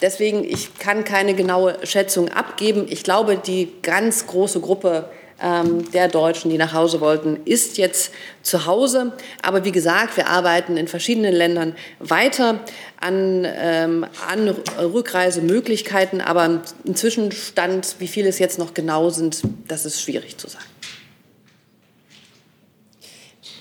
Deswegen, 0.00 0.44
ich 0.44 0.78
kann 0.78 1.02
keine 1.02 1.34
genaue 1.34 1.76
Schätzung 1.82 2.28
abgeben. 2.28 2.86
Ich 2.88 3.02
glaube, 3.02 3.36
die 3.36 3.72
ganz 3.82 4.28
große 4.28 4.60
Gruppe 4.60 5.10
der 5.40 6.08
Deutschen, 6.08 6.50
die 6.50 6.58
nach 6.58 6.72
Hause 6.72 7.00
wollten, 7.00 7.38
ist 7.44 7.78
jetzt 7.78 8.12
zu 8.42 8.66
Hause. 8.66 9.12
Aber 9.40 9.64
wie 9.64 9.70
gesagt, 9.70 10.16
wir 10.16 10.26
arbeiten 10.26 10.76
in 10.76 10.88
verschiedenen 10.88 11.32
Ländern 11.32 11.76
weiter 12.00 12.58
an, 13.00 13.46
ähm, 13.46 14.04
an 14.28 14.48
Rückreisemöglichkeiten. 14.48 16.20
Aber 16.20 16.62
im 16.84 16.96
Zwischenstand, 16.96 17.96
wie 18.00 18.08
viele 18.08 18.28
es 18.28 18.40
jetzt 18.40 18.58
noch 18.58 18.74
genau 18.74 19.10
sind, 19.10 19.42
das 19.68 19.86
ist 19.86 20.02
schwierig 20.02 20.38
zu 20.38 20.48
sagen. 20.48 20.64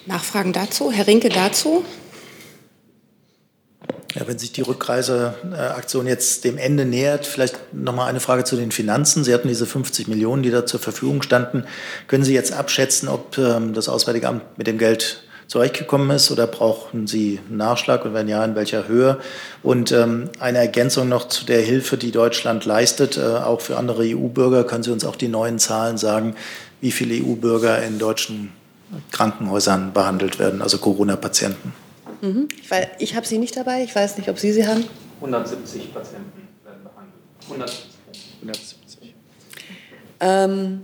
Nachfragen 0.07 0.53
dazu? 0.53 0.91
Herr 0.91 1.05
Rinke 1.05 1.29
dazu? 1.29 1.83
Ja, 4.15 4.27
wenn 4.27 4.39
sich 4.39 4.51
die 4.51 4.61
Rückreiseaktion 4.61 6.07
jetzt 6.07 6.43
dem 6.43 6.57
Ende 6.57 6.85
nähert, 6.85 7.25
vielleicht 7.25 7.73
noch 7.73 7.93
mal 7.93 8.07
eine 8.07 8.19
Frage 8.19 8.45
zu 8.45 8.55
den 8.55 8.71
Finanzen. 8.71 9.23
Sie 9.23 9.33
hatten 9.33 9.47
diese 9.47 9.65
50 9.65 10.07
Millionen, 10.07 10.43
die 10.43 10.49
da 10.49 10.65
zur 10.65 10.79
Verfügung 10.79 11.21
standen. 11.21 11.65
Können 12.07 12.23
Sie 12.23 12.33
jetzt 12.33 12.53
abschätzen, 12.53 13.09
ob 13.09 13.37
ähm, 13.37 13.73
das 13.73 13.89
Auswärtige 13.89 14.27
Amt 14.27 14.57
mit 14.57 14.67
dem 14.67 14.77
Geld 14.77 15.23
zurechtgekommen 15.47 16.11
ist 16.11 16.31
oder 16.31 16.47
brauchen 16.47 17.07
Sie 17.07 17.39
einen 17.47 17.57
Nachschlag 17.57 18.05
und 18.05 18.13
wenn 18.13 18.27
ja, 18.27 18.43
in 18.43 18.55
welcher 18.55 18.87
Höhe? 18.87 19.19
Und 19.63 19.91
ähm, 19.91 20.29
eine 20.39 20.59
Ergänzung 20.59 21.09
noch 21.09 21.27
zu 21.27 21.45
der 21.45 21.61
Hilfe, 21.61 21.97
die 21.97 22.11
Deutschland 22.11 22.65
leistet, 22.65 23.17
äh, 23.17 23.21
auch 23.21 23.61
für 23.61 23.77
andere 23.77 24.03
EU-Bürger. 24.03 24.63
Können 24.63 24.83
Sie 24.83 24.91
uns 24.91 25.05
auch 25.05 25.15
die 25.15 25.29
neuen 25.29 25.59
Zahlen 25.59 25.97
sagen, 25.97 26.35
wie 26.81 26.91
viele 26.91 27.15
EU-Bürger 27.15 27.81
in 27.83 27.99
deutschen 27.99 28.51
Krankenhäusern 29.11 29.93
behandelt 29.93 30.39
werden, 30.39 30.61
also 30.61 30.77
Corona-Patienten? 30.77 31.86
Mhm. 32.21 32.47
Ich, 32.61 32.69
ich 32.99 33.15
habe 33.15 33.25
sie 33.25 33.37
nicht 33.37 33.55
dabei. 33.55 33.83
Ich 33.83 33.95
weiß 33.95 34.17
nicht, 34.17 34.29
ob 34.29 34.39
Sie 34.39 34.51
sie 34.51 34.67
haben. 34.67 34.83
170 35.19 35.93
Patienten 35.93 36.47
werden 36.63 36.83
behandelt. 36.83 37.13
170. 37.43 38.35
170. 38.41 39.15
Ähm, 40.19 40.81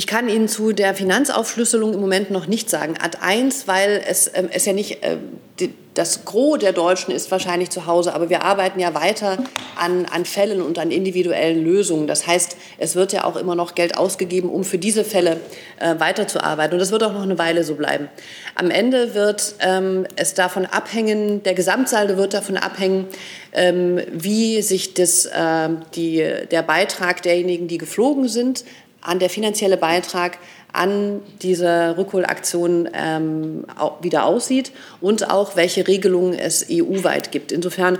ich 0.00 0.06
kann 0.06 0.30
Ihnen 0.30 0.48
zu 0.48 0.72
der 0.72 0.94
Finanzaufschlüsselung 0.94 1.92
im 1.92 2.00
Moment 2.00 2.30
noch 2.30 2.46
nicht 2.46 2.70
sagen. 2.70 2.94
Ad 3.02 3.18
1, 3.20 3.68
weil 3.68 4.02
es, 4.08 4.30
ähm, 4.32 4.48
es 4.50 4.64
ja 4.64 4.72
nicht, 4.72 5.02
äh, 5.02 5.18
die, 5.60 5.74
das 5.92 6.24
Gros 6.24 6.58
der 6.58 6.72
Deutschen 6.72 7.12
ist 7.12 7.30
wahrscheinlich 7.30 7.68
zu 7.68 7.84
Hause, 7.84 8.14
aber 8.14 8.30
wir 8.30 8.42
arbeiten 8.42 8.80
ja 8.80 8.94
weiter 8.94 9.36
an, 9.76 10.06
an 10.06 10.24
Fällen 10.24 10.62
und 10.62 10.78
an 10.78 10.90
individuellen 10.90 11.62
Lösungen. 11.62 12.06
Das 12.06 12.26
heißt, 12.26 12.56
es 12.78 12.94
wird 12.96 13.12
ja 13.12 13.24
auch 13.24 13.36
immer 13.36 13.54
noch 13.54 13.74
Geld 13.74 13.98
ausgegeben, 13.98 14.48
um 14.48 14.64
für 14.64 14.78
diese 14.78 15.04
Fälle 15.04 15.38
äh, 15.78 15.96
weiterzuarbeiten. 15.98 16.72
Und 16.72 16.78
das 16.78 16.92
wird 16.92 17.02
auch 17.02 17.12
noch 17.12 17.24
eine 17.24 17.36
Weile 17.36 17.62
so 17.62 17.74
bleiben. 17.74 18.08
Am 18.54 18.70
Ende 18.70 19.14
wird 19.14 19.56
ähm, 19.60 20.06
es 20.16 20.32
davon 20.32 20.64
abhängen, 20.64 21.42
der 21.42 21.52
Gesamtsaldo 21.52 22.16
wird 22.16 22.32
davon 22.32 22.56
abhängen, 22.56 23.06
ähm, 23.52 24.00
wie 24.12 24.62
sich 24.62 24.94
das, 24.94 25.26
äh, 25.26 25.68
die, 25.94 26.24
der 26.50 26.62
Beitrag 26.62 27.20
derjenigen, 27.20 27.68
die 27.68 27.78
geflogen 27.78 28.28
sind, 28.28 28.64
an 29.00 29.18
der 29.18 29.30
finanzielle 29.30 29.76
Beitrag 29.76 30.38
an 30.72 31.20
diese 31.42 31.96
Rückholaktion 31.96 32.88
ähm, 32.92 33.64
wieder 34.00 34.24
aussieht 34.24 34.72
und 35.00 35.30
auch 35.30 35.56
welche 35.56 35.86
Regelungen 35.88 36.38
es 36.38 36.66
EU-weit 36.70 37.32
gibt. 37.32 37.52
Insofern 37.52 37.98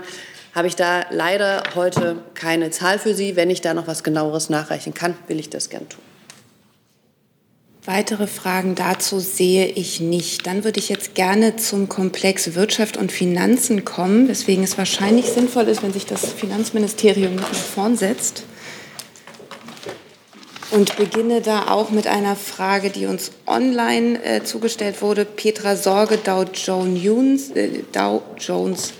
habe 0.54 0.68
ich 0.68 0.76
da 0.76 1.04
leider 1.10 1.62
heute 1.74 2.16
keine 2.34 2.70
Zahl 2.70 2.98
für 2.98 3.14
Sie. 3.14 3.36
Wenn 3.36 3.50
ich 3.50 3.60
da 3.60 3.74
noch 3.74 3.86
was 3.86 4.02
genaueres 4.02 4.50
nachreichen 4.50 4.94
kann, 4.94 5.16
will 5.28 5.38
ich 5.38 5.50
das 5.50 5.70
gern 5.70 5.88
tun. 5.88 6.02
Weitere 7.86 8.26
Fragen 8.26 8.74
dazu 8.74 9.20
sehe 9.20 9.66
ich 9.66 10.00
nicht. 10.00 10.46
Dann 10.46 10.64
würde 10.64 10.78
ich 10.78 10.90
jetzt 10.90 11.14
gerne 11.14 11.56
zum 11.56 11.88
Komplex 11.88 12.54
Wirtschaft 12.54 12.98
und 12.98 13.10
Finanzen 13.10 13.84
kommen, 13.86 14.28
weswegen 14.28 14.62
es 14.62 14.76
wahrscheinlich 14.76 15.26
sinnvoll 15.26 15.66
ist, 15.66 15.82
wenn 15.82 15.92
sich 15.92 16.04
das 16.04 16.26
Finanzministerium 16.26 17.36
nach 17.36 17.54
vorn 17.54 17.96
setzt 17.96 18.44
und 20.70 20.96
beginne 20.96 21.40
da 21.40 21.68
auch 21.68 21.90
mit 21.90 22.06
einer 22.06 22.36
Frage, 22.36 22.90
die 22.90 23.06
uns 23.06 23.32
online 23.46 24.22
äh, 24.22 24.44
zugestellt 24.44 25.00
wurde. 25.02 25.24
Petra 25.24 25.74
Sorge, 25.76 26.18
Dow 26.18 26.44
Jones, 26.52 27.50
äh, 27.50 27.82
Dow 27.92 28.22
Jones 28.38 28.92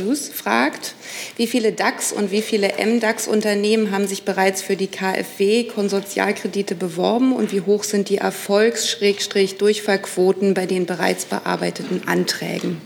News 0.00 0.28
fragt, 0.28 0.94
wie 1.36 1.46
viele 1.46 1.70
DAX 1.72 2.12
und 2.12 2.32
wie 2.32 2.42
viele 2.42 2.74
MDAX-Unternehmen 2.84 3.92
haben 3.92 4.06
sich 4.06 4.24
bereits 4.24 4.60
für 4.62 4.76
die 4.76 4.88
KfW-Konsortialkredite 4.88 6.74
beworben 6.74 7.34
und 7.34 7.52
wie 7.52 7.60
hoch 7.60 7.84
sind 7.84 8.08
die 8.08 8.16
Erfolgs-Durchfallquoten 8.18 10.54
bei 10.54 10.66
den 10.66 10.86
bereits 10.86 11.26
bearbeiteten 11.26 12.02
Anträgen? 12.06 12.80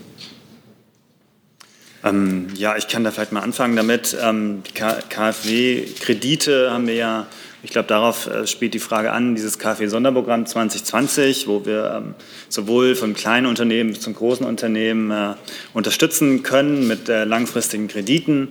Ähm, 2.03 2.47
ja, 2.55 2.75
ich 2.77 2.87
kann 2.87 3.03
da 3.03 3.11
vielleicht 3.11 3.31
mal 3.31 3.41
anfangen 3.41 3.75
damit. 3.75 4.17
Ähm, 4.19 4.63
KfW-Kredite 4.73 6.71
haben 6.71 6.87
wir 6.87 6.95
ja 6.95 7.27
ich 7.63 7.69
glaube, 7.69 7.87
darauf 7.87 8.27
äh, 8.27 8.47
spielt 8.47 8.73
die 8.73 8.79
Frage 8.79 9.11
an, 9.11 9.35
dieses 9.35 9.59
KfW-Sonderprogramm 9.59 10.47
2020, 10.47 11.47
wo 11.47 11.63
wir 11.63 11.93
ähm, 11.97 12.15
sowohl 12.49 12.95
von 12.95 13.13
kleinen 13.13 13.45
Unternehmen 13.45 13.91
bis 13.91 14.01
zum 14.01 14.15
großen 14.15 14.45
Unternehmen 14.45 15.11
äh, 15.11 15.35
unterstützen 15.73 16.41
können 16.41 16.87
mit 16.87 17.07
äh, 17.07 17.23
langfristigen 17.23 17.87
Krediten, 17.87 18.47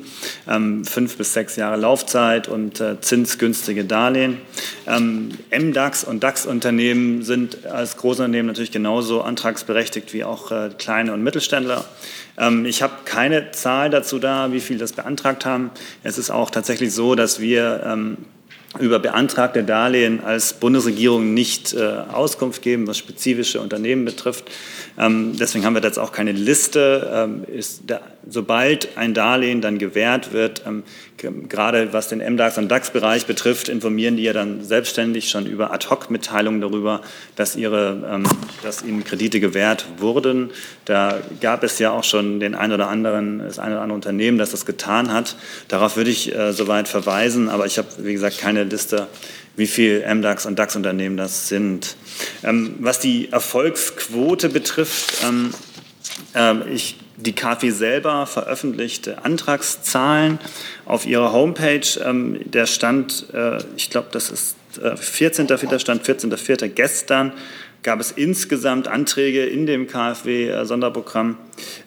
ähm, 0.48 0.84
fünf 0.84 1.16
bis 1.16 1.32
sechs 1.32 1.56
Jahre 1.56 1.76
Laufzeit 1.76 2.48
und 2.48 2.82
zinsgünstige 3.00 3.84
Darlehen. 3.84 4.38
Ähm, 4.86 5.30
MDAX 5.50 6.04
und 6.04 6.22
DAX-Unternehmen 6.22 7.22
sind 7.22 7.66
als 7.66 7.96
Großunternehmen 7.96 8.46
natürlich 8.46 8.70
genauso 8.70 9.22
antragsberechtigt 9.22 10.12
wie 10.12 10.24
auch 10.24 10.52
kleine 10.78 11.12
und 11.12 11.22
Mittelständler. 11.22 11.84
Ich 12.64 12.82
habe 12.82 12.92
keine 13.04 13.50
Zahl 13.50 13.90
dazu 13.90 14.18
da, 14.18 14.52
wie 14.52 14.60
viel 14.60 14.78
das 14.78 14.92
beantragt 14.92 15.44
haben. 15.44 15.70
Es 16.02 16.16
ist 16.16 16.30
auch 16.30 16.50
tatsächlich 16.50 16.92
so, 16.92 17.14
dass 17.14 17.40
wir 17.40 18.16
über 18.78 19.00
beantragte 19.00 19.64
Darlehen 19.64 20.22
als 20.22 20.52
Bundesregierung 20.52 21.34
nicht 21.34 21.72
äh, 21.72 22.04
Auskunft 22.12 22.62
geben, 22.62 22.86
was 22.86 22.98
spezifische 22.98 23.60
Unternehmen 23.60 24.04
betrifft. 24.04 24.48
Ähm, 24.96 25.32
deswegen 25.38 25.64
haben 25.64 25.74
wir 25.74 25.82
jetzt 25.82 25.98
auch 25.98 26.12
keine 26.12 26.32
Liste. 26.32 27.10
Ähm, 27.12 27.44
ist 27.52 27.82
da, 27.88 28.00
sobald 28.28 28.96
ein 28.96 29.12
Darlehen 29.12 29.60
dann 29.60 29.78
gewährt 29.78 30.32
wird, 30.32 30.62
ähm, 30.66 30.84
gerade 31.48 31.92
was 31.92 32.08
den 32.08 32.18
MDAX 32.18 32.58
und 32.58 32.68
DAX-Bereich 32.68 33.26
betrifft, 33.26 33.68
informieren 33.68 34.16
die 34.16 34.24
ja 34.24 34.32
dann 34.32 34.64
selbstständig 34.64 35.28
schon 35.28 35.46
über 35.46 35.72
Ad-Hoc-Mitteilungen 35.72 36.60
darüber, 36.60 37.02
dass, 37.36 37.56
ihre, 37.56 38.02
ähm, 38.10 38.24
dass 38.62 38.82
ihnen 38.82 39.04
Kredite 39.04 39.40
gewährt 39.40 39.86
wurden. 39.98 40.50
Da 40.84 41.20
gab 41.40 41.62
es 41.62 41.78
ja 41.78 41.90
auch 41.90 42.04
schon 42.04 42.40
den 42.40 42.54
ein 42.54 42.72
oder 42.72 42.88
anderen, 42.88 43.38
das 43.40 43.58
ein 43.58 43.72
oder 43.72 43.82
andere 43.82 43.94
Unternehmen, 43.94 44.38
das 44.38 44.50
das 44.50 44.66
getan 44.66 45.12
hat. 45.12 45.36
Darauf 45.68 45.96
würde 45.96 46.10
ich 46.10 46.34
äh, 46.34 46.52
soweit 46.52 46.88
verweisen, 46.88 47.48
aber 47.48 47.66
ich 47.66 47.78
habe, 47.78 47.88
wie 47.98 48.12
gesagt, 48.12 48.38
keine 48.38 48.64
Liste, 48.64 49.06
wie 49.56 49.66
viel 49.66 50.04
MDAX 50.06 50.46
und 50.46 50.58
DAX-Unternehmen 50.58 51.16
das 51.16 51.48
sind. 51.48 51.96
Ähm, 52.42 52.76
was 52.78 52.98
die 52.98 53.30
Erfolgsquote 53.30 54.48
betrifft, 54.48 55.24
ähm, 55.24 55.50
äh, 56.34 56.68
ich 56.70 56.96
die 57.20 57.34
KfW 57.34 57.70
selber 57.70 58.26
veröffentlichte 58.26 59.24
Antragszahlen 59.24 60.38
auf 60.84 61.06
ihrer 61.06 61.32
Homepage. 61.32 61.86
Ähm, 62.04 62.40
der 62.44 62.66
Stand, 62.66 63.26
äh, 63.32 63.58
ich 63.76 63.90
glaube, 63.90 64.08
das 64.12 64.30
ist 64.30 64.56
äh, 64.82 64.94
14.04. 64.94 65.78
Stand 65.78 66.04
14.04. 66.04 66.68
gestern 66.68 67.32
gab 67.82 67.98
es 68.00 68.10
insgesamt 68.10 68.88
Anträge 68.88 69.46
in 69.46 69.64
dem 69.66 69.86
KfW-Sonderprogramm 69.86 71.36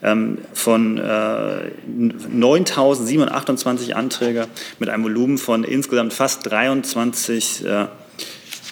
ähm, 0.01 0.39
von 0.53 0.97
äh, 0.97 1.01
9.728 1.01 3.91
Anträge 3.93 4.47
mit 4.79 4.89
einem 4.89 5.03
Volumen 5.03 5.37
von 5.37 5.63
insgesamt 5.63 6.13
fast 6.13 6.49
23 6.49 7.63
äh, 7.65 7.85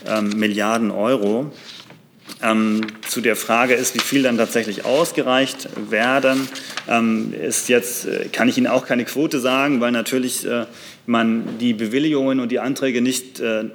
äh, 0.08 0.22
Milliarden 0.22 0.90
Euro. 0.92 1.52
Ähm, 2.42 2.82
zu 3.08 3.22
der 3.22 3.36
Frage 3.36 3.74
ist, 3.74 3.96
wie 3.96 4.00
viel 4.00 4.24
dann 4.24 4.38
tatsächlich 4.38 4.86
ausgereicht 4.86 5.70
werden, 5.90 6.48
ähm, 6.88 7.34
ist 7.34 7.70
jetzt, 7.70 8.08
äh, 8.08 8.30
kann 8.32 8.48
ich 8.50 8.58
Ihnen 8.58 8.68
auch 8.68 8.86
keine 8.86 9.06
Quote 9.06 9.40
sagen, 9.40 9.80
weil 9.82 9.92
natürlich 9.92 10.46
äh, 10.46 10.66
man 11.06 11.58
die 11.60 11.74
Bewilligungen 11.74 12.40
und 12.40 12.52
die 12.52 12.60
Anträge 12.60 13.02
nicht 13.02 13.40
äh, 13.40 13.66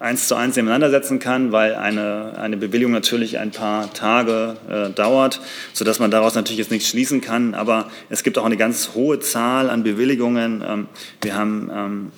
eins 0.00 0.28
zu 0.28 0.34
eins 0.34 0.56
nebeneinander 0.56 0.90
setzen 0.90 1.18
kann, 1.18 1.52
weil 1.52 1.74
eine, 1.74 2.32
eine 2.38 2.56
Bewilligung 2.56 2.92
natürlich 2.92 3.38
ein 3.38 3.50
paar 3.50 3.92
Tage 3.92 4.56
äh, 4.68 4.90
dauert, 4.90 5.40
sodass 5.74 5.98
man 5.98 6.10
daraus 6.10 6.34
natürlich 6.34 6.58
jetzt 6.58 6.70
nichts 6.70 6.88
schließen 6.88 7.20
kann. 7.20 7.54
Aber 7.54 7.90
es 8.08 8.22
gibt 8.22 8.38
auch 8.38 8.46
eine 8.46 8.56
ganz 8.56 8.90
hohe 8.94 9.20
Zahl 9.20 9.68
an 9.68 9.82
Bewilligungen. 9.82 10.64
Ähm, 10.66 10.88
wir 11.20 11.36
haben 11.36 11.70
ähm, 11.72 12.12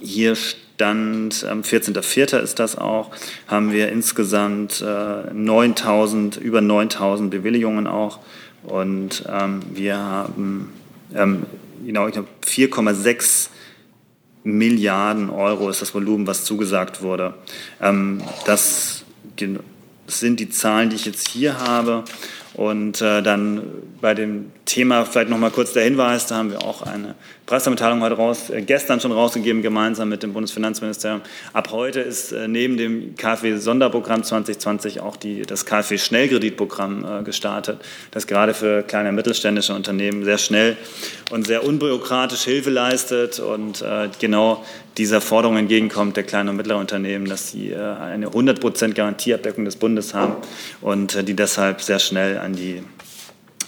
hier 0.00 0.36
Stand 0.36 1.44
am 1.44 1.62
14.04. 1.62 2.38
ist 2.38 2.58
das 2.58 2.76
auch, 2.76 3.10
haben 3.46 3.72
wir 3.72 3.90
insgesamt 3.90 4.82
äh, 4.82 5.32
9000, 5.32 6.36
über 6.36 6.60
9000 6.60 7.30
Bewilligungen 7.30 7.86
auch. 7.86 8.18
Und 8.62 9.24
ähm, 9.28 9.60
wir 9.72 9.96
haben 9.96 10.72
ähm, 11.14 11.46
genau, 11.84 12.06
4,6 12.06 13.48
Milliarden 14.44 15.28
Euro 15.30 15.68
ist 15.70 15.82
das 15.82 15.92
Volumen, 15.92 16.26
was 16.26 16.44
zugesagt 16.44 17.02
wurde. 17.02 17.34
Ähm, 17.80 18.22
das 18.44 19.04
sind 20.06 20.40
die 20.40 20.48
Zahlen, 20.50 20.90
die 20.90 20.96
ich 20.96 21.04
jetzt 21.04 21.28
hier 21.28 21.58
habe. 21.58 22.04
Und 22.56 23.02
äh, 23.02 23.22
dann 23.22 23.62
bei 24.00 24.14
dem 24.14 24.50
Thema 24.64 25.04
vielleicht 25.04 25.28
noch 25.28 25.36
mal 25.36 25.50
kurz 25.50 25.74
der 25.74 25.84
Hinweis, 25.84 26.26
da 26.26 26.36
haben 26.36 26.50
wir 26.50 26.64
auch 26.64 26.80
eine 26.80 27.14
Pressemitteilung 27.44 28.00
heute 28.00 28.14
raus, 28.14 28.48
äh, 28.48 28.62
gestern 28.62 28.98
schon 28.98 29.12
rausgegeben, 29.12 29.60
gemeinsam 29.60 30.08
mit 30.08 30.22
dem 30.22 30.32
Bundesfinanzministerium. 30.32 31.20
Ab 31.52 31.68
heute 31.70 32.00
ist 32.00 32.32
äh, 32.32 32.48
neben 32.48 32.78
dem 32.78 33.14
KfW-Sonderprogramm 33.14 34.22
2020 34.22 35.00
auch 35.00 35.16
die, 35.16 35.42
das 35.42 35.66
KfW-Schnellkreditprogramm 35.66 37.04
äh, 37.04 37.22
gestartet, 37.24 37.78
das 38.12 38.26
gerade 38.26 38.54
für 38.54 38.82
kleine 38.82 39.10
und 39.10 39.16
mittelständische 39.16 39.74
Unternehmen 39.74 40.24
sehr 40.24 40.38
schnell 40.38 40.78
und 41.30 41.46
sehr 41.46 41.62
unbürokratisch 41.62 42.44
Hilfe 42.44 42.70
leistet 42.70 43.38
und 43.38 43.82
äh, 43.82 44.08
genau 44.18 44.64
dieser 44.96 45.20
Forderung 45.20 45.56
entgegenkommt 45.56 46.16
der 46.16 46.24
kleinen 46.24 46.48
und 46.50 46.56
mittleren 46.56 46.80
Unternehmen, 46.80 47.26
dass 47.26 47.50
sie 47.50 47.70
äh, 47.70 47.76
eine 47.76 48.28
100% 48.28 48.94
Garantieabdeckung 48.94 49.64
des 49.64 49.76
Bundes 49.76 50.14
haben 50.14 50.36
und 50.80 51.14
äh, 51.14 51.24
die 51.24 51.34
deshalb 51.34 51.82
sehr 51.82 51.98
schnell 51.98 52.38
an 52.38 52.54
die, 52.54 52.82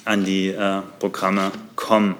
an 0.04 0.24
die 0.24 0.54
Programme 0.98 1.52
kommen. 1.76 2.16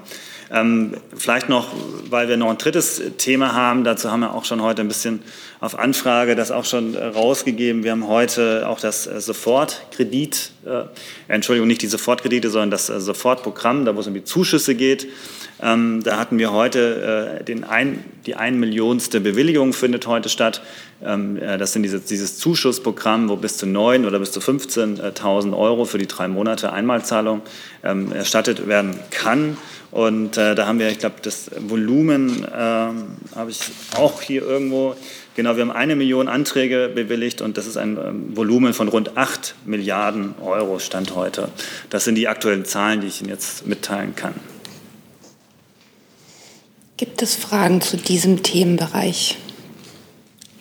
Ähm, 0.50 0.94
vielleicht 1.14 1.48
noch, 1.48 1.74
weil 2.08 2.28
wir 2.28 2.38
noch 2.38 2.48
ein 2.48 2.56
drittes 2.56 3.02
Thema 3.18 3.52
haben, 3.52 3.84
dazu 3.84 4.10
haben 4.10 4.20
wir 4.20 4.34
auch 4.34 4.46
schon 4.46 4.62
heute 4.62 4.80
ein 4.80 4.88
bisschen 4.88 5.20
auf 5.60 5.78
Anfrage 5.78 6.36
das 6.36 6.50
auch 6.50 6.64
schon 6.64 6.94
äh, 6.94 7.04
rausgegeben. 7.04 7.82
Wir 7.84 7.90
haben 7.90 8.06
heute 8.06 8.66
auch 8.68 8.80
das 8.80 9.06
äh, 9.06 9.20
Sofortkredit, 9.20 10.52
äh, 10.64 10.84
Entschuldigung, 11.26 11.68
nicht 11.68 11.82
die 11.82 11.86
Sofortkredite, 11.86 12.48
sondern 12.48 12.70
das 12.70 12.88
äh, 12.88 13.00
Sofortprogramm, 13.00 13.84
da 13.84 13.94
wo 13.94 14.00
es 14.00 14.06
um 14.06 14.14
die 14.14 14.24
Zuschüsse 14.24 14.74
geht. 14.74 15.08
Ähm, 15.60 16.02
da 16.02 16.18
hatten 16.18 16.38
wir 16.38 16.52
heute 16.52 17.42
äh, 17.46 17.64
ein, 17.68 18.04
die 18.26 18.36
ein 18.36 18.60
Millionste 18.60 19.20
Bewilligung 19.20 19.72
findet 19.72 20.06
heute 20.06 20.28
statt. 20.28 20.62
Ähm, 21.04 21.36
äh, 21.36 21.58
das 21.58 21.72
sind 21.72 21.82
diese, 21.82 22.00
dieses 22.00 22.38
Zuschussprogramm, 22.38 23.28
wo 23.28 23.36
bis 23.36 23.56
zu 23.56 23.66
9 23.66 24.04
oder 24.06 24.18
bis 24.18 24.32
zu 24.32 24.40
15.000 24.40 25.56
Euro 25.56 25.84
für 25.84 25.98
die 25.98 26.06
drei 26.06 26.28
Monate 26.28 26.72
Einmalzahlung 26.72 27.42
ähm, 27.82 28.12
erstattet 28.12 28.68
werden 28.68 28.98
kann. 29.10 29.56
Und 29.90 30.36
äh, 30.36 30.54
da 30.54 30.66
haben 30.66 30.78
wir, 30.78 30.90
ich 30.90 30.98
glaube, 30.98 31.16
das 31.22 31.50
Volumen 31.58 32.44
äh, 32.44 32.48
habe 32.48 33.50
ich 33.50 33.60
auch 33.96 34.20
hier 34.20 34.42
irgendwo. 34.42 34.94
Genau, 35.34 35.56
wir 35.56 35.62
haben 35.62 35.70
eine 35.70 35.96
Million 35.96 36.28
Anträge 36.28 36.90
bewilligt 36.94 37.40
und 37.40 37.56
das 37.56 37.66
ist 37.66 37.76
ein 37.76 37.96
ähm, 37.96 38.36
Volumen 38.36 38.74
von 38.74 38.88
rund 38.88 39.16
8 39.16 39.54
Milliarden 39.64 40.34
Euro 40.42 40.78
Stand 40.78 41.14
heute. 41.14 41.48
Das 41.90 42.04
sind 42.04 42.16
die 42.16 42.28
aktuellen 42.28 42.64
Zahlen, 42.64 43.00
die 43.00 43.06
ich 43.06 43.20
Ihnen 43.20 43.30
jetzt 43.30 43.66
mitteilen 43.66 44.14
kann. 44.14 44.34
Gibt 46.98 47.22
es 47.22 47.36
Fragen 47.36 47.80
zu 47.80 47.96
diesem 47.96 48.42
Themenbereich? 48.42 49.38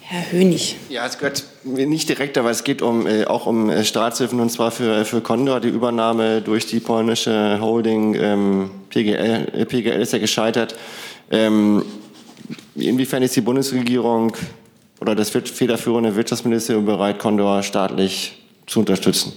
Herr 0.02 0.32
Hönig. 0.32 0.76
Ja, 0.88 1.08
es 1.08 1.18
gehört 1.18 1.44
nicht 1.64 2.08
direkt, 2.10 2.38
aber 2.38 2.52
es 2.52 2.64
geht 2.64 2.84
um, 2.84 3.08
äh, 3.08 3.26
auch 3.26 3.48
um 3.48 3.72
äh, 3.72 3.84
Staatshilfen 3.84 4.40
und 4.40 4.52
zwar 4.52 4.70
für, 4.70 5.04
für 5.04 5.22
Condor. 5.22 5.60
Die 5.60 5.68
Übernahme 5.68 6.44
durch 6.44 6.68
die 6.68 6.80
polnische 6.80 7.60
Holding 7.60 8.14
ähm, 8.14 8.70
PGL, 8.92 9.48
äh, 9.52 9.66
PGL 9.66 10.00
ist 10.00 10.14
ja 10.14 10.20
gescheitert. 10.20 10.76
Ähm, 11.32 11.84
inwiefern 12.76 13.24
ist 13.24 13.36
die 13.36 13.42
Bundesregierung 13.42 14.34
oder 15.02 15.16
das 15.16 15.32
federführende 15.32 16.16
Wirtschaftsministerium 16.16 16.86
bereit, 16.86 17.18
Condor 17.18 17.64
staatlich 17.64 18.38
zu 18.68 18.82
unterstützen? 18.82 19.34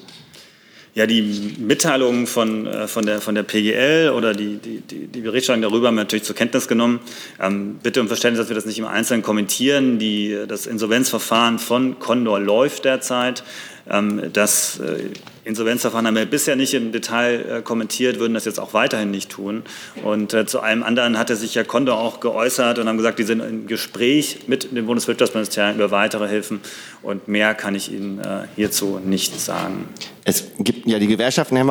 Ja, 0.93 1.07
die 1.07 1.55
Mitteilung 1.59 2.27
von, 2.27 2.67
äh, 2.67 2.89
von, 2.89 3.07
der, 3.07 3.21
von 3.21 3.37
der 3.37 3.45
PGL 3.45 4.11
oder 4.11 4.35
die, 4.35 4.57
die, 4.57 5.07
die 5.07 5.21
Berichterstattung 5.21 5.63
darüber 5.63 5.87
haben 5.87 5.95
wir 5.95 6.03
natürlich 6.03 6.25
zur 6.25 6.35
Kenntnis 6.35 6.67
genommen. 6.67 6.99
Ähm, 7.41 7.79
bitte 7.81 8.01
um 8.01 8.09
Verständnis, 8.09 8.41
dass 8.41 8.49
wir 8.49 8.57
das 8.57 8.67
nicht 8.67 8.81
im 8.81 8.87
Einzelnen 8.87 9.23
kommentieren. 9.23 10.01
Die, 10.01 10.37
das 10.49 10.67
Insolvenzverfahren 10.67 11.61
von 11.61 12.01
Condor 12.01 12.41
läuft 12.41 12.87
derzeit. 12.87 13.45
Ähm, 13.89 14.31
das 14.33 14.81
äh, 14.81 15.11
Insolvenzverfahren 15.45 16.07
haben 16.07 16.17
wir 16.17 16.27
bisher 16.27 16.57
nicht 16.57 16.75
im 16.75 16.93
Detail 16.93 17.59
äh, 17.59 17.63
kommentiert, 17.63 18.19
würden 18.19 18.35
das 18.35 18.45
jetzt 18.45 18.61
auch 18.61 18.75
weiterhin 18.75 19.11
nicht 19.11 19.31
tun. 19.31 19.63
Und 20.05 20.35
äh, 20.35 20.47
zu 20.47 20.61
allem 20.61 20.83
anderen 20.83 21.19
hatte 21.19 21.37
sich 21.37 21.55
ja 21.55 21.65
Condor 21.65 21.99
auch 21.99 22.21
geäußert 22.21 22.79
und 22.79 22.89
haben 22.89 22.97
gesagt, 22.97 23.19
die 23.19 23.25
sind 23.25 23.41
im 23.41 23.67
Gespräch 23.67 24.41
mit 24.47 24.77
dem 24.77 24.87
Bundeswirtschaftsministerium 24.87 25.77
über 25.77 25.91
weitere 25.91 26.29
Hilfen. 26.29 26.61
Und 27.03 27.29
mehr 27.29 27.55
kann 27.55 27.75
ich 27.75 27.93
Ihnen 27.93 28.21
hierzu 28.57 29.01
nicht 29.05 29.41
sagen. 29.41 29.89
Es 30.25 30.45
gibt 30.59 30.87
ja 30.87 30.99
die 30.99 31.07
Gewerkschaften 31.07 31.59
haben 31.59 31.71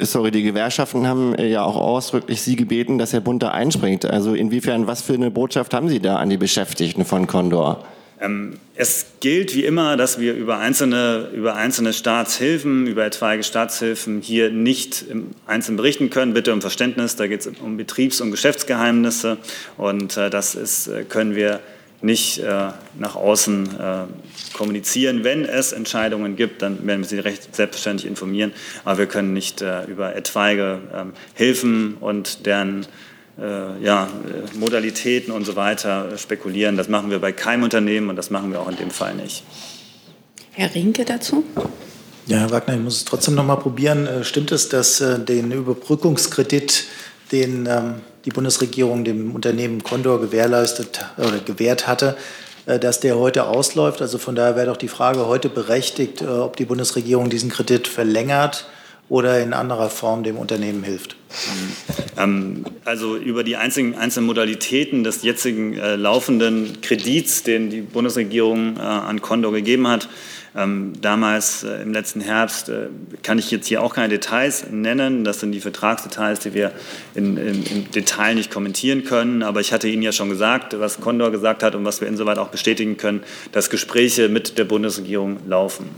sorry, 0.00 0.30
die 0.30 0.42
Gewerkschaften 0.42 1.06
haben 1.06 1.34
ja 1.38 1.62
auch 1.62 1.76
ausdrücklich 1.76 2.42
Sie 2.42 2.56
gebeten, 2.56 2.98
dass 2.98 3.12
Herr 3.12 3.20
Bund 3.20 3.42
da 3.42 3.50
einspringt. 3.50 4.04
Also 4.06 4.34
inwiefern, 4.34 4.86
was 4.86 5.02
für 5.02 5.14
eine 5.14 5.30
Botschaft 5.30 5.74
haben 5.74 5.88
Sie 5.88 6.00
da 6.00 6.16
an 6.16 6.30
die 6.30 6.36
Beschäftigten 6.36 7.04
von 7.04 7.26
Condor? 7.26 7.84
Ähm, 8.20 8.58
es 8.74 9.06
gilt 9.20 9.54
wie 9.54 9.64
immer, 9.64 9.96
dass 9.96 10.20
wir 10.20 10.34
über 10.34 10.58
einzelne, 10.58 11.28
über 11.34 11.56
einzelne 11.56 11.92
Staatshilfen, 11.92 12.86
über 12.86 13.04
etwaige 13.06 13.42
Staatshilfen 13.42 14.20
hier 14.20 14.50
nicht 14.50 15.04
im 15.08 15.30
Einzelnen 15.46 15.78
berichten 15.78 16.10
können. 16.10 16.34
Bitte 16.34 16.52
um 16.52 16.60
Verständnis, 16.60 17.16
da 17.16 17.26
geht 17.26 17.40
es 17.40 17.46
um 17.46 17.78
Betriebs- 17.78 18.20
und 18.20 18.30
Geschäftsgeheimnisse 18.30 19.38
und 19.78 20.18
äh, 20.18 20.28
das 20.28 20.54
ist, 20.54 20.88
äh, 20.88 21.04
können 21.04 21.34
wir 21.34 21.60
nicht 22.02 22.38
äh, 22.38 22.70
nach 22.98 23.14
außen 23.14 23.68
kommunizieren. 24.54 25.22
Wenn 25.22 25.44
es 25.44 25.72
Entscheidungen 25.72 26.34
gibt, 26.34 26.62
dann 26.62 26.86
werden 26.86 27.02
wir 27.02 27.08
Sie 27.08 27.18
recht 27.18 27.54
selbstverständlich 27.54 28.08
informieren, 28.08 28.52
aber 28.86 29.00
wir 29.00 29.06
können 29.06 29.34
nicht 29.34 29.62
über 29.86 30.16
etwaige 30.16 30.80
ähm, 30.94 31.12
Hilfen 31.34 31.98
und 32.00 32.46
deren 32.46 32.86
ja, 33.40 34.08
Modalitäten 34.58 35.32
und 35.32 35.44
so 35.46 35.56
weiter 35.56 36.18
spekulieren. 36.18 36.76
Das 36.76 36.88
machen 36.88 37.10
wir 37.10 37.20
bei 37.20 37.32
keinem 37.32 37.62
Unternehmen 37.62 38.10
und 38.10 38.16
das 38.16 38.30
machen 38.30 38.52
wir 38.52 38.60
auch 38.60 38.68
in 38.68 38.76
dem 38.76 38.90
Fall 38.90 39.14
nicht. 39.14 39.44
Herr 40.52 40.74
Rinke 40.74 41.04
dazu? 41.04 41.44
Ja, 42.26 42.38
Herr 42.38 42.50
Wagner, 42.50 42.74
ich 42.74 42.80
muss 42.80 42.98
es 42.98 43.04
trotzdem 43.04 43.34
noch 43.34 43.44
mal 43.44 43.56
probieren. 43.56 44.06
Äh, 44.06 44.24
stimmt 44.24 44.52
es, 44.52 44.68
dass 44.68 45.00
äh, 45.00 45.18
den 45.18 45.50
Überbrückungskredit, 45.52 46.84
den 47.32 47.66
ähm, 47.66 47.94
die 48.24 48.30
Bundesregierung 48.30 49.04
dem 49.04 49.34
Unternehmen 49.34 49.82
Condor 49.82 50.20
gewährleistet 50.20 51.06
oder 51.16 51.38
gewährt 51.38 51.86
hatte, 51.86 52.18
dass 52.66 53.00
der 53.00 53.16
heute 53.16 53.46
ausläuft? 53.46 54.02
Also 54.02 54.18
von 54.18 54.34
daher 54.34 54.56
wäre 54.56 54.66
doch 54.66 54.76
die 54.76 54.88
Frage 54.88 55.26
heute 55.26 55.48
berechtigt, 55.48 56.20
ob 56.20 56.56
die 56.56 56.66
Bundesregierung 56.66 57.30
diesen 57.30 57.48
Kredit 57.48 57.88
verlängert 57.88 58.66
oder 59.10 59.42
in 59.42 59.52
anderer 59.52 59.90
Form 59.90 60.22
dem 60.22 60.38
Unternehmen 60.38 60.82
hilft? 60.82 61.16
Ähm, 62.16 62.64
also 62.86 63.16
über 63.16 63.44
die 63.44 63.56
einzelnen, 63.56 63.94
einzelnen 63.96 64.26
Modalitäten 64.26 65.04
des 65.04 65.22
jetzigen 65.22 65.76
äh, 65.76 65.96
laufenden 65.96 66.80
Kredits, 66.80 67.42
den 67.42 67.68
die 67.68 67.82
Bundesregierung 67.82 68.76
äh, 68.76 68.80
an 68.80 69.20
Condor 69.20 69.52
gegeben 69.52 69.88
hat, 69.88 70.08
ähm, 70.56 70.94
damals 71.00 71.62
äh, 71.62 71.82
im 71.82 71.92
letzten 71.92 72.20
Herbst 72.20 72.68
äh, 72.68 72.88
kann 73.22 73.38
ich 73.38 73.50
jetzt 73.50 73.66
hier 73.68 73.82
auch 73.82 73.94
keine 73.94 74.08
Details 74.08 74.66
nennen. 74.70 75.22
Das 75.22 75.40
sind 75.40 75.52
die 75.52 75.60
Vertragsdetails, 75.60 76.40
die 76.40 76.54
wir 76.54 76.72
in, 77.14 77.36
in, 77.36 77.62
im 77.64 77.90
Detail 77.90 78.34
nicht 78.34 78.50
kommentieren 78.50 79.04
können. 79.04 79.42
Aber 79.42 79.60
ich 79.60 79.72
hatte 79.72 79.86
Ihnen 79.86 80.02
ja 80.02 80.12
schon 80.12 80.28
gesagt, 80.28 80.78
was 80.78 81.00
Condor 81.00 81.30
gesagt 81.30 81.62
hat 81.62 81.74
und 81.74 81.84
was 81.84 82.00
wir 82.00 82.08
insoweit 82.08 82.38
auch 82.38 82.48
bestätigen 82.48 82.96
können, 82.96 83.22
dass 83.52 83.70
Gespräche 83.70 84.28
mit 84.28 84.58
der 84.58 84.64
Bundesregierung 84.64 85.38
laufen. 85.46 85.88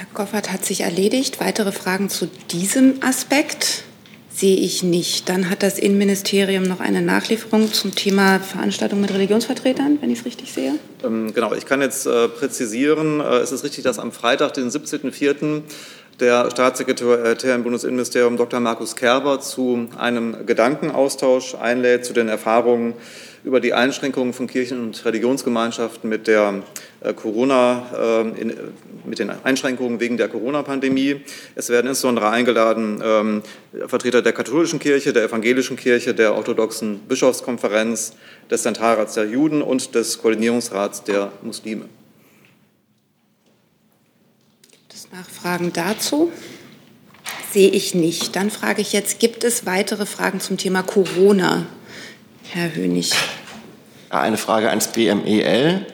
Herr 0.00 0.06
Goffert 0.14 0.50
hat 0.50 0.64
sich 0.64 0.80
erledigt. 0.80 1.40
Weitere 1.40 1.72
Fragen 1.72 2.08
zu 2.08 2.26
diesem 2.50 3.02
Aspekt 3.02 3.82
sehe 4.30 4.56
ich 4.56 4.82
nicht. 4.82 5.28
Dann 5.28 5.50
hat 5.50 5.62
das 5.62 5.78
Innenministerium 5.78 6.62
noch 6.62 6.80
eine 6.80 7.02
Nachlieferung 7.02 7.70
zum 7.70 7.94
Thema 7.94 8.40
Veranstaltung 8.40 9.02
mit 9.02 9.12
Religionsvertretern, 9.12 9.98
wenn 10.00 10.10
ich 10.10 10.20
es 10.20 10.24
richtig 10.24 10.54
sehe. 10.54 10.76
Ähm, 11.04 11.34
genau, 11.34 11.52
ich 11.52 11.66
kann 11.66 11.82
jetzt 11.82 12.06
äh, 12.06 12.28
präzisieren. 12.28 13.20
Äh, 13.20 13.40
es 13.40 13.52
ist 13.52 13.62
richtig, 13.62 13.84
dass 13.84 13.98
am 13.98 14.10
Freitag, 14.10 14.54
den 14.54 14.70
17.04., 14.70 15.64
der 16.18 16.50
Staatssekretär 16.50 17.54
im 17.54 17.62
Bundesinnenministerium 17.62 18.38
Dr. 18.38 18.60
Markus 18.60 18.96
Kerber 18.96 19.40
zu 19.40 19.88
einem 19.98 20.46
Gedankenaustausch 20.46 21.56
einlädt 21.56 22.06
zu 22.06 22.14
den 22.14 22.28
Erfahrungen 22.28 22.94
über 23.42 23.60
die 23.60 23.72
Einschränkungen 23.72 24.32
von 24.32 24.46
Kirchen 24.46 24.82
und 24.82 25.04
Religionsgemeinschaften 25.04 26.08
mit 26.08 26.26
der 26.26 26.62
äh, 27.00 27.14
Corona, 27.14 27.86
äh, 27.98 28.40
in, 28.40 28.54
mit 29.04 29.18
den 29.18 29.30
Einschränkungen 29.30 30.00
wegen 30.00 30.16
der 30.16 30.28
Corona-Pandemie. 30.28 31.22
Es 31.54 31.70
werden 31.70 31.86
insbesondere 31.86 32.28
eingeladen 32.28 33.00
ähm, 33.02 33.42
Vertreter 33.86 34.22
der 34.22 34.32
katholischen 34.32 34.78
Kirche, 34.78 35.12
der 35.12 35.24
evangelischen 35.24 35.76
Kirche, 35.76 36.14
der 36.14 36.34
orthodoxen 36.34 37.00
Bischofskonferenz, 37.00 38.14
des 38.50 38.62
Zentralrats 38.62 39.14
der 39.14 39.26
Juden 39.26 39.62
und 39.62 39.94
des 39.94 40.18
Koordinierungsrats 40.18 41.04
der 41.04 41.32
Muslime. 41.42 41.86
Gibt 44.70 44.94
es 44.94 45.08
Nachfragen 45.12 45.72
dazu? 45.72 46.32
Sehe 47.52 47.70
ich 47.70 47.94
nicht. 47.94 48.36
Dann 48.36 48.50
frage 48.50 48.80
ich 48.82 48.92
jetzt, 48.92 49.18
gibt 49.18 49.44
es 49.44 49.66
weitere 49.66 50.06
Fragen 50.06 50.40
zum 50.40 50.56
Thema 50.56 50.82
Corona? 50.82 51.66
Herr 52.52 52.74
Hönig. 52.74 53.12
Eine 54.08 54.36
Frage 54.36 54.70
ans 54.70 54.88
BMEL. 54.88 55.86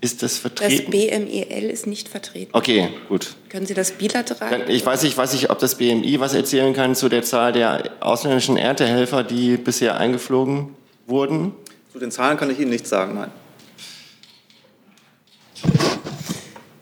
Ist 0.00 0.22
das 0.22 0.38
vertreten? 0.38 0.84
Das 0.84 0.90
BMEL 0.92 1.68
ist 1.70 1.88
nicht 1.88 2.08
vertreten. 2.08 2.50
Okay, 2.52 2.88
gut. 3.08 3.34
Können 3.48 3.66
Sie 3.66 3.74
das 3.74 3.90
bilateral? 3.90 4.70
Ich 4.70 4.86
weiß 4.86 5.02
nicht, 5.02 5.16
weiß 5.16 5.32
nicht, 5.32 5.50
ob 5.50 5.58
das 5.58 5.74
BMI 5.74 6.20
was 6.20 6.34
erzählen 6.34 6.72
kann 6.72 6.94
zu 6.94 7.08
der 7.08 7.22
Zahl 7.24 7.52
der 7.52 7.90
ausländischen 7.98 8.56
Erntehelfer, 8.56 9.24
die 9.24 9.56
bisher 9.56 9.98
eingeflogen 9.98 10.76
wurden. 11.08 11.52
Zu 11.92 11.98
den 11.98 12.12
Zahlen 12.12 12.38
kann 12.38 12.48
ich 12.50 12.60
Ihnen 12.60 12.70
nichts 12.70 12.88
sagen, 12.88 13.14
nein. 13.14 13.32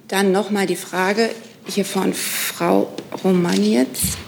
Dann 0.09 0.31
noch 0.31 0.51
mal 0.51 0.67
die 0.67 0.77
Frage 0.77 1.31
hier 1.67 1.87
von 1.87 2.13
Frau 2.13 2.93
Romanietz. 3.25 4.19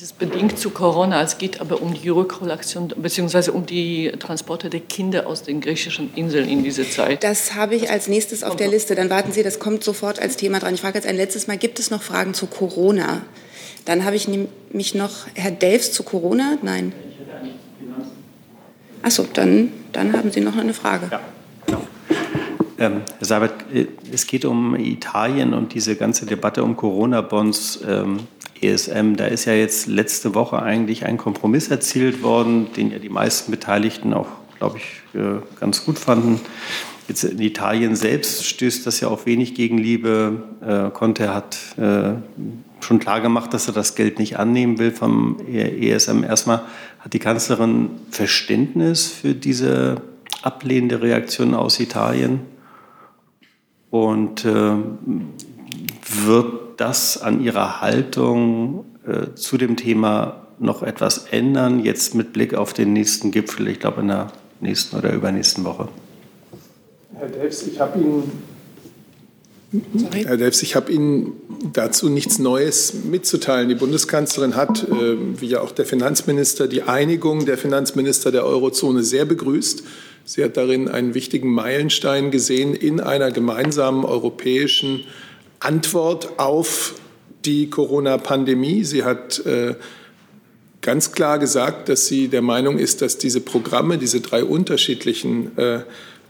Es 0.00 0.04
ist 0.04 0.18
bedingt 0.18 0.58
zu 0.58 0.70
Corona, 0.70 1.20
es 1.20 1.36
geht 1.36 1.60
aber 1.60 1.82
um 1.82 1.92
die 1.92 2.08
Rückholaktion 2.08 2.88
bzw. 2.88 3.50
um 3.50 3.66
die 3.66 4.10
Transporte 4.18 4.70
der 4.70 4.80
Kinder 4.80 5.26
aus 5.26 5.42
den 5.42 5.60
griechischen 5.60 6.14
Inseln 6.14 6.48
in 6.48 6.64
dieser 6.64 6.88
Zeit. 6.88 7.22
Das 7.22 7.54
habe 7.54 7.74
ich 7.74 7.90
als 7.90 8.08
nächstes 8.08 8.42
auf 8.42 8.56
der 8.56 8.68
Liste. 8.68 8.94
Dann 8.94 9.10
warten 9.10 9.30
Sie, 9.32 9.42
das 9.42 9.58
kommt 9.58 9.84
sofort 9.84 10.18
als 10.18 10.38
Thema 10.38 10.58
dran. 10.58 10.72
Ich 10.72 10.80
frage 10.80 10.96
jetzt 10.96 11.06
ein 11.06 11.16
letztes 11.16 11.48
Mal, 11.48 11.58
gibt 11.58 11.78
es 11.78 11.90
noch 11.90 12.00
Fragen 12.00 12.32
zu 12.32 12.46
Corona? 12.46 13.20
Dann 13.84 14.06
habe 14.06 14.16
ich 14.16 14.26
nämlich 14.26 14.94
noch 14.94 15.26
Herr 15.34 15.50
Delfs 15.50 15.92
zu 15.92 16.02
Corona. 16.02 16.56
Nein. 16.62 16.94
Achso, 19.02 19.26
dann, 19.30 19.70
dann 19.92 20.14
haben 20.14 20.30
Sie 20.30 20.40
noch 20.40 20.56
eine 20.56 20.72
Frage. 20.72 21.10
Ja. 21.10 21.20
Ähm, 22.78 23.02
Herr 23.18 23.26
Seibert, 23.26 23.52
äh, 23.74 23.84
es 24.10 24.26
geht 24.26 24.46
um 24.46 24.74
Italien 24.76 25.52
und 25.52 25.74
diese 25.74 25.94
ganze 25.94 26.24
Debatte 26.24 26.64
um 26.64 26.74
Corona-Bonds. 26.74 27.80
Ähm, 27.86 28.20
ESM. 28.62 29.16
Da 29.16 29.26
ist 29.26 29.44
ja 29.44 29.52
jetzt 29.52 29.86
letzte 29.86 30.34
Woche 30.34 30.60
eigentlich 30.60 31.04
ein 31.06 31.16
Kompromiss 31.16 31.68
erzielt 31.68 32.22
worden, 32.22 32.72
den 32.76 32.90
ja 32.90 32.98
die 32.98 33.08
meisten 33.08 33.50
Beteiligten 33.50 34.12
auch, 34.12 34.28
glaube 34.58 34.78
ich, 34.78 35.18
äh, 35.18 35.40
ganz 35.58 35.84
gut 35.84 35.98
fanden. 35.98 36.40
Jetzt 37.08 37.24
in 37.24 37.40
Italien 37.40 37.96
selbst 37.96 38.46
stößt 38.46 38.86
das 38.86 39.00
ja 39.00 39.08
auf 39.08 39.26
wenig 39.26 39.54
Gegenliebe. 39.54 40.44
Äh, 40.60 40.90
Conte 40.90 41.34
hat 41.34 41.58
äh, 41.76 42.12
schon 42.78 42.98
klar 43.00 43.20
gemacht, 43.20 43.52
dass 43.52 43.66
er 43.66 43.74
das 43.74 43.96
Geld 43.96 44.18
nicht 44.18 44.38
annehmen 44.38 44.78
will 44.78 44.92
vom 44.92 45.38
ESM. 45.48 46.22
Erstmal 46.22 46.62
hat 47.00 47.12
die 47.12 47.18
Kanzlerin 47.18 47.90
Verständnis 48.10 49.08
für 49.08 49.34
diese 49.34 50.02
ablehnende 50.42 51.02
Reaktion 51.02 51.54
aus 51.54 51.80
Italien 51.80 52.40
und 53.90 54.44
äh, 54.44 54.74
wird 56.24 56.69
das 56.80 57.20
an 57.20 57.42
Ihrer 57.42 57.80
Haltung 57.80 58.84
äh, 59.06 59.34
zu 59.34 59.58
dem 59.58 59.76
Thema 59.76 60.46
noch 60.58 60.82
etwas 60.82 61.26
ändern, 61.30 61.80
jetzt 61.80 62.14
mit 62.14 62.32
Blick 62.32 62.54
auf 62.54 62.72
den 62.72 62.92
nächsten 62.92 63.30
Gipfel, 63.30 63.68
ich 63.68 63.80
glaube 63.80 64.00
in 64.00 64.08
der 64.08 64.32
nächsten 64.60 64.96
oder 64.96 65.12
übernächsten 65.12 65.64
Woche? 65.64 65.88
Herr 67.14 67.28
Delfs, 67.28 67.66
ich 67.66 67.80
habe 67.80 67.98
Ihnen 67.98 68.32
Herr 70.12 70.36
Delfs, 70.36 70.62
ich 70.62 70.74
habe 70.74 70.90
Ihnen 70.90 71.32
dazu 71.72 72.08
nichts 72.08 72.40
Neues 72.40 72.92
mitzuteilen. 73.08 73.68
Die 73.68 73.76
Bundeskanzlerin 73.76 74.56
hat, 74.56 74.82
äh, 74.82 75.16
wie 75.40 75.46
ja 75.46 75.60
auch 75.60 75.70
der 75.70 75.86
Finanzminister, 75.86 76.66
die 76.66 76.82
Einigung 76.82 77.46
der 77.46 77.56
Finanzminister 77.56 78.32
der 78.32 78.44
Eurozone 78.44 79.04
sehr 79.04 79.26
begrüßt. 79.26 79.84
Sie 80.24 80.42
hat 80.42 80.56
darin 80.56 80.88
einen 80.88 81.14
wichtigen 81.14 81.52
Meilenstein 81.52 82.32
gesehen 82.32 82.74
in 82.74 82.98
einer 83.00 83.30
gemeinsamen 83.30 84.04
europäischen 84.04 85.04
Antwort 85.60 86.38
auf 86.38 86.94
die 87.44 87.70
Corona-Pandemie. 87.70 88.84
Sie 88.84 89.04
hat 89.04 89.44
äh, 89.46 89.74
ganz 90.80 91.12
klar 91.12 91.38
gesagt, 91.38 91.88
dass 91.88 92.06
sie 92.06 92.28
der 92.28 92.42
Meinung 92.42 92.78
ist, 92.78 93.02
dass 93.02 93.18
diese 93.18 93.40
Programme, 93.40 93.98
diese 93.98 94.20
drei 94.20 94.44
unterschiedlichen 94.44 95.56
äh, 95.58 95.82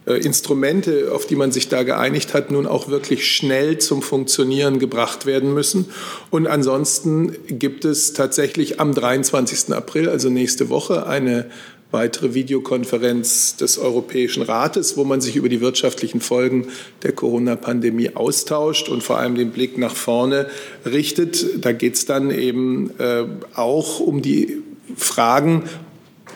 äh, 0.07 0.15
Instrumente, 0.15 1.13
auf 1.13 1.27
die 1.27 1.37
man 1.37 1.53
sich 1.53 1.69
da 1.69 1.83
geeinigt 1.83 2.35
hat, 2.35 2.51
nun 2.51 2.67
auch 2.67 2.89
wirklich 2.89 3.27
schnell 3.27 3.79
zum 3.79 4.03
Funktionieren 4.03 4.79
gebracht 4.79 5.27
werden 5.27 5.53
müssen. 5.53 5.87
Und 6.31 6.47
ansonsten 6.47 7.37
gibt 7.47 7.85
es 7.85 8.13
tatsächlich 8.13 8.81
am 8.81 8.95
23. 8.95 9.75
April, 9.75 10.09
also 10.09 10.31
nächste 10.31 10.69
Woche, 10.69 11.07
eine 11.07 11.51
weitere 11.91 12.35
Videokonferenz 12.35 13.57
des 13.57 13.79
Europäischen 13.79 14.43
Rates, 14.43 14.97
wo 14.97 15.05
man 15.05 15.21
sich 15.21 15.37
über 15.37 15.49
die 15.49 15.61
wirtschaftlichen 15.61 16.21
Folgen 16.21 16.69
der 17.03 17.13
Corona-Pandemie 17.13 18.15
austauscht 18.15 18.89
und 18.89 19.03
vor 19.03 19.19
allem 19.19 19.35
den 19.35 19.51
Blick 19.51 19.77
nach 19.79 19.95
vorne 19.95 20.47
richtet. 20.85 21.65
Da 21.65 21.73
geht 21.73 21.95
es 21.95 22.07
dann 22.07 22.31
eben 22.31 22.91
äh, 22.99 23.25
auch 23.55 24.01
um 24.01 24.23
die 24.23 24.63
Fragen, 24.97 25.65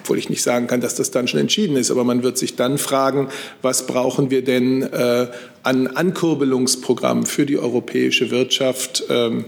obwohl 0.03 0.19
ich 0.19 0.29
nicht 0.29 0.43
sagen 0.43 0.67
kann, 0.67 0.81
dass 0.81 0.97
das 0.97 1.11
dann 1.11 1.29
schon 1.29 1.41
entschieden 1.41 1.77
ist, 1.77 1.91
aber 1.91 2.05
man 2.05 2.23
wird 2.23 2.37
sich 2.37 2.57
dann 2.57 2.77
fragen, 2.77 3.29
was 3.63 3.87
brauchen 3.87 4.31
wir 4.31 4.45
denn 4.45 4.83
äh, 4.83 5.29
an 5.63 5.87
Ankurbelungsprogrammen 5.87 7.27
für 7.27 7.47
die 7.47 7.59
europäische 7.59 8.31
Wirtschaft? 8.31 9.05
Ähm, 9.09 9.41
äh, 9.41 9.45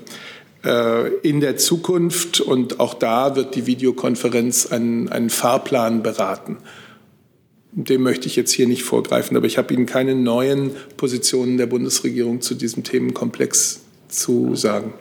in 1.22 1.40
der 1.40 1.56
Zukunft. 1.56 2.40
Und 2.40 2.80
auch 2.80 2.94
da 2.94 3.36
wird 3.36 3.54
die 3.54 3.66
Videokonferenz 3.66 4.66
einen, 4.66 5.08
einen 5.08 5.30
Fahrplan 5.30 6.02
beraten. 6.02 6.58
dem 7.72 8.02
möchte 8.02 8.26
ich 8.26 8.36
jetzt 8.36 8.52
hier 8.52 8.66
nicht 8.66 8.82
vorgreifen, 8.82 9.36
aber 9.36 9.46
ich 9.46 9.58
habe 9.58 9.72
Ihnen 9.74 9.86
keine 9.86 10.14
neuen 10.14 10.70
Positionen 10.96 11.56
der 11.56 11.66
Bundesregierung 11.66 12.40
zu 12.40 12.54
diesem 12.54 12.84
Themenkomplex 12.84 13.82
zu 14.08 14.54
sagen. 14.54 14.94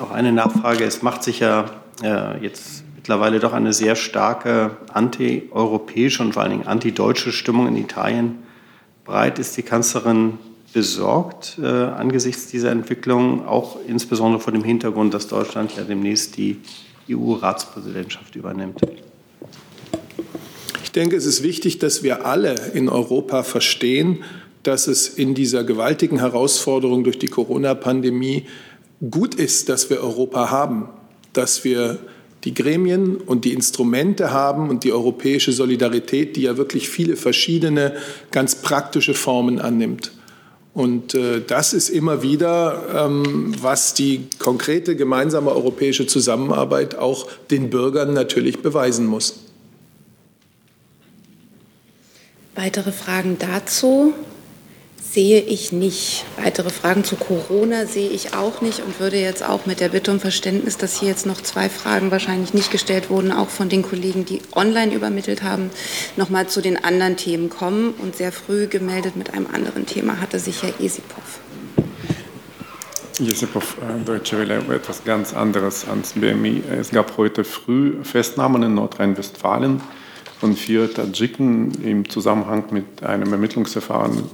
Auch 0.00 0.10
eine 0.10 0.32
Nachfrage. 0.32 0.84
Es 0.84 1.02
macht 1.02 1.22
sich 1.22 1.40
ja 1.40 1.70
äh, 2.02 2.42
jetzt 2.42 2.84
mittlerweile 2.96 3.40
doch 3.40 3.52
eine 3.52 3.72
sehr 3.72 3.96
starke 3.96 4.76
antieuropäische 4.92 6.22
und 6.22 6.34
vor 6.34 6.42
allen 6.42 6.52
Dingen 6.52 6.66
antideutsche 6.66 7.32
Stimmung 7.32 7.68
in 7.68 7.76
Italien 7.76 8.38
breit. 9.04 9.38
Ist 9.38 9.56
die 9.56 9.62
Kanzlerin 9.62 10.38
besorgt 10.72 11.58
äh, 11.62 11.66
angesichts 11.66 12.46
dieser 12.46 12.70
Entwicklung, 12.70 13.46
auch 13.46 13.78
insbesondere 13.86 14.40
vor 14.40 14.52
dem 14.52 14.64
Hintergrund, 14.64 15.14
dass 15.14 15.28
Deutschland 15.28 15.76
ja 15.76 15.84
demnächst 15.84 16.36
die 16.36 16.58
EU-Ratspräsidentschaft 17.10 18.36
übernimmt? 18.36 18.80
Ich 20.82 20.92
denke, 20.92 21.16
es 21.16 21.26
ist 21.26 21.42
wichtig, 21.42 21.78
dass 21.78 22.02
wir 22.02 22.26
alle 22.26 22.54
in 22.74 22.88
Europa 22.88 23.42
verstehen, 23.42 24.24
dass 24.62 24.86
es 24.86 25.08
in 25.08 25.34
dieser 25.34 25.64
gewaltigen 25.64 26.18
Herausforderung 26.18 27.04
durch 27.04 27.18
die 27.18 27.28
Corona-Pandemie 27.28 28.46
gut 29.10 29.34
ist, 29.34 29.68
dass 29.68 29.90
wir 29.90 30.00
Europa 30.00 30.50
haben, 30.50 30.88
dass 31.32 31.64
wir 31.64 31.98
die 32.44 32.54
Gremien 32.54 33.16
und 33.16 33.44
die 33.44 33.52
Instrumente 33.52 34.32
haben 34.32 34.68
und 34.68 34.84
die 34.84 34.92
europäische 34.92 35.52
Solidarität, 35.52 36.36
die 36.36 36.42
ja 36.42 36.56
wirklich 36.56 36.88
viele 36.88 37.16
verschiedene, 37.16 37.94
ganz 38.30 38.56
praktische 38.56 39.14
Formen 39.14 39.60
annimmt. 39.60 40.12
Und 40.74 41.14
äh, 41.14 41.42
das 41.46 41.74
ist 41.74 41.90
immer 41.90 42.22
wieder, 42.22 43.06
ähm, 43.06 43.54
was 43.60 43.92
die 43.92 44.28
konkrete 44.38 44.96
gemeinsame 44.96 45.50
europäische 45.50 46.06
Zusammenarbeit 46.06 46.94
auch 46.94 47.28
den 47.50 47.68
Bürgern 47.68 48.14
natürlich 48.14 48.62
beweisen 48.62 49.06
muss. 49.06 49.40
Weitere 52.54 52.92
Fragen 52.92 53.36
dazu? 53.38 54.14
Sehe 55.12 55.40
ich 55.40 55.72
nicht. 55.72 56.24
Weitere 56.42 56.70
Fragen 56.70 57.04
zu 57.04 57.16
Corona 57.16 57.84
sehe 57.84 58.08
ich 58.08 58.34
auch 58.34 58.62
nicht 58.62 58.80
und 58.80 58.98
würde 58.98 59.18
jetzt 59.18 59.44
auch 59.44 59.66
mit 59.66 59.80
der 59.80 59.90
Bitte 59.90 60.10
um 60.10 60.20
Verständnis, 60.20 60.78
dass 60.78 60.98
hier 60.98 61.08
jetzt 61.08 61.26
noch 61.26 61.40
zwei 61.42 61.68
Fragen 61.68 62.10
wahrscheinlich 62.10 62.54
nicht 62.54 62.70
gestellt 62.70 63.10
wurden, 63.10 63.30
auch 63.30 63.50
von 63.50 63.68
den 63.68 63.82
Kollegen, 63.82 64.24
die 64.24 64.40
online 64.52 64.94
übermittelt 64.94 65.42
haben, 65.42 65.70
noch 66.16 66.30
mal 66.30 66.46
zu 66.46 66.62
den 66.62 66.82
anderen 66.82 67.16
Themen 67.16 67.50
kommen. 67.50 67.92
Und 67.98 68.16
sehr 68.16 68.32
früh 68.32 68.66
gemeldet 68.66 69.16
mit 69.16 69.34
einem 69.34 69.46
anderen 69.52 69.84
Thema 69.84 70.18
hatte 70.20 70.38
sich 70.38 70.62
Herr 70.62 70.80
Esipov. 70.80 71.40
Jesipov, 73.18 73.76
äh, 73.82 74.02
Deutsche 74.04 74.38
Welle, 74.38 74.62
etwas 74.74 75.04
ganz 75.04 75.34
anderes 75.34 75.86
ans 75.86 76.14
BMI. 76.14 76.62
Es 76.80 76.90
gab 76.90 77.18
heute 77.18 77.44
früh 77.44 78.02
Festnahmen 78.02 78.62
in 78.62 78.74
Nordrhein-Westfalen 78.74 79.82
von 80.42 80.56
vier 80.56 80.92
Tadschiken 80.92 81.70
im 81.84 82.08
Zusammenhang 82.08 82.64
mit 82.72 83.00
einem 83.04 83.30
Ermittlungsverfahren 83.32 84.24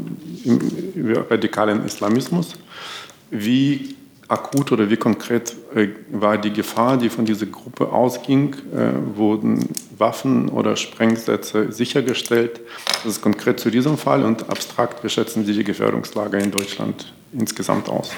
über 0.94 1.30
radikalen 1.30 1.84
Islamismus. 1.84 2.54
Wie 3.30 3.94
akut 4.26 4.72
oder 4.72 4.88
wie 4.88 4.96
konkret 4.96 5.54
äh, 5.74 5.88
war 6.10 6.38
die 6.38 6.50
Gefahr, 6.50 6.96
die 6.96 7.10
von 7.10 7.26
dieser 7.26 7.44
Gruppe 7.44 7.92
ausging? 7.92 8.54
Äh, 8.74 9.16
wurden 9.18 9.68
Waffen 9.98 10.48
oder 10.48 10.76
Sprengsätze 10.76 11.72
sichergestellt? 11.72 12.60
Das 13.02 13.16
ist 13.16 13.20
konkret 13.20 13.60
zu 13.60 13.70
diesem 13.70 13.98
Fall 13.98 14.22
und 14.24 14.48
abstrakt, 14.48 15.04
wie 15.04 15.10
schätzen 15.10 15.44
Sie 15.44 15.52
die 15.52 15.64
Gefährdungslage 15.64 16.38
in 16.38 16.50
Deutschland 16.50 17.12
insgesamt 17.34 17.90
aus? 17.90 18.12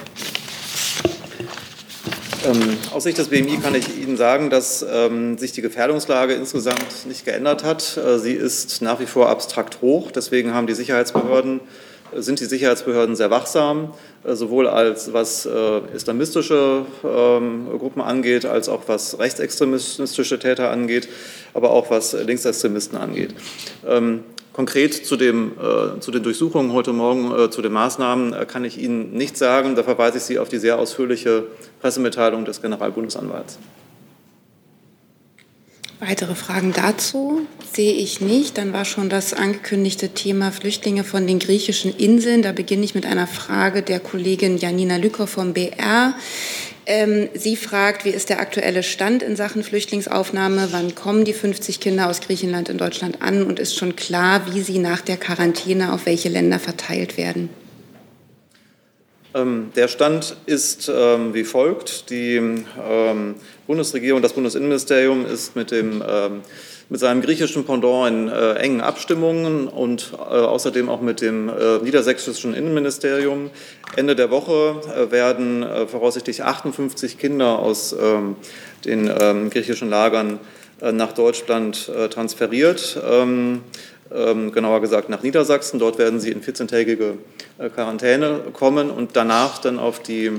Ähm, 2.45 2.78
aus 2.93 3.03
Sicht 3.03 3.18
des 3.18 3.28
BMI 3.28 3.59
kann 3.59 3.74
ich 3.74 3.99
Ihnen 3.99 4.16
sagen, 4.16 4.49
dass 4.49 4.84
ähm, 4.88 5.36
sich 5.36 5.53
die 5.53 5.61
Gefährdungslage 5.61 6.32
insgesamt 6.32 7.07
nicht 7.07 7.26
geändert 7.26 7.64
hat. 7.64 7.99
Äh, 7.99 8.18
sie 8.18 8.32
ist 8.32 8.80
nach 8.80 8.99
wie 8.99 9.07
vor 9.07 9.28
abstrakt 9.28 9.82
hoch. 9.82 10.11
Deswegen 10.11 10.55
haben 10.55 10.66
die 10.66 10.72
Sicherheitsbehörden, 10.72 11.61
äh, 12.12 12.22
sind 12.22 12.41
die 12.41 12.47
Sicherheitsbehörden 12.47 13.14
sehr 13.14 13.30
wachsam, 13.30 13.93
äh, 14.24 14.34
sowohl 14.34 14.68
als 14.68 15.12
was 15.12 15.45
äh, 15.45 15.80
islamistische 15.95 16.86
ähm, 17.05 17.66
Gruppen 17.78 18.01
angeht, 18.01 18.47
als 18.47 18.70
auch 18.70 18.84
was 18.86 19.18
rechtsextremistische 19.18 20.38
Täter 20.38 20.70
angeht, 20.70 21.09
aber 21.53 21.70
auch 21.70 21.91
was 21.91 22.14
Linksextremisten 22.14 22.97
angeht. 22.97 23.34
Konkret 24.61 25.06
zu, 25.06 25.16
dem, 25.16 25.52
äh, 25.52 26.00
zu 26.00 26.11
den 26.11 26.22
Durchsuchungen 26.22 26.74
heute 26.74 26.92
Morgen, 26.92 27.32
äh, 27.32 27.50
zu 27.50 27.62
den 27.62 27.72
Maßnahmen, 27.72 28.34
äh, 28.34 28.44
kann 28.44 28.62
ich 28.62 28.76
Ihnen 28.76 29.14
nichts 29.14 29.38
sagen. 29.38 29.74
Da 29.74 29.82
verweise 29.82 30.18
ich 30.18 30.24
Sie 30.24 30.38
auf 30.38 30.50
die 30.50 30.58
sehr 30.58 30.78
ausführliche 30.78 31.44
Pressemitteilung 31.80 32.44
des 32.44 32.61
Generalbundesanwalts. 32.61 33.58
Weitere 35.98 36.34
Fragen 36.34 36.74
dazu 36.74 37.46
sehe 37.72 37.94
ich 37.94 38.20
nicht. 38.20 38.58
Dann 38.58 38.74
war 38.74 38.84
schon 38.84 39.08
das 39.08 39.32
angekündigte 39.32 40.11
Thema 40.11 40.52
Flüchtlinge 40.52 41.04
von 41.04 41.26
den 41.26 41.38
griechischen 41.38 41.96
Inseln. 41.96 42.42
Da 42.42 42.52
beginne 42.52 42.84
ich 42.84 42.94
mit 42.94 43.06
einer 43.06 43.26
Frage 43.26 43.80
der 43.80 43.98
Kollegin 43.98 44.58
Janina 44.58 44.96
Lücker 44.96 45.26
vom 45.26 45.54
BR. 45.54 46.12
Ähm, 46.93 47.28
sie 47.34 47.55
fragt, 47.55 48.05
wie 48.05 48.11
ist 48.11 48.30
der 48.30 48.41
aktuelle 48.41 48.82
Stand 48.82 49.22
in 49.22 49.36
Sachen 49.36 49.62
Flüchtlingsaufnahme? 49.62 50.70
Wann 50.72 50.97
kommen 50.97 51.24
die 51.24 51.32
50 51.32 51.78
Kinder 51.78 52.11
aus 52.11 52.20
Griechenland 52.20 52.68
in 52.68 52.78
Deutschland 52.78 53.22
an? 53.22 53.45
Und 53.45 53.61
ist 53.61 53.76
schon 53.76 53.95
klar, 53.95 54.53
wie 54.53 54.61
sie 54.61 54.80
nach 54.80 55.01
der 55.01 55.16
Quarantäne 55.16 55.93
auf 55.93 56.07
welche 56.07 56.28
Länder 56.28 56.59
verteilt 56.59 57.16
werden? 57.16 57.49
Ähm, 59.36 59.70
der 59.76 59.86
Stand 59.86 60.34
ist 60.47 60.91
ähm, 60.93 61.32
wie 61.32 61.45
folgt. 61.45 62.11
Die 62.11 62.64
Bundesregierung, 63.68 64.20
das 64.20 64.32
Bundesinnenministerium 64.32 65.26
ist 65.26 65.55
mit 65.55 65.70
dem 65.70 66.03
mit 66.91 66.99
seinem 66.99 67.22
griechischen 67.22 67.64
Pendant 67.64 68.09
in 68.09 68.28
äh, 68.28 68.55
engen 68.55 68.80
Abstimmungen 68.80 69.68
und 69.68 70.12
äh, 70.12 70.16
außerdem 70.18 70.88
auch 70.88 71.01
mit 71.01 71.20
dem 71.20 71.49
äh, 71.49 71.78
niedersächsischen 71.78 72.53
Innenministerium. 72.53 73.51
Ende 73.95 74.16
der 74.16 74.30
Woche 74.32 74.80
äh, 74.93 75.12
werden 75.12 75.62
äh, 75.62 75.86
voraussichtlich 75.86 76.43
58 76.43 77.16
Kinder 77.16 77.61
aus 77.61 77.93
ähm, 77.99 78.34
den 78.84 79.09
ähm, 79.20 79.51
griechischen 79.51 79.88
Lagern 79.88 80.41
äh, 80.80 80.91
nach 80.91 81.12
Deutschland 81.12 81.91
transferiert. 82.11 83.01
Ähm, 83.09 83.62
ähm, 84.12 84.51
genauer 84.51 84.80
gesagt 84.80 85.09
nach 85.09 85.22
Niedersachsen. 85.22 85.78
Dort 85.78 85.97
werden 85.97 86.18
sie 86.18 86.32
in 86.32 86.43
14-tägige 86.43 87.18
Quarantäne 87.72 88.41
kommen 88.53 88.91
und 88.91 89.14
danach 89.14 89.59
dann 89.59 89.78
auf 89.78 90.03
die 90.03 90.32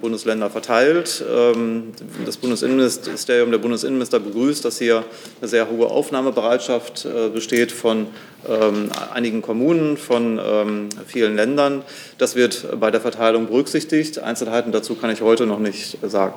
Bundesländer 0.00 0.50
verteilt. 0.50 1.24
Ähm, 1.28 1.92
das 2.24 2.36
Bundesinnenministerium, 2.36 3.50
der 3.50 3.58
Bundesinnenminister 3.58 4.20
begrüßt, 4.20 4.64
dass 4.64 4.78
hier 4.78 5.04
eine 5.40 5.48
sehr 5.48 5.68
hohe 5.70 5.86
Aufnahmebereitschaft 5.86 7.04
äh, 7.04 7.28
besteht 7.28 7.72
von 7.72 8.06
ähm, 8.48 8.90
einigen 9.12 9.42
Kommunen, 9.42 9.96
von 9.96 10.40
vielen 11.06 11.36
Ländern. 11.36 11.82
Das 12.18 12.34
wird 12.36 12.78
bei 12.78 12.90
der 12.90 13.00
Verteilung 13.00 13.46
berücksichtigt. 13.46 14.18
Einzelheiten 14.18 14.72
dazu 14.72 14.94
kann 14.94 15.10
ich 15.10 15.22
heute 15.22 15.46
noch 15.46 15.58
nicht 15.58 15.98
sagen. 16.02 16.34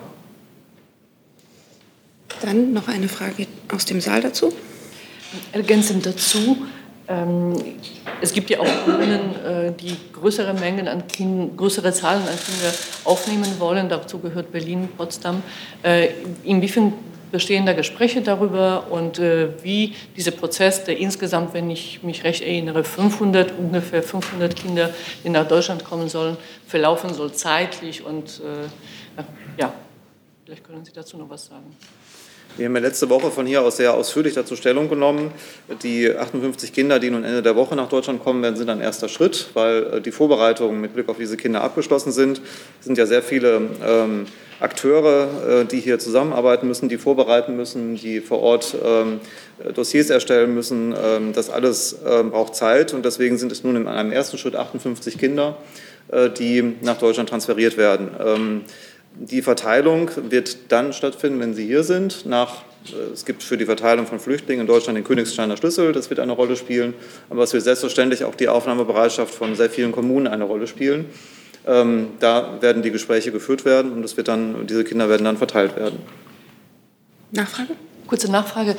Dann 2.42 2.74
noch 2.74 2.88
eine 2.88 3.08
Frage 3.08 3.48
aus 3.74 3.86
dem 3.86 4.00
Saal 4.00 4.22
dazu. 4.22 4.54
Ergänzend 5.52 6.06
dazu, 6.06 6.38
ähm, 6.40 6.68
es 8.22 8.34
gibt 8.34 8.50
ja 8.50 8.60
auch 8.60 8.68
Kommunen, 8.84 9.36
äh, 9.46 9.72
die 9.72 9.96
größere 10.12 10.54
Mengen 10.54 10.90
an 10.90 11.08
Kindern, 11.08 11.56
größere 11.56 11.94
Zahlen 11.94 12.22
an 12.24 12.38
Kindern 12.38 12.74
aufnehmen 13.06 13.60
wollen. 13.60 13.88
Dazu 13.88 14.20
gehört 14.20 14.52
Berlin, 14.52 14.90
Potsdam. 14.98 15.42
Äh, 15.84 16.10
inwiefern 16.44 16.94
bestehen 17.32 17.66
da 17.66 17.74
Gespräche 17.74 18.22
darüber 18.22 18.88
und 18.90 19.20
äh, 19.20 19.64
wie 19.64 19.94
dieser 20.18 20.32
Prozess, 20.32 20.84
der 20.84 20.98
insgesamt, 20.98 21.54
wenn 21.54 21.70
ich 21.70 22.04
mich 22.04 22.26
recht 22.26 22.42
erinnere, 22.42 22.84
500, 22.84 23.54
ungefähr 23.58 24.04
500 24.04 24.56
Kinder, 24.56 24.90
die 25.24 25.30
nach 25.30 25.48
Deutschland 25.48 25.86
kommen 25.86 26.10
sollen, 26.10 26.36
verlaufen 26.66 27.14
soll 27.14 27.32
zeitlich 27.34 28.04
und 28.06 28.42
ja, 29.58 29.74
vielleicht 30.46 30.64
können 30.64 30.86
Sie 30.86 30.94
dazu 30.94 31.18
noch 31.18 31.30
was 31.30 31.48
sagen. 31.48 31.76
Wir 32.58 32.66
haben 32.66 32.76
ja 32.76 32.82
letzte 32.82 33.08
Woche 33.12 33.30
von 33.30 33.46
hier 33.46 33.62
aus 33.62 33.78
sehr 33.78 33.94
ausführlich 33.94 34.34
dazu 34.34 34.56
Stellung 34.56 34.90
genommen. 34.90 35.32
Die 35.84 36.12
58 36.12 36.74
Kinder, 36.74 36.98
die 36.98 37.12
nun 37.12 37.24
Ende 37.24 37.44
der 37.44 37.56
Woche 37.56 37.76
nach 37.76 37.88
Deutschland 37.88 38.24
kommen 38.24 38.42
werden, 38.42 38.56
sind 38.56 38.68
ein 38.70 38.82
erster 38.82 39.10
Schritt, 39.10 39.52
weil 39.54 39.84
äh, 39.94 40.02
die 40.02 40.10
Vorbereitungen 40.10 40.82
mit 40.82 40.96
Blick 40.96 41.08
auf 41.08 41.18
diese 41.18 41.38
Kinder 41.38 41.62
abgeschlossen 41.62 42.12
sind. 42.12 42.42
Es 42.80 42.86
sind 42.88 42.98
ja 42.98 43.06
sehr 43.06 43.22
viele 43.22 43.62
ähm, 43.86 44.26
Akteure, 44.60 45.28
äh, 45.48 45.66
die 45.66 45.80
hier 45.80 46.00
zusammenarbeiten 46.00 46.68
müssen, 46.68 46.90
die 46.90 46.98
vorbereiten 46.98 47.56
müssen, 47.56 47.96
die 47.96 48.22
vor 48.22 48.40
Ort 48.40 48.76
ähm, 48.84 49.20
Dossiers 49.76 50.10
erstellen 50.10 50.56
müssen. 50.56 50.96
Ähm, 51.00 51.34
das 51.34 51.52
alles 51.52 51.98
ähm, 52.08 52.32
braucht 52.32 52.56
Zeit 52.56 52.92
und 52.92 53.06
deswegen 53.06 53.38
sind 53.38 53.52
es 53.52 53.64
nun 53.64 53.76
in 53.76 53.88
einem 53.88 54.12
ersten 54.12 54.40
Schritt 54.40 54.56
58 54.56 55.20
Kinder, 55.20 55.58
äh, 56.08 56.32
die 56.32 56.74
nach 56.82 56.98
Deutschland 56.98 57.30
transferiert 57.30 57.78
werden. 57.78 58.64
Die 59.20 59.42
Verteilung 59.42 60.12
wird 60.30 60.72
dann 60.72 60.94
stattfinden, 60.94 61.40
wenn 61.40 61.56
Sie 61.56 61.66
hier 61.66 61.84
sind. 61.84 62.26
Nach, 62.28 62.62
äh, 62.86 63.14
es 63.14 63.26
gibt 63.26 63.42
für 63.42 63.58
die 63.58 63.66
Verteilung 63.66 64.06
von 64.06 64.20
Flüchtlingen 64.20 64.62
in 64.62 64.68
Deutschland 64.68 64.96
den 64.96 65.04
Königsteiner 65.04 65.58
Schlüssel, 65.58 65.92
das 65.92 66.10
wird 66.10 66.20
eine 66.20 66.34
Rolle 66.34 66.56
spielen. 66.56 66.94
Aber 67.30 67.44
es 67.44 67.54
wird 67.54 67.64
selbstverständlich 67.64 68.24
auch 68.24 68.36
die 68.36 68.48
Aufnahmebereitschaft 68.48 69.34
von 69.34 69.56
sehr 69.56 69.70
vielen 69.70 69.92
Kommunen 69.92 70.28
eine 70.28 70.44
Rolle 70.44 70.68
spielen. 70.68 71.06
Ähm, 71.66 72.10
da 72.20 72.62
werden 72.62 72.84
die 72.84 72.92
Gespräche 72.92 73.32
geführt 73.32 73.66
werden 73.66 73.92
und 73.92 74.04
das 74.04 74.18
wird 74.18 74.28
dann, 74.28 74.68
diese 74.68 74.84
Kinder 74.84 75.10
werden 75.10 75.26
dann 75.26 75.38
verteilt 75.38 75.76
werden. 75.76 76.00
Nachfrage? 77.32 77.74
Kurze 78.06 78.32
Nachfrage. 78.32 78.76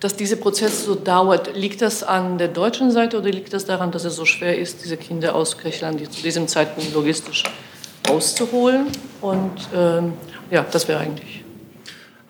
dass 0.00 0.14
dieser 0.14 0.36
Prozess 0.36 0.84
so 0.84 0.94
dauert, 0.94 1.56
liegt 1.56 1.80
das 1.80 2.02
an 2.02 2.36
der 2.36 2.48
deutschen 2.48 2.90
Seite 2.90 3.16
oder 3.18 3.30
liegt 3.30 3.54
das 3.54 3.64
daran, 3.64 3.92
dass 3.92 4.04
es 4.04 4.14
so 4.14 4.26
schwer 4.26 4.58
ist, 4.58 4.84
diese 4.84 4.98
Kinder 4.98 5.34
aus 5.34 5.56
Griechenland 5.56 6.12
zu 6.12 6.22
diesem 6.22 6.48
Zeitpunkt 6.48 6.92
logistisch 6.92 7.44
auszuholen? 8.08 8.86
Und 9.20 9.68
ähm, 9.74 10.12
ja, 10.50 10.64
das 10.70 10.88
wäre 10.88 11.00
eigentlich. 11.00 11.44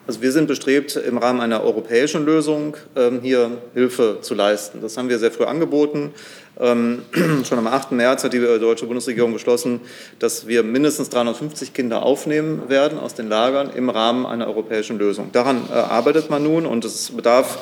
Also 0.06 0.22
wir 0.22 0.30
sind 0.30 0.46
bestrebt, 0.46 0.94
im 0.94 1.18
Rahmen 1.18 1.40
einer 1.40 1.64
europäischen 1.64 2.24
Lösung 2.24 2.76
ähm, 2.94 3.20
hier 3.22 3.58
Hilfe 3.74 4.18
zu 4.20 4.34
leisten. 4.34 4.80
Das 4.80 4.96
haben 4.96 5.08
wir 5.08 5.18
sehr 5.18 5.32
früh 5.32 5.44
angeboten. 5.44 6.12
Ähm, 6.60 7.02
schon 7.44 7.58
am 7.58 7.66
8. 7.66 7.90
März 7.90 8.22
hat 8.22 8.32
die 8.32 8.38
deutsche 8.38 8.86
Bundesregierung 8.86 9.32
beschlossen, 9.32 9.80
dass 10.20 10.46
wir 10.46 10.62
mindestens 10.62 11.10
350 11.10 11.74
Kinder 11.74 12.04
aufnehmen 12.04 12.68
werden 12.68 13.00
aus 13.00 13.14
den 13.14 13.28
Lagern 13.28 13.70
im 13.74 13.90
Rahmen 13.90 14.26
einer 14.26 14.46
europäischen 14.46 14.96
Lösung. 14.96 15.32
Daran 15.32 15.64
äh, 15.68 15.72
arbeitet 15.72 16.30
man 16.30 16.44
nun 16.44 16.66
und 16.66 16.84
es 16.84 17.10
bedarf 17.10 17.58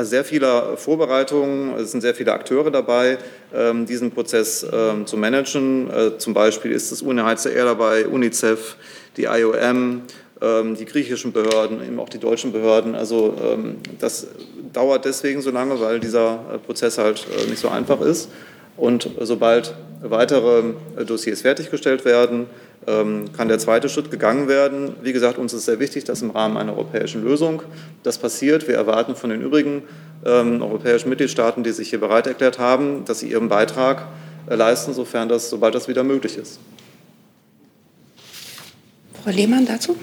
sehr 0.00 0.24
vieler 0.24 0.76
Vorbereitungen. 0.76 1.74
Es 1.78 1.92
sind 1.92 2.00
sehr 2.00 2.14
viele 2.14 2.32
Akteure 2.32 2.70
dabei, 2.70 3.18
ähm, 3.54 3.86
diesen 3.86 4.10
Prozess 4.10 4.66
ähm, 4.70 5.06
zu 5.06 5.16
managen. 5.16 5.90
Äh, 5.90 6.18
zum 6.18 6.34
Beispiel 6.34 6.72
ist 6.72 6.92
das 6.92 7.02
UNHCR 7.02 7.64
dabei, 7.64 8.06
UNICEF, 8.06 8.76
die 9.16 9.24
IOM, 9.24 10.02
ähm, 10.42 10.76
die 10.76 10.84
griechischen 10.84 11.32
Behörden, 11.32 11.82
eben 11.82 11.98
auch 11.98 12.08
die 12.08 12.18
deutschen 12.18 12.52
Behörden. 12.52 12.94
Also 12.94 13.36
ähm, 13.42 13.76
das 13.98 14.26
dauert 14.72 15.04
deswegen 15.04 15.40
so 15.40 15.50
lange, 15.50 15.80
weil 15.80 16.00
dieser 16.00 16.40
äh, 16.52 16.58
Prozess 16.58 16.98
halt 16.98 17.26
äh, 17.38 17.48
nicht 17.48 17.60
so 17.60 17.68
einfach 17.68 18.00
ist. 18.00 18.28
Und 18.76 19.08
sobald 19.20 19.72
weitere 20.02 20.74
Dossiers 21.06 21.42
fertiggestellt 21.42 22.04
werden, 22.04 22.40
ähm, 22.40 22.46
kann 22.86 23.48
der 23.48 23.58
zweite 23.58 23.88
Schritt 23.88 24.10
gegangen 24.10 24.48
werden. 24.48 24.94
Wie 25.02 25.12
gesagt, 25.12 25.38
uns 25.38 25.52
ist 25.52 25.64
sehr 25.64 25.80
wichtig, 25.80 26.04
dass 26.04 26.22
im 26.22 26.30
Rahmen 26.30 26.56
einer 26.56 26.72
europäischen 26.72 27.24
Lösung 27.24 27.62
das 28.02 28.18
passiert. 28.18 28.68
Wir 28.68 28.74
erwarten 28.74 29.16
von 29.16 29.30
den 29.30 29.40
übrigen 29.40 29.82
europäischen 30.22 31.08
Mitgliedstaaten, 31.10 31.64
die 31.64 31.72
sich 31.72 31.90
hier 31.90 32.00
bereit 32.00 32.26
erklärt 32.26 32.58
haben, 32.58 33.04
dass 33.04 33.20
sie 33.20 33.30
ihren 33.30 33.48
Beitrag 33.48 34.06
leisten, 34.48 34.94
sofern 34.94 35.28
das, 35.28 35.50
sobald 35.50 35.74
das 35.74 35.88
wieder 35.88 36.04
möglich 36.04 36.36
ist. 36.36 36.60
Frau 39.22 39.30
Lehmann 39.30 39.64
dazu? 39.64 39.96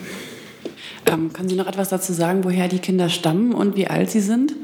Ähm, 1.06 1.32
können 1.34 1.50
Sie 1.50 1.56
noch 1.56 1.68
etwas 1.68 1.90
dazu 1.90 2.14
sagen, 2.14 2.44
woher 2.44 2.68
die 2.68 2.80
Kinder 2.80 3.10
stammen 3.10 3.54
und 3.54 3.76
wie 3.76 3.88
alt 3.88 4.10
sie 4.10 4.20
sind? 4.20 4.56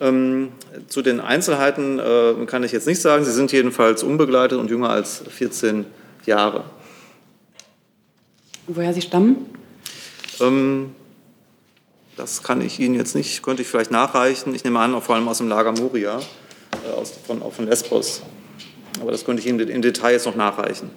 Ähm, 0.00 0.50
zu 0.88 1.02
den 1.02 1.20
Einzelheiten 1.20 1.98
äh, 1.98 2.46
kann 2.46 2.62
ich 2.62 2.72
jetzt 2.72 2.86
nicht 2.86 3.00
sagen. 3.00 3.24
Sie 3.24 3.32
sind 3.32 3.52
jedenfalls 3.52 4.02
unbegleitet 4.02 4.58
und 4.58 4.70
jünger 4.70 4.90
als 4.90 5.24
14 5.28 5.76
Jahre. 5.76 5.86
Woher 8.66 8.94
sie 8.94 9.02
stammen? 9.02 9.46
Ähm, 10.40 10.94
das 12.16 12.42
kann 12.42 12.60
ich 12.60 12.78
Ihnen 12.80 12.94
jetzt 12.94 13.14
nicht, 13.14 13.42
könnte 13.42 13.62
ich 13.62 13.68
vielleicht 13.68 13.90
nachreichen. 13.90 14.54
Ich 14.54 14.64
nehme 14.64 14.80
an, 14.80 15.00
vor 15.02 15.16
allem 15.16 15.28
aus 15.28 15.38
dem 15.38 15.48
Lager 15.48 15.72
Moria, 15.72 16.18
äh, 16.18 16.90
aus, 16.92 17.12
von, 17.26 17.42
auch 17.42 17.52
von 17.52 17.66
Lesbos. 17.66 18.22
Aber 19.00 19.10
das 19.10 19.24
könnte 19.24 19.42
ich 19.42 19.48
Ihnen 19.48 19.60
in 19.60 19.82
Detail 19.82 20.12
jetzt 20.12 20.26
noch 20.26 20.36
nachreichen. 20.36 20.90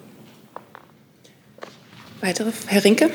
Weitere, 2.22 2.52
Herr 2.68 2.84
Rinke? 2.84 3.10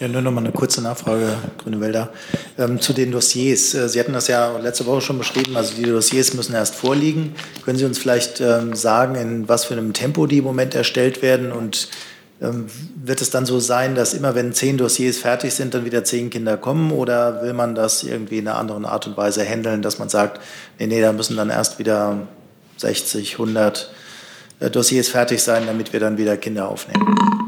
Ja, 0.00 0.06
nur 0.06 0.22
noch 0.22 0.30
mal 0.30 0.42
eine 0.42 0.52
kurze 0.52 0.80
Nachfrage, 0.80 1.36
Grüne 1.58 1.80
Wälder, 1.80 2.10
ähm, 2.56 2.80
zu 2.80 2.92
den 2.92 3.10
Dossiers. 3.10 3.74
Äh, 3.74 3.88
Sie 3.88 3.98
hatten 3.98 4.12
das 4.12 4.28
ja 4.28 4.56
letzte 4.58 4.86
Woche 4.86 5.00
schon 5.00 5.18
beschrieben, 5.18 5.56
also 5.56 5.74
die 5.74 5.82
Dossiers 5.82 6.34
müssen 6.34 6.54
erst 6.54 6.76
vorliegen. 6.76 7.34
Können 7.64 7.78
Sie 7.78 7.84
uns 7.84 7.98
vielleicht 7.98 8.40
ähm, 8.40 8.76
sagen, 8.76 9.16
in 9.16 9.48
was 9.48 9.64
für 9.64 9.74
einem 9.74 9.92
Tempo 9.94 10.28
die 10.28 10.38
im 10.38 10.44
Moment 10.44 10.76
erstellt 10.76 11.20
werden 11.20 11.50
und 11.50 11.88
ähm, 12.40 12.66
wird 12.94 13.20
es 13.20 13.30
dann 13.30 13.44
so 13.44 13.58
sein, 13.58 13.96
dass 13.96 14.14
immer 14.14 14.36
wenn 14.36 14.52
zehn 14.52 14.78
Dossiers 14.78 15.18
fertig 15.18 15.52
sind, 15.52 15.74
dann 15.74 15.84
wieder 15.84 16.04
zehn 16.04 16.30
Kinder 16.30 16.56
kommen 16.56 16.92
oder 16.92 17.42
will 17.42 17.52
man 17.52 17.74
das 17.74 18.04
irgendwie 18.04 18.38
in 18.38 18.46
einer 18.46 18.56
anderen 18.56 18.84
Art 18.84 19.08
und 19.08 19.16
Weise 19.16 19.44
handeln, 19.44 19.82
dass 19.82 19.98
man 19.98 20.08
sagt, 20.08 20.40
nee, 20.78 20.86
nee, 20.86 21.00
da 21.00 21.12
müssen 21.12 21.36
dann 21.36 21.50
erst 21.50 21.80
wieder 21.80 22.28
60, 22.76 23.32
100 23.32 23.90
äh, 24.60 24.70
Dossiers 24.70 25.08
fertig 25.08 25.42
sein, 25.42 25.66
damit 25.66 25.92
wir 25.92 25.98
dann 25.98 26.18
wieder 26.18 26.36
Kinder 26.36 26.68
aufnehmen. 26.68 27.47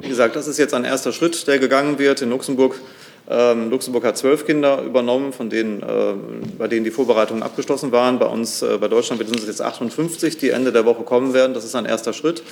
Wie 0.00 0.08
gesagt, 0.08 0.36
das 0.36 0.46
ist 0.46 0.58
jetzt 0.58 0.74
ein 0.74 0.84
erster 0.84 1.12
Schritt, 1.12 1.46
der 1.46 1.58
gegangen 1.58 1.98
wird 1.98 2.22
in 2.22 2.30
Luxemburg. 2.30 2.80
Ähm, 3.28 3.70
Luxemburg 3.70 4.04
hat 4.04 4.16
zwölf 4.16 4.46
Kinder 4.46 4.82
übernommen, 4.82 5.32
von 5.32 5.50
denen, 5.50 5.82
äh, 5.82 6.14
bei 6.56 6.68
denen 6.68 6.84
die 6.84 6.92
Vorbereitungen 6.92 7.42
abgeschlossen 7.42 7.90
waren. 7.90 8.20
Bei 8.20 8.26
uns, 8.26 8.62
äh, 8.62 8.78
bei 8.78 8.86
Deutschland 8.86 9.20
sind 9.26 9.36
es 9.36 9.46
jetzt 9.46 9.62
58, 9.62 10.38
die 10.38 10.50
Ende 10.50 10.70
der 10.70 10.84
Woche 10.84 11.02
kommen 11.02 11.34
werden. 11.34 11.52
Das 11.52 11.64
ist 11.64 11.74
ein 11.74 11.86
erster 11.86 12.12
Schritt. 12.12 12.42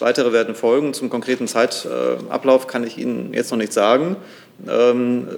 Weitere 0.00 0.32
werden 0.32 0.56
folgen. 0.56 0.92
Zum 0.92 1.08
konkreten 1.08 1.46
Zeitablauf 1.46 2.66
kann 2.66 2.84
ich 2.84 2.98
Ihnen 2.98 3.32
jetzt 3.32 3.52
noch 3.52 3.58
nicht 3.58 3.72
sagen. 3.72 4.16
Ähm, 4.68 5.28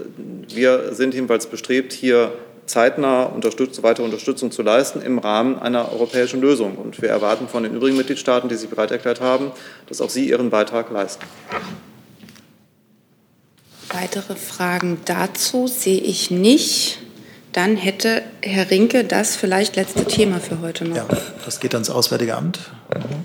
wir 0.48 0.94
sind 0.94 1.12
jedenfalls 1.12 1.46
bestrebt, 1.46 1.92
hier 1.92 2.32
zeitnah 2.66 3.24
Unterstützung, 3.24 3.84
weitere 3.84 4.04
Unterstützung 4.04 4.50
zu 4.50 4.62
leisten 4.62 5.00
im 5.00 5.18
Rahmen 5.18 5.58
einer 5.58 5.92
europäischen 5.92 6.40
Lösung. 6.40 6.76
Und 6.76 7.00
wir 7.00 7.08
erwarten 7.08 7.48
von 7.48 7.62
den 7.62 7.74
übrigen 7.74 7.96
Mitgliedstaaten, 7.96 8.48
die 8.48 8.56
sich 8.56 8.68
bereit 8.68 8.90
erklärt 8.90 9.20
haben, 9.20 9.52
dass 9.88 10.00
auch 10.00 10.10
sie 10.10 10.28
ihren 10.28 10.50
Beitrag 10.50 10.90
leisten. 10.90 11.24
Weitere 13.92 14.34
Fragen 14.34 14.98
dazu 15.04 15.66
sehe 15.68 16.00
ich 16.00 16.30
nicht. 16.30 16.98
Dann 17.52 17.76
hätte 17.76 18.22
Herr 18.42 18.70
Rinke 18.70 19.04
das 19.04 19.36
vielleicht 19.36 19.76
letzte 19.76 20.04
Thema 20.04 20.40
für 20.40 20.60
heute 20.60 20.84
noch. 20.84 20.96
Ja, 20.96 21.06
das 21.44 21.60
geht 21.60 21.74
ans 21.74 21.88
Auswärtige 21.88 22.34
Amt. 22.34 22.58
Mhm. 22.94 23.24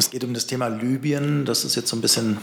geht 0.11 0.25
um 0.25 0.33
das 0.33 0.45
Thema 0.45 0.67
Libyen. 0.67 1.45
Das 1.45 1.63
ist 1.63 1.75
jetzt 1.75 1.87
so 1.87 1.95
ein 1.95 2.01
bisschen 2.01 2.37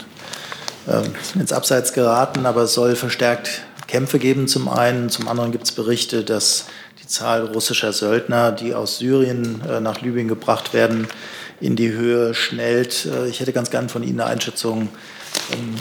äh, 0.86 1.02
ins 1.38 1.52
Abseits 1.52 1.92
geraten, 1.92 2.46
aber 2.46 2.62
es 2.62 2.72
soll 2.72 2.96
verstärkt 2.96 3.62
Kämpfe 3.86 4.18
geben 4.18 4.48
zum 4.48 4.68
einen. 4.70 5.10
Zum 5.10 5.28
anderen 5.28 5.52
gibt 5.52 5.64
es 5.64 5.72
Berichte, 5.72 6.24
dass 6.24 6.64
die 7.02 7.06
Zahl 7.06 7.44
russischer 7.44 7.92
Söldner, 7.92 8.52
die 8.52 8.74
aus 8.74 8.98
Syrien 8.98 9.60
äh, 9.68 9.80
nach 9.80 10.00
Libyen 10.00 10.28
gebracht 10.28 10.72
werden, 10.72 11.08
in 11.60 11.76
die 11.76 11.90
Höhe 11.90 12.32
schnellt. 12.32 13.04
Äh, 13.04 13.28
ich 13.28 13.40
hätte 13.40 13.52
ganz 13.52 13.70
gern 13.70 13.90
von 13.90 14.02
Ihnen 14.02 14.20
eine 14.20 14.30
Einschätzung. 14.30 14.88
Ähm, 15.52 15.74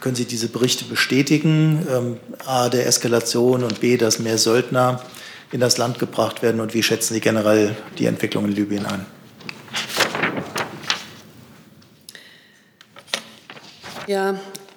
können 0.00 0.14
Sie 0.14 0.26
diese 0.26 0.46
Berichte 0.46 0.84
bestätigen? 0.84 1.84
Ähm, 1.90 2.16
A, 2.46 2.68
der 2.68 2.86
Eskalation 2.86 3.64
und 3.64 3.80
B, 3.80 3.96
dass 3.96 4.20
mehr 4.20 4.38
Söldner 4.38 5.02
in 5.50 5.58
das 5.58 5.76
Land 5.76 5.98
gebracht 5.98 6.40
werden 6.40 6.60
und 6.60 6.72
wie 6.72 6.84
schätzen 6.84 7.14
Sie 7.14 7.20
generell 7.20 7.74
die 7.98 8.06
Entwicklung 8.06 8.44
in 8.44 8.52
Libyen 8.52 8.86
ein? 8.86 9.04
Ja, 14.08 14.34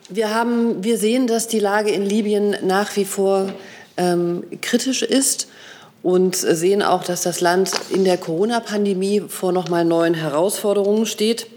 wir, 0.10 0.36
haben, 0.36 0.84
wir 0.84 1.00
sehen, 1.00 1.26
dass 1.26 1.48
die 1.48 1.60
Lage 1.60 1.90
in 1.90 2.04
Libyen 2.04 2.56
nach 2.62 2.96
wie 2.96 3.06
vor 3.06 3.52
ähm, 3.98 4.44
kritisch 4.62 5.02
ist 5.02 5.48
und 6.04 6.36
sehen 6.36 6.84
auch, 6.84 7.04
dass 7.04 7.24
das 7.24 7.42
Land 7.42 7.72
in 7.90 8.06
der 8.06 8.18
Corona-Pandemie 8.18 9.24
vor 9.28 9.52
nochmal 9.52 9.84
neuen 9.84 10.14
Herausforderungen 10.14 11.08
steht. 11.08 11.48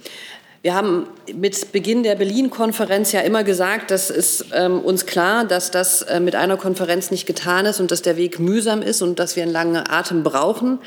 Wir 0.62 0.74
haben 0.74 1.08
mit 1.34 1.70
Beginn 1.72 2.02
der 2.02 2.14
Berlin-Konferenz 2.14 3.12
ja 3.12 3.20
immer 3.20 3.44
gesagt, 3.44 3.90
das 3.90 4.08
ist 4.08 4.46
ähm, 4.54 4.80
uns 4.80 5.04
klar, 5.04 5.44
dass 5.44 5.70
das 5.70 6.00
äh, 6.02 6.20
mit 6.20 6.34
einer 6.34 6.56
Konferenz 6.56 7.10
nicht 7.10 7.26
getan 7.26 7.66
ist 7.66 7.80
und 7.80 7.90
dass 7.90 8.00
der 8.00 8.16
Weg 8.16 8.40
mühsam 8.40 8.80
ist 8.80 9.02
und 9.02 9.18
dass 9.18 9.36
wir 9.36 9.42
einen 9.42 9.52
langen 9.52 9.76
Atem 9.76 10.22
brauchen. 10.22 10.78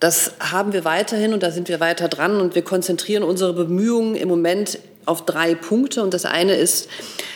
Das 0.00 0.32
haben 0.38 0.72
wir 0.74 0.84
weiterhin 0.84 1.32
und 1.32 1.42
da 1.42 1.50
sind 1.50 1.68
wir 1.68 1.80
weiter 1.80 2.08
dran 2.08 2.40
und 2.40 2.54
wir 2.54 2.62
konzentrieren 2.62 3.22
unsere 3.22 3.54
Bemühungen 3.54 4.16
im 4.16 4.28
Moment 4.28 4.78
auf 5.06 5.24
drei 5.24 5.54
Punkte. 5.54 6.02
Und 6.02 6.14
das 6.14 6.24
eine 6.24 6.54
ist 6.54 6.88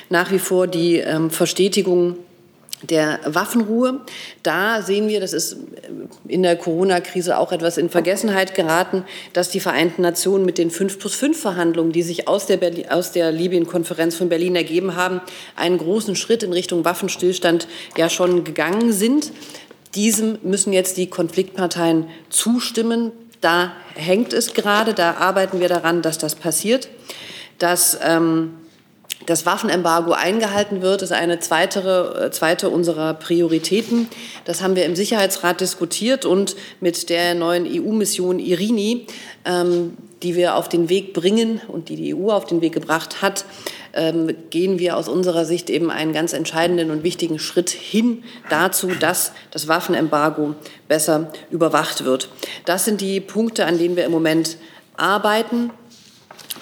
nach 0.08 0.30
wie 0.30 0.38
vor 0.38 0.66
die 0.66 0.96
ähm, 0.96 1.30
Verstetigung 1.30 2.16
der 2.82 3.20
Waffenruhe. 3.24 4.00
Da 4.42 4.82
sehen 4.82 5.08
wir, 5.08 5.20
das 5.20 5.32
ist 5.32 5.52
äh, 5.52 5.56
in 6.28 6.42
der 6.42 6.56
Corona-Krise 6.56 7.38
auch 7.38 7.52
etwas 7.52 7.78
in 7.78 7.88
Vergessenheit 7.88 8.54
geraten, 8.54 9.04
dass 9.32 9.50
die 9.50 9.60
Vereinten 9.60 10.02
Nationen 10.02 10.44
mit 10.44 10.58
den 10.58 10.70
5 10.70 10.98
plus 10.98 11.14
5 11.14 11.38
Verhandlungen, 11.40 11.92
die 11.92 12.02
sich 12.02 12.28
aus 12.28 12.46
der, 12.46 12.58
aus 12.90 13.12
der 13.12 13.32
Libyen-Konferenz 13.32 14.16
von 14.16 14.28
Berlin 14.28 14.56
ergeben 14.56 14.94
haben, 14.96 15.20
einen 15.56 15.78
großen 15.78 16.16
Schritt 16.16 16.42
in 16.42 16.52
Richtung 16.52 16.84
Waffenstillstand 16.84 17.66
ja 17.96 18.08
schon 18.08 18.44
gegangen 18.44 18.92
sind. 18.92 19.32
Diesem 19.94 20.38
müssen 20.42 20.72
jetzt 20.72 20.98
die 20.98 21.08
Konfliktparteien 21.08 22.06
zustimmen. 22.28 23.12
Da 23.40 23.72
hängt 23.94 24.32
es 24.32 24.52
gerade, 24.52 24.92
da 24.92 25.14
arbeiten 25.14 25.60
wir 25.60 25.68
daran, 25.68 26.02
dass 26.02 26.18
das 26.18 26.34
passiert 26.34 26.88
dass 27.58 27.98
ähm, 28.02 28.54
das 29.26 29.46
Waffenembargo 29.46 30.12
eingehalten 30.12 30.82
wird, 30.82 31.02
ist 31.02 31.12
eine 31.12 31.40
zweite, 31.40 32.26
äh, 32.26 32.30
zweite 32.30 32.70
unserer 32.70 33.14
Prioritäten. 33.14 34.08
Das 34.44 34.62
haben 34.62 34.76
wir 34.76 34.84
im 34.84 34.94
Sicherheitsrat 34.94 35.60
diskutiert 35.60 36.24
und 36.24 36.56
mit 36.80 37.08
der 37.08 37.34
neuen 37.34 37.66
EU-Mission 37.66 38.38
Irini 38.38 39.06
ähm, 39.46 39.96
die 40.22 40.34
wir 40.34 40.56
auf 40.56 40.68
den 40.68 40.88
Weg 40.88 41.12
bringen 41.12 41.60
und 41.68 41.88
die 41.88 41.96
die 41.96 42.14
EU 42.14 42.30
auf 42.30 42.46
den 42.46 42.60
Weg 42.60 42.72
gebracht 42.72 43.22
hat, 43.22 43.44
ähm, 43.92 44.34
gehen 44.50 44.78
wir 44.78 44.96
aus 44.96 45.08
unserer 45.08 45.44
Sicht 45.44 45.70
eben 45.70 45.90
einen 45.90 46.12
ganz 46.12 46.32
entscheidenden 46.32 46.90
und 46.90 47.02
wichtigen 47.02 47.38
Schritt 47.38 47.70
hin 47.70 48.24
dazu, 48.48 48.88
dass 48.88 49.32
das 49.50 49.68
Waffenembargo 49.68 50.54
besser 50.88 51.32
überwacht 51.50 52.04
wird. 52.04 52.28
Das 52.64 52.84
sind 52.84 53.00
die 53.00 53.20
Punkte, 53.20 53.66
an 53.66 53.78
denen 53.78 53.96
wir 53.96 54.04
im 54.04 54.12
Moment 54.12 54.56
arbeiten 54.96 55.70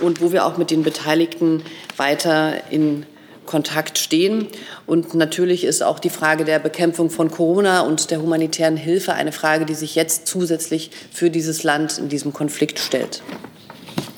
und 0.01 0.21
wo 0.21 0.33
wir 0.33 0.45
auch 0.45 0.57
mit 0.57 0.71
den 0.71 0.83
Beteiligten 0.83 1.62
weiter 1.97 2.71
in 2.71 3.07
Kontakt 3.47 3.99
stehen. 3.99 4.49
Und 4.87 5.15
natürlich 5.15 5.65
ist 5.65 5.83
auch 5.83 5.99
die 5.99 6.11
Frage 6.11 6.45
der 6.45 6.59
Bekämpfung 6.59 7.11
von 7.11 7.31
Corona 7.31 7.83
und 7.83 8.11
der 8.11 8.21
humanitären 8.23 8.77
Hilfe 8.77 9.15
eine 9.15 9.33
Frage, 9.33 9.66
die 9.66 9.75
sich 9.75 9.95
jetzt 9.95 10.27
zusätzlich 10.27 10.91
für 11.12 11.31
dieses 11.31 11.62
Land 11.62 11.99
in 11.99 12.09
diesem 12.09 12.33
Konflikt 12.33 12.79
stellt. 12.79 13.23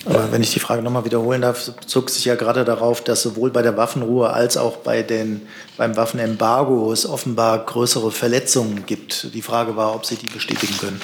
Aber 0.05 0.31
wenn 0.31 0.41
ich 0.41 0.53
die 0.53 0.61
Frage 0.61 0.83
nochmal 0.83 1.05
wiederholen 1.05 1.43
darf, 1.43 1.73
zog 1.85 2.11
sich 2.11 2.25
ja 2.25 2.37
gerade 2.37 2.65
darauf, 2.65 3.03
dass 3.03 3.23
sowohl 3.23 3.51
bei 3.51 3.63
der 3.63 3.77
Waffenruhe 3.77 4.31
als 4.31 4.57
auch 4.57 4.77
bei 4.77 5.03
den, 5.03 5.43
beim 5.77 5.97
Waffenembargo 5.97 6.93
es 6.93 7.07
offenbar 7.07 7.67
größere 7.67 8.13
Verletzungen 8.13 8.87
gibt. 8.87 9.35
Die 9.35 9.43
Frage 9.43 9.77
war, 9.77 9.97
ob 9.97 10.07
Sie 10.07 10.15
die 10.15 10.29
bestätigen 10.29 10.77
können. 10.79 11.01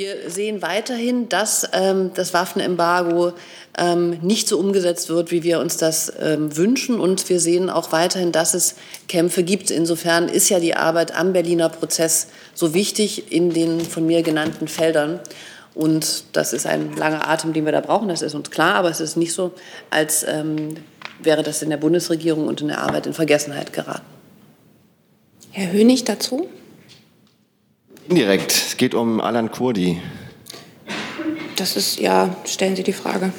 Wir 0.00 0.30
sehen 0.30 0.62
weiterhin, 0.62 1.28
dass 1.28 1.68
ähm, 1.74 2.12
das 2.14 2.32
Waffenembargo 2.32 3.34
ähm, 3.76 4.12
nicht 4.22 4.48
so 4.48 4.58
umgesetzt 4.58 5.10
wird, 5.10 5.30
wie 5.30 5.42
wir 5.42 5.60
uns 5.60 5.76
das 5.76 6.10
ähm, 6.18 6.56
wünschen. 6.56 6.98
Und 6.98 7.28
wir 7.28 7.38
sehen 7.38 7.68
auch 7.68 7.92
weiterhin, 7.92 8.32
dass 8.32 8.54
es 8.54 8.76
Kämpfe 9.08 9.42
gibt. 9.42 9.70
Insofern 9.70 10.30
ist 10.30 10.48
ja 10.48 10.58
die 10.58 10.74
Arbeit 10.74 11.14
am 11.14 11.34
Berliner 11.34 11.68
Prozess 11.68 12.28
so 12.54 12.72
wichtig 12.72 13.30
in 13.30 13.50
den 13.50 13.82
von 13.82 14.06
mir 14.06 14.22
genannten 14.22 14.68
Feldern. 14.68 15.20
Und 15.74 16.24
das 16.32 16.54
ist 16.54 16.64
ein 16.64 16.96
langer 16.96 17.28
Atem, 17.28 17.52
den 17.52 17.66
wir 17.66 17.72
da 17.72 17.82
brauchen, 17.82 18.08
das 18.08 18.22
ist 18.22 18.34
uns 18.34 18.50
klar, 18.50 18.76
aber 18.76 18.88
es 18.88 19.00
ist 19.00 19.18
nicht 19.18 19.34
so, 19.34 19.52
als 19.90 20.22
ähm, 20.26 20.76
wäre 21.22 21.42
das 21.42 21.60
in 21.60 21.68
der 21.68 21.76
Bundesregierung 21.76 22.48
und 22.48 22.62
in 22.62 22.68
der 22.68 22.80
Arbeit 22.80 23.06
in 23.06 23.12
Vergessenheit 23.12 23.74
geraten. 23.74 24.06
Herr 25.50 25.70
Hönig 25.70 26.04
dazu? 26.04 26.48
Indirekt. 28.10 28.50
Es 28.50 28.76
geht 28.76 28.96
um 28.96 29.20
Alan 29.20 29.52
Kurdi. 29.52 30.02
Das 31.54 31.76
ist, 31.76 32.00
ja, 32.00 32.34
stellen 32.44 32.74
Sie 32.74 32.82
die 32.82 32.92
Frage. 32.92 33.32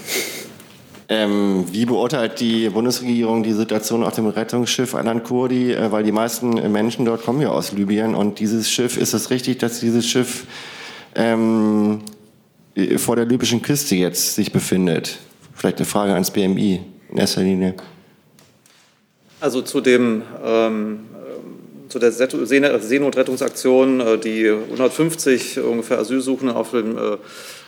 Ähm, 1.09 1.65
wie 1.71 1.85
beurteilt 1.85 2.39
die 2.39 2.69
Bundesregierung 2.69 3.43
die 3.43 3.51
Situation 3.51 4.01
auf 4.01 4.15
dem 4.15 4.27
Rettungsschiff 4.27 4.95
Alan 4.95 5.23
Kurdi? 5.23 5.73
Äh, 5.73 5.91
weil 5.91 6.05
die 6.05 6.13
meisten 6.13 6.71
Menschen 6.71 7.03
dort 7.03 7.23
kommen 7.23 7.41
ja 7.41 7.49
aus 7.49 7.73
Libyen 7.73 8.15
und 8.15 8.39
dieses 8.39 8.71
Schiff, 8.71 8.95
ist 8.95 9.11
es 9.11 9.29
richtig, 9.29 9.57
dass 9.59 9.81
dieses 9.81 10.07
Schiff 10.07 10.45
ähm, 11.15 12.03
vor 12.95 13.17
der 13.17 13.25
libyschen 13.25 13.61
Küste 13.61 13.95
jetzt 13.95 14.35
sich 14.35 14.53
befindet? 14.53 15.19
Vielleicht 15.53 15.79
eine 15.79 15.85
Frage 15.85 16.13
ans 16.13 16.31
BMI 16.31 16.79
in 17.09 17.17
erster 17.17 17.41
Linie. 17.41 17.75
Also 19.41 19.63
zu 19.63 19.81
dem 19.81 20.21
ähm, 20.41 20.99
zu 21.91 21.99
der 21.99 22.11
Seenotrettungsaktion, 22.11 23.99
äh, 23.99 24.17
die 24.17 24.49
150 24.49 25.59
ungefähr 25.59 25.99
Asylsuchende 25.99 26.55
auf 26.55 26.71
dem 26.71 26.97
äh, 26.97 27.17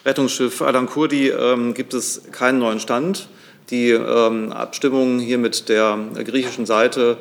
Rettungsschiff 0.06 0.62
Alan 0.62 0.86
Kurdi 0.86 1.28
ähm, 1.30 1.74
gibt 1.74 1.94
es 1.94 2.22
keinen 2.32 2.60
neuen 2.60 2.80
Stand. 2.80 3.28
Die 3.70 3.90
ähm, 3.90 4.52
Abstimmungen 4.52 5.20
hier 5.20 5.38
mit 5.38 5.68
der 5.68 5.98
griechischen 6.24 6.66
Seite, 6.66 7.18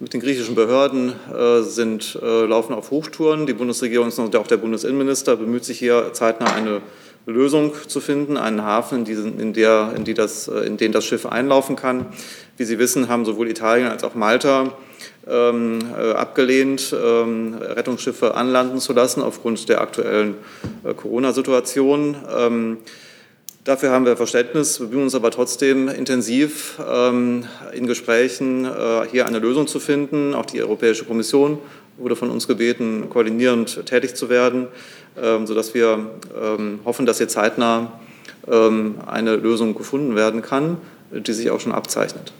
mit 0.00 0.14
den 0.14 0.20
griechischen 0.20 0.54
Behörden 0.54 1.12
äh, 1.34 1.62
sind, 1.62 2.18
laufen 2.22 2.72
auf 2.72 2.90
Hochtouren. 2.90 3.46
Die 3.46 3.52
Bundesregierung 3.52 4.12
und 4.16 4.36
auch 4.36 4.46
der 4.46 4.58
Bundesinnenminister 4.58 5.36
bemüht 5.36 5.64
sich 5.64 5.78
hier 5.78 6.12
zeitnah 6.12 6.54
eine 6.54 6.82
Lösung 7.26 7.72
zu 7.88 8.00
finden, 8.00 8.36
einen 8.36 8.62
Hafen, 8.62 8.98
in, 8.98 9.04
diesen, 9.04 9.40
in, 9.40 9.52
der, 9.54 9.92
in, 9.96 10.04
die 10.04 10.14
das, 10.14 10.48
in 10.48 10.76
den 10.76 10.92
das 10.92 11.04
Schiff 11.04 11.26
einlaufen 11.26 11.74
kann. 11.74 12.06
Wie 12.56 12.64
Sie 12.64 12.78
wissen, 12.78 13.08
haben 13.08 13.24
sowohl 13.24 13.48
Italien 13.48 13.88
als 13.88 14.04
auch 14.04 14.14
Malta 14.14 14.72
abgelehnt, 15.28 16.94
ähm, 16.94 17.54
Rettungsschiffe 17.60 18.34
anlanden 18.34 18.78
zu 18.78 18.92
lassen 18.92 19.22
aufgrund 19.22 19.68
der 19.68 19.80
aktuellen 19.80 20.34
äh, 20.84 20.94
Corona-Situation. 20.94 22.16
Ähm, 22.36 22.78
dafür 23.64 23.90
haben 23.90 24.06
wir 24.06 24.16
Verständnis, 24.16 24.78
bemühen 24.78 25.04
uns 25.04 25.14
aber 25.14 25.30
trotzdem 25.30 25.88
intensiv 25.88 26.80
ähm, 26.88 27.44
in 27.72 27.86
Gesprächen 27.86 28.64
äh, 28.64 29.06
hier 29.10 29.26
eine 29.26 29.38
Lösung 29.38 29.66
zu 29.66 29.80
finden. 29.80 30.34
Auch 30.34 30.46
die 30.46 30.62
Europäische 30.62 31.04
Kommission 31.04 31.58
wurde 31.98 32.16
von 32.16 32.30
uns 32.30 32.46
gebeten, 32.46 33.08
koordinierend 33.10 33.84
tätig 33.86 34.14
zu 34.14 34.28
werden, 34.28 34.68
ähm, 35.20 35.46
sodass 35.46 35.74
wir 35.74 36.10
ähm, 36.40 36.80
hoffen, 36.84 37.06
dass 37.06 37.18
hier 37.18 37.28
zeitnah 37.28 38.00
eine 39.06 39.36
Lösung 39.36 39.74
gefunden 39.74 40.16
werden 40.16 40.40
kann, 40.40 40.78
die 41.10 41.32
sich 41.34 41.50
auch 41.50 41.60
schon 41.60 41.72
abzeichnet. 41.72 42.32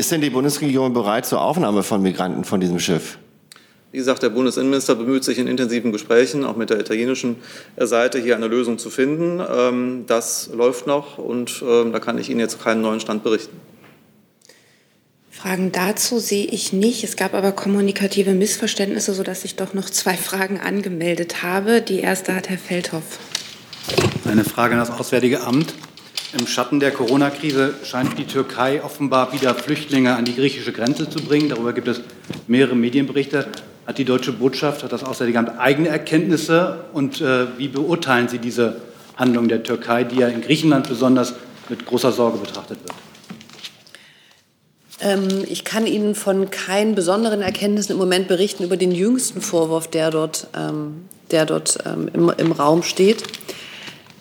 Ist 0.00 0.10
denn 0.10 0.22
die 0.22 0.30
Bundesregierung 0.30 0.94
bereit 0.94 1.26
zur 1.26 1.42
Aufnahme 1.42 1.82
von 1.82 2.00
Migranten 2.00 2.44
von 2.44 2.58
diesem 2.58 2.78
Schiff? 2.78 3.18
Wie 3.92 3.98
gesagt, 3.98 4.22
der 4.22 4.30
Bundesinnenminister 4.30 4.94
bemüht 4.94 5.24
sich 5.24 5.38
in 5.38 5.46
intensiven 5.46 5.92
Gesprächen, 5.92 6.42
auch 6.42 6.56
mit 6.56 6.70
der 6.70 6.80
italienischen 6.80 7.36
Seite, 7.76 8.18
hier 8.18 8.34
eine 8.34 8.46
Lösung 8.46 8.78
zu 8.78 8.88
finden. 8.88 9.42
Ähm, 9.46 10.04
das 10.06 10.48
läuft 10.54 10.86
noch 10.86 11.18
und 11.18 11.62
ähm, 11.68 11.92
da 11.92 11.98
kann 11.98 12.16
ich 12.16 12.30
Ihnen 12.30 12.40
jetzt 12.40 12.64
keinen 12.64 12.80
neuen 12.80 13.00
Stand 13.00 13.24
berichten. 13.24 13.54
Fragen 15.30 15.70
dazu 15.70 16.18
sehe 16.18 16.46
ich 16.46 16.72
nicht. 16.72 17.04
Es 17.04 17.16
gab 17.16 17.34
aber 17.34 17.52
kommunikative 17.52 18.32
Missverständnisse, 18.32 19.12
sodass 19.12 19.44
ich 19.44 19.56
doch 19.56 19.74
noch 19.74 19.90
zwei 19.90 20.14
Fragen 20.14 20.58
angemeldet 20.58 21.42
habe. 21.42 21.82
Die 21.82 22.00
erste 22.00 22.34
hat 22.34 22.48
Herr 22.48 22.56
Feldhoff. 22.56 23.18
Eine 24.24 24.44
Frage 24.44 24.72
an 24.72 24.80
das 24.80 24.90
Auswärtige 24.90 25.42
Amt. 25.42 25.74
Im 26.38 26.46
Schatten 26.46 26.78
der 26.78 26.92
Corona-Krise 26.92 27.74
scheint 27.82 28.16
die 28.16 28.24
Türkei 28.24 28.84
offenbar 28.84 29.32
wieder 29.32 29.52
Flüchtlinge 29.52 30.14
an 30.14 30.24
die 30.24 30.36
griechische 30.36 30.70
Grenze 30.70 31.10
zu 31.10 31.18
bringen. 31.18 31.48
Darüber 31.48 31.72
gibt 31.72 31.88
es 31.88 32.02
mehrere 32.46 32.76
Medienberichte. 32.76 33.48
Hat 33.84 33.98
die 33.98 34.04
deutsche 34.04 34.32
Botschaft, 34.32 34.84
hat 34.84 34.92
das 34.92 35.02
Auswärtige 35.02 35.58
eigene 35.58 35.88
Erkenntnisse? 35.88 36.84
Und 36.92 37.20
äh, 37.20 37.58
wie 37.58 37.66
beurteilen 37.66 38.28
Sie 38.28 38.38
diese 38.38 38.76
Handlung 39.16 39.48
der 39.48 39.64
Türkei, 39.64 40.04
die 40.04 40.16
ja 40.16 40.28
in 40.28 40.40
Griechenland 40.40 40.88
besonders 40.88 41.34
mit 41.68 41.84
großer 41.84 42.12
Sorge 42.12 42.38
betrachtet 42.38 42.78
wird? 42.84 42.94
Ähm, 45.00 45.44
ich 45.48 45.64
kann 45.64 45.88
Ihnen 45.88 46.14
von 46.14 46.50
keinen 46.50 46.94
besonderen 46.94 47.42
Erkenntnissen 47.42 47.92
im 47.92 47.98
Moment 47.98 48.28
berichten 48.28 48.62
über 48.62 48.76
den 48.76 48.92
jüngsten 48.92 49.40
Vorwurf, 49.40 49.88
der 49.88 50.12
dort, 50.12 50.46
ähm, 50.56 51.06
der 51.32 51.44
dort 51.44 51.78
ähm, 51.84 52.08
im, 52.12 52.32
im 52.36 52.52
Raum 52.52 52.84
steht. 52.84 53.24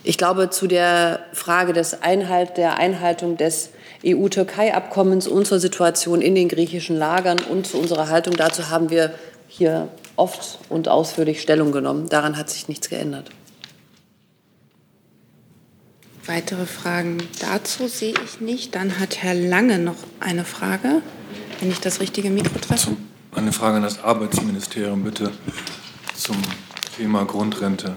Ich 0.04 0.18
glaube, 0.18 0.50
zu 0.50 0.68
der 0.68 1.20
Frage 1.34 1.74
des 1.74 2.02
Einhalt, 2.02 2.58
der 2.58 2.78
Einhaltung 2.78 3.36
des 3.36 3.72
EU-Türkei-Abkommens, 4.06 5.28
unserer 5.28 5.60
Situation 5.60 6.22
in 6.22 6.36
den 6.36 6.48
griechischen 6.48 6.98
Lagern 6.98 7.40
und 7.50 7.68
zu 7.68 7.78
unserer 7.78 8.08
Haltung 8.08 8.36
dazu 8.38 8.70
haben 8.70 8.90
wir 8.90 9.14
hier 9.48 9.90
oft 10.16 10.60
und 10.70 10.88
ausführlich 10.88 11.42
Stellung 11.42 11.72
genommen. 11.72 12.08
Daran 12.08 12.38
hat 12.38 12.50
sich 12.50 12.70
nichts 12.70 12.90
geändert. 12.90 13.30
Weitere 16.26 16.66
Fragen 16.66 17.18
dazu 17.42 17.88
sehe 17.88 18.14
ich 18.24 18.40
nicht. 18.40 18.76
Dann 18.76 19.00
hat 19.00 19.24
Herr 19.24 19.34
Lange 19.34 19.80
noch 19.80 19.96
eine 20.20 20.46
Frage, 20.46 21.02
wenn 21.60 21.72
ich 21.72 21.80
das 21.80 22.00
richtige 22.00 22.30
Mikro 22.30 22.60
treffe. 22.60 22.96
Eine 23.34 23.52
Frage 23.52 23.78
an 23.78 23.84
das 23.84 24.04
Arbeitsministerium 24.04 25.04
bitte 25.04 25.32
zum 26.16 26.38
Thema 26.96 27.26
Grundrente. 27.26 27.96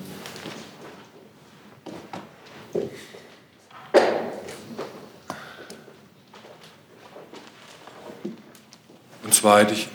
Und 9.24 9.34
zwar 9.34 9.60
hätte 9.60 9.74
ich, 9.74 9.88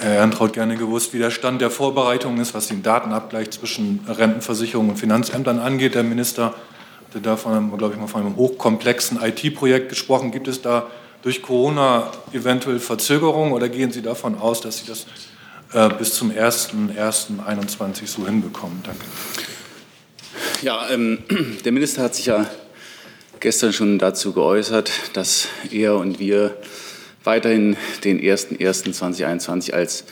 Herr 0.00 0.16
Erntraut, 0.16 0.52
gerne 0.52 0.76
gewusst, 0.76 1.12
wie 1.12 1.18
der 1.18 1.30
Stand 1.30 1.60
der 1.60 1.70
Vorbereitung 1.70 2.38
ist, 2.40 2.54
was 2.54 2.68
den 2.68 2.82
Datenabgleich 2.82 3.50
zwischen 3.50 4.00
Rentenversicherung 4.06 4.90
und 4.90 4.96
Finanzämtern 4.96 5.58
angeht. 5.58 5.94
Der 5.94 6.04
Minister 6.04 6.54
hatte 7.08 7.20
da 7.20 7.36
von 7.36 7.52
einem, 7.52 7.76
glaube 7.76 7.94
ich, 7.94 8.00
mal 8.00 8.06
von 8.06 8.22
einem 8.22 8.36
hochkomplexen 8.36 9.20
IT-Projekt 9.22 9.88
gesprochen. 9.88 10.30
Gibt 10.30 10.48
es 10.48 10.62
da 10.62 10.86
durch 11.22 11.42
Corona 11.42 12.10
eventuell 12.32 12.78
Verzögerungen 12.78 13.52
oder 13.52 13.68
gehen 13.68 13.90
Sie 13.90 14.02
davon 14.02 14.38
aus, 14.38 14.60
dass 14.60 14.78
Sie 14.78 14.86
das 14.86 15.06
äh, 15.72 15.88
bis 15.94 16.14
zum 16.14 16.30
01.01.2021 16.30 18.06
so 18.06 18.26
hinbekommen? 18.26 18.82
Danke. 18.84 19.04
Ja, 20.62 20.88
ähm, 20.90 21.18
der 21.64 21.70
Minister 21.70 22.02
hat 22.02 22.16
sich 22.16 22.26
ja 22.26 22.50
gestern 23.38 23.72
schon 23.72 23.98
dazu 23.98 24.32
geäußert, 24.32 24.90
dass 25.12 25.46
er 25.70 25.94
und 25.96 26.18
wir 26.18 26.56
weiterhin 27.22 27.76
den 28.02 28.20
01.01.2021 28.20 29.72
als 29.72 30.04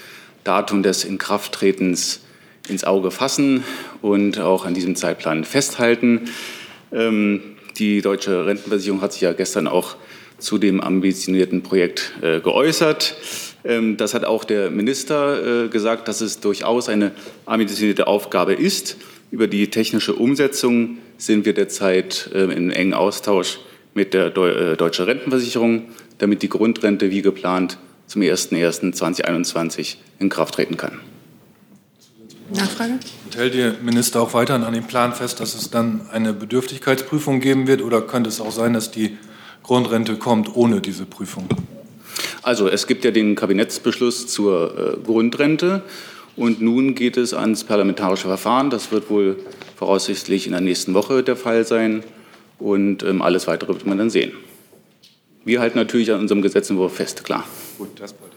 Datum 0.45 0.85
des 0.85 1.03
Inkrafttretens 1.03 2.21
ins 2.69 2.85
Auge 2.85 3.11
fassen 3.11 3.65
und 4.03 4.39
auch 4.39 4.65
an 4.65 4.75
diesem 4.75 4.95
Zeitplan 4.95 5.43
festhalten. 5.43 6.31
Ähm, 6.93 7.43
die 7.77 8.01
Deutsche 8.01 8.47
Rentenversicherung 8.47 9.01
hat 9.01 9.15
sich 9.15 9.23
ja 9.23 9.33
gestern 9.33 9.67
auch 9.67 9.97
zu 10.39 10.59
dem 10.59 10.81
ambitionierten 10.81 11.65
Projekt 11.65 12.13
äh, 12.23 12.41
geäußert. 12.41 13.17
Ähm, 13.65 13.97
das 13.97 14.15
hat 14.15 14.25
auch 14.25 14.45
der 14.45 14.71
Minister 14.71 15.65
äh, 15.65 15.69
gesagt, 15.69 16.07
dass 16.07 16.21
es 16.21 16.39
durchaus 16.39 16.89
eine 16.89 17.11
ambitionierte 17.47 18.07
Aufgabe 18.07 18.55
ist. 18.55 18.97
Über 19.31 19.49
die 19.49 19.69
technische 19.71 20.15
Umsetzung 20.15 20.99
sind 21.19 21.45
wir 21.45 21.55
derzeit 21.55 22.31
äh, 22.35 22.45
in 22.45 22.71
engem 22.71 22.95
Austausch 22.95 23.59
mit 23.95 24.15
der 24.15 24.37
äh, 24.37 24.77
Deutschen 24.77 25.07
Rentenversicherung, 25.07 25.87
damit 26.19 26.43
die 26.43 26.49
Grundrente 26.49 27.11
wie 27.11 27.23
geplant 27.23 27.79
zum 28.07 28.23
01.01.2021 28.23 29.97
in 30.19 30.29
Kraft 30.29 30.55
treten 30.55 30.77
kann. 30.77 31.01
Nachfrage? 32.55 33.01
Und 33.25 33.37
hält 33.37 33.55
Ihr 33.55 33.75
Minister 33.83 34.21
auch 34.21 34.33
weiterhin 34.35 34.63
an 34.63 34.73
dem 34.73 34.85
Plan 34.85 35.13
fest, 35.13 35.41
dass 35.41 35.55
es 35.55 35.71
dann 35.71 36.03
eine 36.13 36.33
Bedürftigkeitsprüfung 36.33 37.41
geben 37.41 37.67
wird? 37.67 37.83
Oder 37.83 38.03
könnte 38.03 38.29
es 38.29 38.41
auch 38.41 38.53
sein, 38.53 38.73
dass 38.73 38.93
die 38.93 39.19
Grundrente 39.65 40.17
kommt 40.17 40.55
ohne 40.55 40.81
diese 40.81 41.07
Prüfung? 41.07 41.49
Also 42.43 42.69
es 42.69 42.87
gibt 42.87 43.05
ja 43.05 43.11
den 43.11 43.35
Kabinettsbeschluss 43.35 44.29
zur 44.29 44.99
äh, 44.99 45.05
Grundrente. 45.05 45.83
Und 46.37 46.61
nun 46.61 46.95
geht 46.95 47.17
es 47.17 47.33
ans 47.33 47.65
parlamentarische 47.65 48.29
Verfahren. 48.29 48.71
Das 48.71 48.93
wird 48.93 49.09
wohl 49.09 49.39
voraussichtlich 49.77 50.47
in 50.47 50.53
der 50.53 50.61
nächsten 50.61 50.93
Woche 50.95 51.23
der 51.23 51.37
Fall 51.37 51.65
sein. 51.65 52.05
Und 52.59 53.03
ähm, 53.03 53.23
alles 53.23 53.47
Weitere 53.47 53.73
wird 53.73 53.87
man 53.87 53.99
dann 53.99 54.11
sehen. 54.11 54.33
Wir 55.45 55.61
halten 55.61 55.79
natürlich 55.79 56.13
an 56.13 56.21
unserem 56.21 56.43
Gesetzentwurf 56.43 56.97
fest, 56.97 57.25
klar. 57.25 57.45
Gut, 57.79 58.01
das 58.01 58.13
wollte 58.21 58.35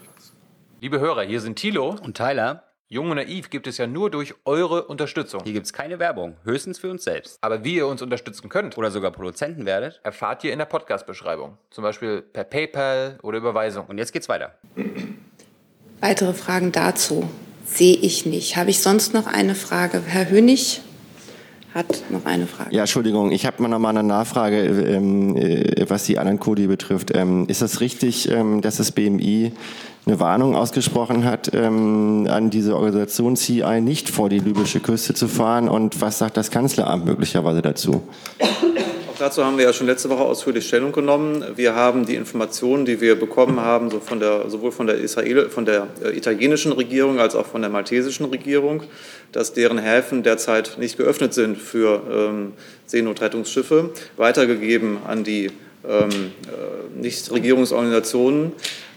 Liebe 0.80 0.98
Hörer, 0.98 1.22
hier 1.22 1.40
sind 1.40 1.56
Thilo 1.56 1.96
und 2.02 2.16
Tyler. 2.16 2.64
Jung 2.88 3.10
und 3.10 3.16
Naiv 3.16 3.50
gibt 3.50 3.66
es 3.66 3.78
ja 3.78 3.86
nur 3.86 4.10
durch 4.10 4.34
eure 4.44 4.84
Unterstützung. 4.84 5.42
Hier 5.44 5.52
gibt 5.52 5.66
es 5.66 5.72
keine 5.72 5.98
Werbung, 5.98 6.36
höchstens 6.44 6.78
für 6.78 6.90
uns 6.90 7.04
selbst. 7.04 7.38
Aber 7.40 7.64
wie 7.64 7.76
ihr 7.76 7.86
uns 7.86 8.02
unterstützen 8.02 8.48
könnt 8.48 8.76
oder 8.78 8.90
sogar 8.90 9.10
Produzenten 9.12 9.66
werdet, 9.66 10.00
erfahrt 10.02 10.42
ihr 10.42 10.52
in 10.52 10.58
der 10.58 10.66
Podcast-Beschreibung. 10.66 11.58
Zum 11.70 11.82
Beispiel 11.82 12.22
per 12.22 12.44
PayPal 12.44 13.18
oder 13.22 13.38
Überweisung. 13.38 13.86
Und 13.86 13.98
jetzt 13.98 14.12
geht's 14.12 14.28
weiter. 14.28 14.58
Weitere 16.00 16.32
Fragen 16.32 16.72
dazu 16.72 17.28
sehe 17.64 17.96
ich 17.96 18.26
nicht. 18.26 18.56
Habe 18.56 18.70
ich 18.70 18.80
sonst 18.80 19.14
noch 19.14 19.26
eine 19.26 19.54
Frage? 19.54 20.02
Herr 20.06 20.28
Hönig 20.30 20.80
hat 21.74 22.02
noch 22.10 22.24
eine 22.24 22.46
Frage. 22.46 22.74
Ja, 22.74 22.82
Entschuldigung, 22.82 23.30
ich 23.30 23.46
habe 23.46 23.62
noch 23.68 23.78
mal 23.78 23.90
eine 23.90 24.02
Nachfrage, 24.02 24.62
ähm, 24.64 25.36
äh, 25.36 25.88
was 25.88 26.04
die 26.04 26.18
anderen 26.18 26.40
Kodi 26.40 26.66
betrifft. 26.66 27.12
Ähm, 27.14 27.46
ist 27.48 27.62
es 27.62 27.80
richtig, 27.80 28.28
ähm, 28.30 28.60
dass 28.60 28.76
das 28.76 28.92
BMI 28.92 29.52
eine 30.06 30.18
Warnung 30.18 30.56
ausgesprochen 30.56 31.24
hat, 31.24 31.50
ähm, 31.54 32.26
an 32.28 32.50
diese 32.50 32.74
Organisation 32.74 33.36
CI 33.36 33.80
nicht 33.80 34.08
vor 34.08 34.28
die 34.28 34.40
libysche 34.40 34.80
Küste 34.80 35.14
zu 35.14 35.28
fahren? 35.28 35.68
Und 35.68 36.00
was 36.00 36.18
sagt 36.18 36.36
das 36.36 36.50
Kanzleramt 36.50 37.04
möglicherweise 37.04 37.62
dazu? 37.62 38.02
Dazu 39.20 39.44
haben 39.44 39.58
wir 39.58 39.66
ja 39.66 39.74
schon 39.74 39.86
letzte 39.86 40.08
Woche 40.08 40.22
ausführlich 40.22 40.66
Stellung 40.66 40.92
genommen. 40.92 41.44
Wir 41.54 41.74
haben 41.74 42.06
die 42.06 42.14
Informationen, 42.14 42.86
die 42.86 43.02
wir 43.02 43.20
bekommen 43.20 43.60
haben, 43.60 43.90
so 43.90 44.00
von 44.00 44.18
der, 44.18 44.48
sowohl 44.48 44.72
von 44.72 44.86
der, 44.86 44.96
Israel, 44.96 45.50
von 45.50 45.66
der 45.66 45.88
äh, 46.02 46.16
italienischen 46.16 46.72
Regierung 46.72 47.20
als 47.20 47.34
auch 47.34 47.44
von 47.44 47.60
der 47.60 47.70
maltesischen 47.70 48.24
Regierung, 48.24 48.82
dass 49.32 49.52
deren 49.52 49.76
Häfen 49.76 50.22
derzeit 50.22 50.78
nicht 50.78 50.96
geöffnet 50.96 51.34
sind 51.34 51.58
für 51.58 52.00
ähm, 52.10 52.52
Seenotrettungsschiffe, 52.86 53.90
weitergegeben 54.16 55.00
an 55.06 55.22
die 55.22 55.50
ähm, 55.86 56.08
äh, 56.08 56.98
Nichtregierungsorganisationen. 56.98 58.52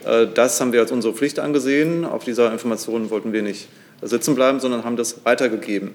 Äh, 0.06 0.28
das 0.32 0.58
haben 0.58 0.72
wir 0.72 0.80
als 0.80 0.90
unsere 0.90 1.12
Pflicht 1.12 1.38
angesehen. 1.38 2.06
Auf 2.06 2.24
dieser 2.24 2.50
Information 2.50 3.10
wollten 3.10 3.34
wir 3.34 3.42
nicht 3.42 3.68
sitzen 4.00 4.34
bleiben, 4.34 4.58
sondern 4.58 4.84
haben 4.84 4.96
das 4.96 5.24
weitergegeben, 5.24 5.90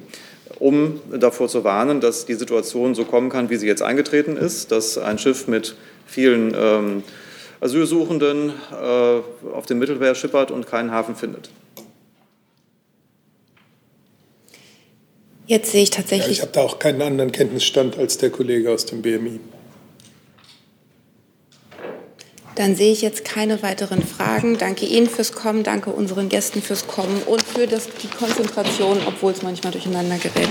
um 0.60 1.00
davor 1.12 1.48
zu 1.48 1.64
warnen, 1.64 2.02
dass 2.02 2.26
die 2.26 2.34
Situation 2.34 2.96
so 2.96 3.06
kommen 3.06 3.30
kann, 3.30 3.50
wie 3.50 3.56
sie 3.56 3.68
jetzt 3.68 3.82
eingetreten 3.82 4.38
ist, 4.38 4.72
dass 4.72 4.98
ein 4.98 5.18
Schiff 5.18 5.48
mit 5.48 5.76
vielen 6.06 6.54
ähm, 6.56 7.04
Asylsuchenden 7.62 8.54
äh, 8.72 9.54
auf 9.54 9.66
dem 9.66 9.80
Mittelmeer 9.80 10.16
schippert 10.16 10.52
und 10.52 10.68
keinen 10.68 10.92
Hafen 10.92 11.16
findet. 11.16 11.50
Jetzt 15.48 15.72
sehe 15.72 15.82
ich 15.82 15.90
tatsächlich. 15.90 16.28
Ja, 16.28 16.32
ich 16.34 16.42
habe 16.42 16.52
da 16.52 16.62
auch 16.62 16.78
keinen 16.78 17.02
anderen 17.02 17.32
Kenntnisstand 17.32 17.98
als 17.98 18.18
der 18.20 18.30
Kollege 18.30 18.72
aus 18.72 18.86
dem 18.86 19.02
BMI. 19.02 19.40
Dann 22.60 22.76
sehe 22.76 22.92
ich 22.92 23.02
jetzt 23.02 23.24
keine 23.24 23.64
weiteren 23.64 24.04
Fragen. 24.04 24.58
Danke 24.58 24.86
Ihnen 24.86 25.08
fürs 25.08 25.32
Kommen, 25.32 25.64
danke 25.64 25.92
unseren 25.92 26.28
Gästen 26.28 26.62
fürs 26.62 26.88
Kommen 26.88 27.22
und 27.26 27.42
für 27.42 27.68
das, 27.68 27.88
die 28.04 28.10
Konzentration, 28.10 28.98
obwohl 29.08 29.32
es 29.32 29.42
manchmal 29.42 29.72
durcheinander 29.72 30.18
gerät. 30.18 30.50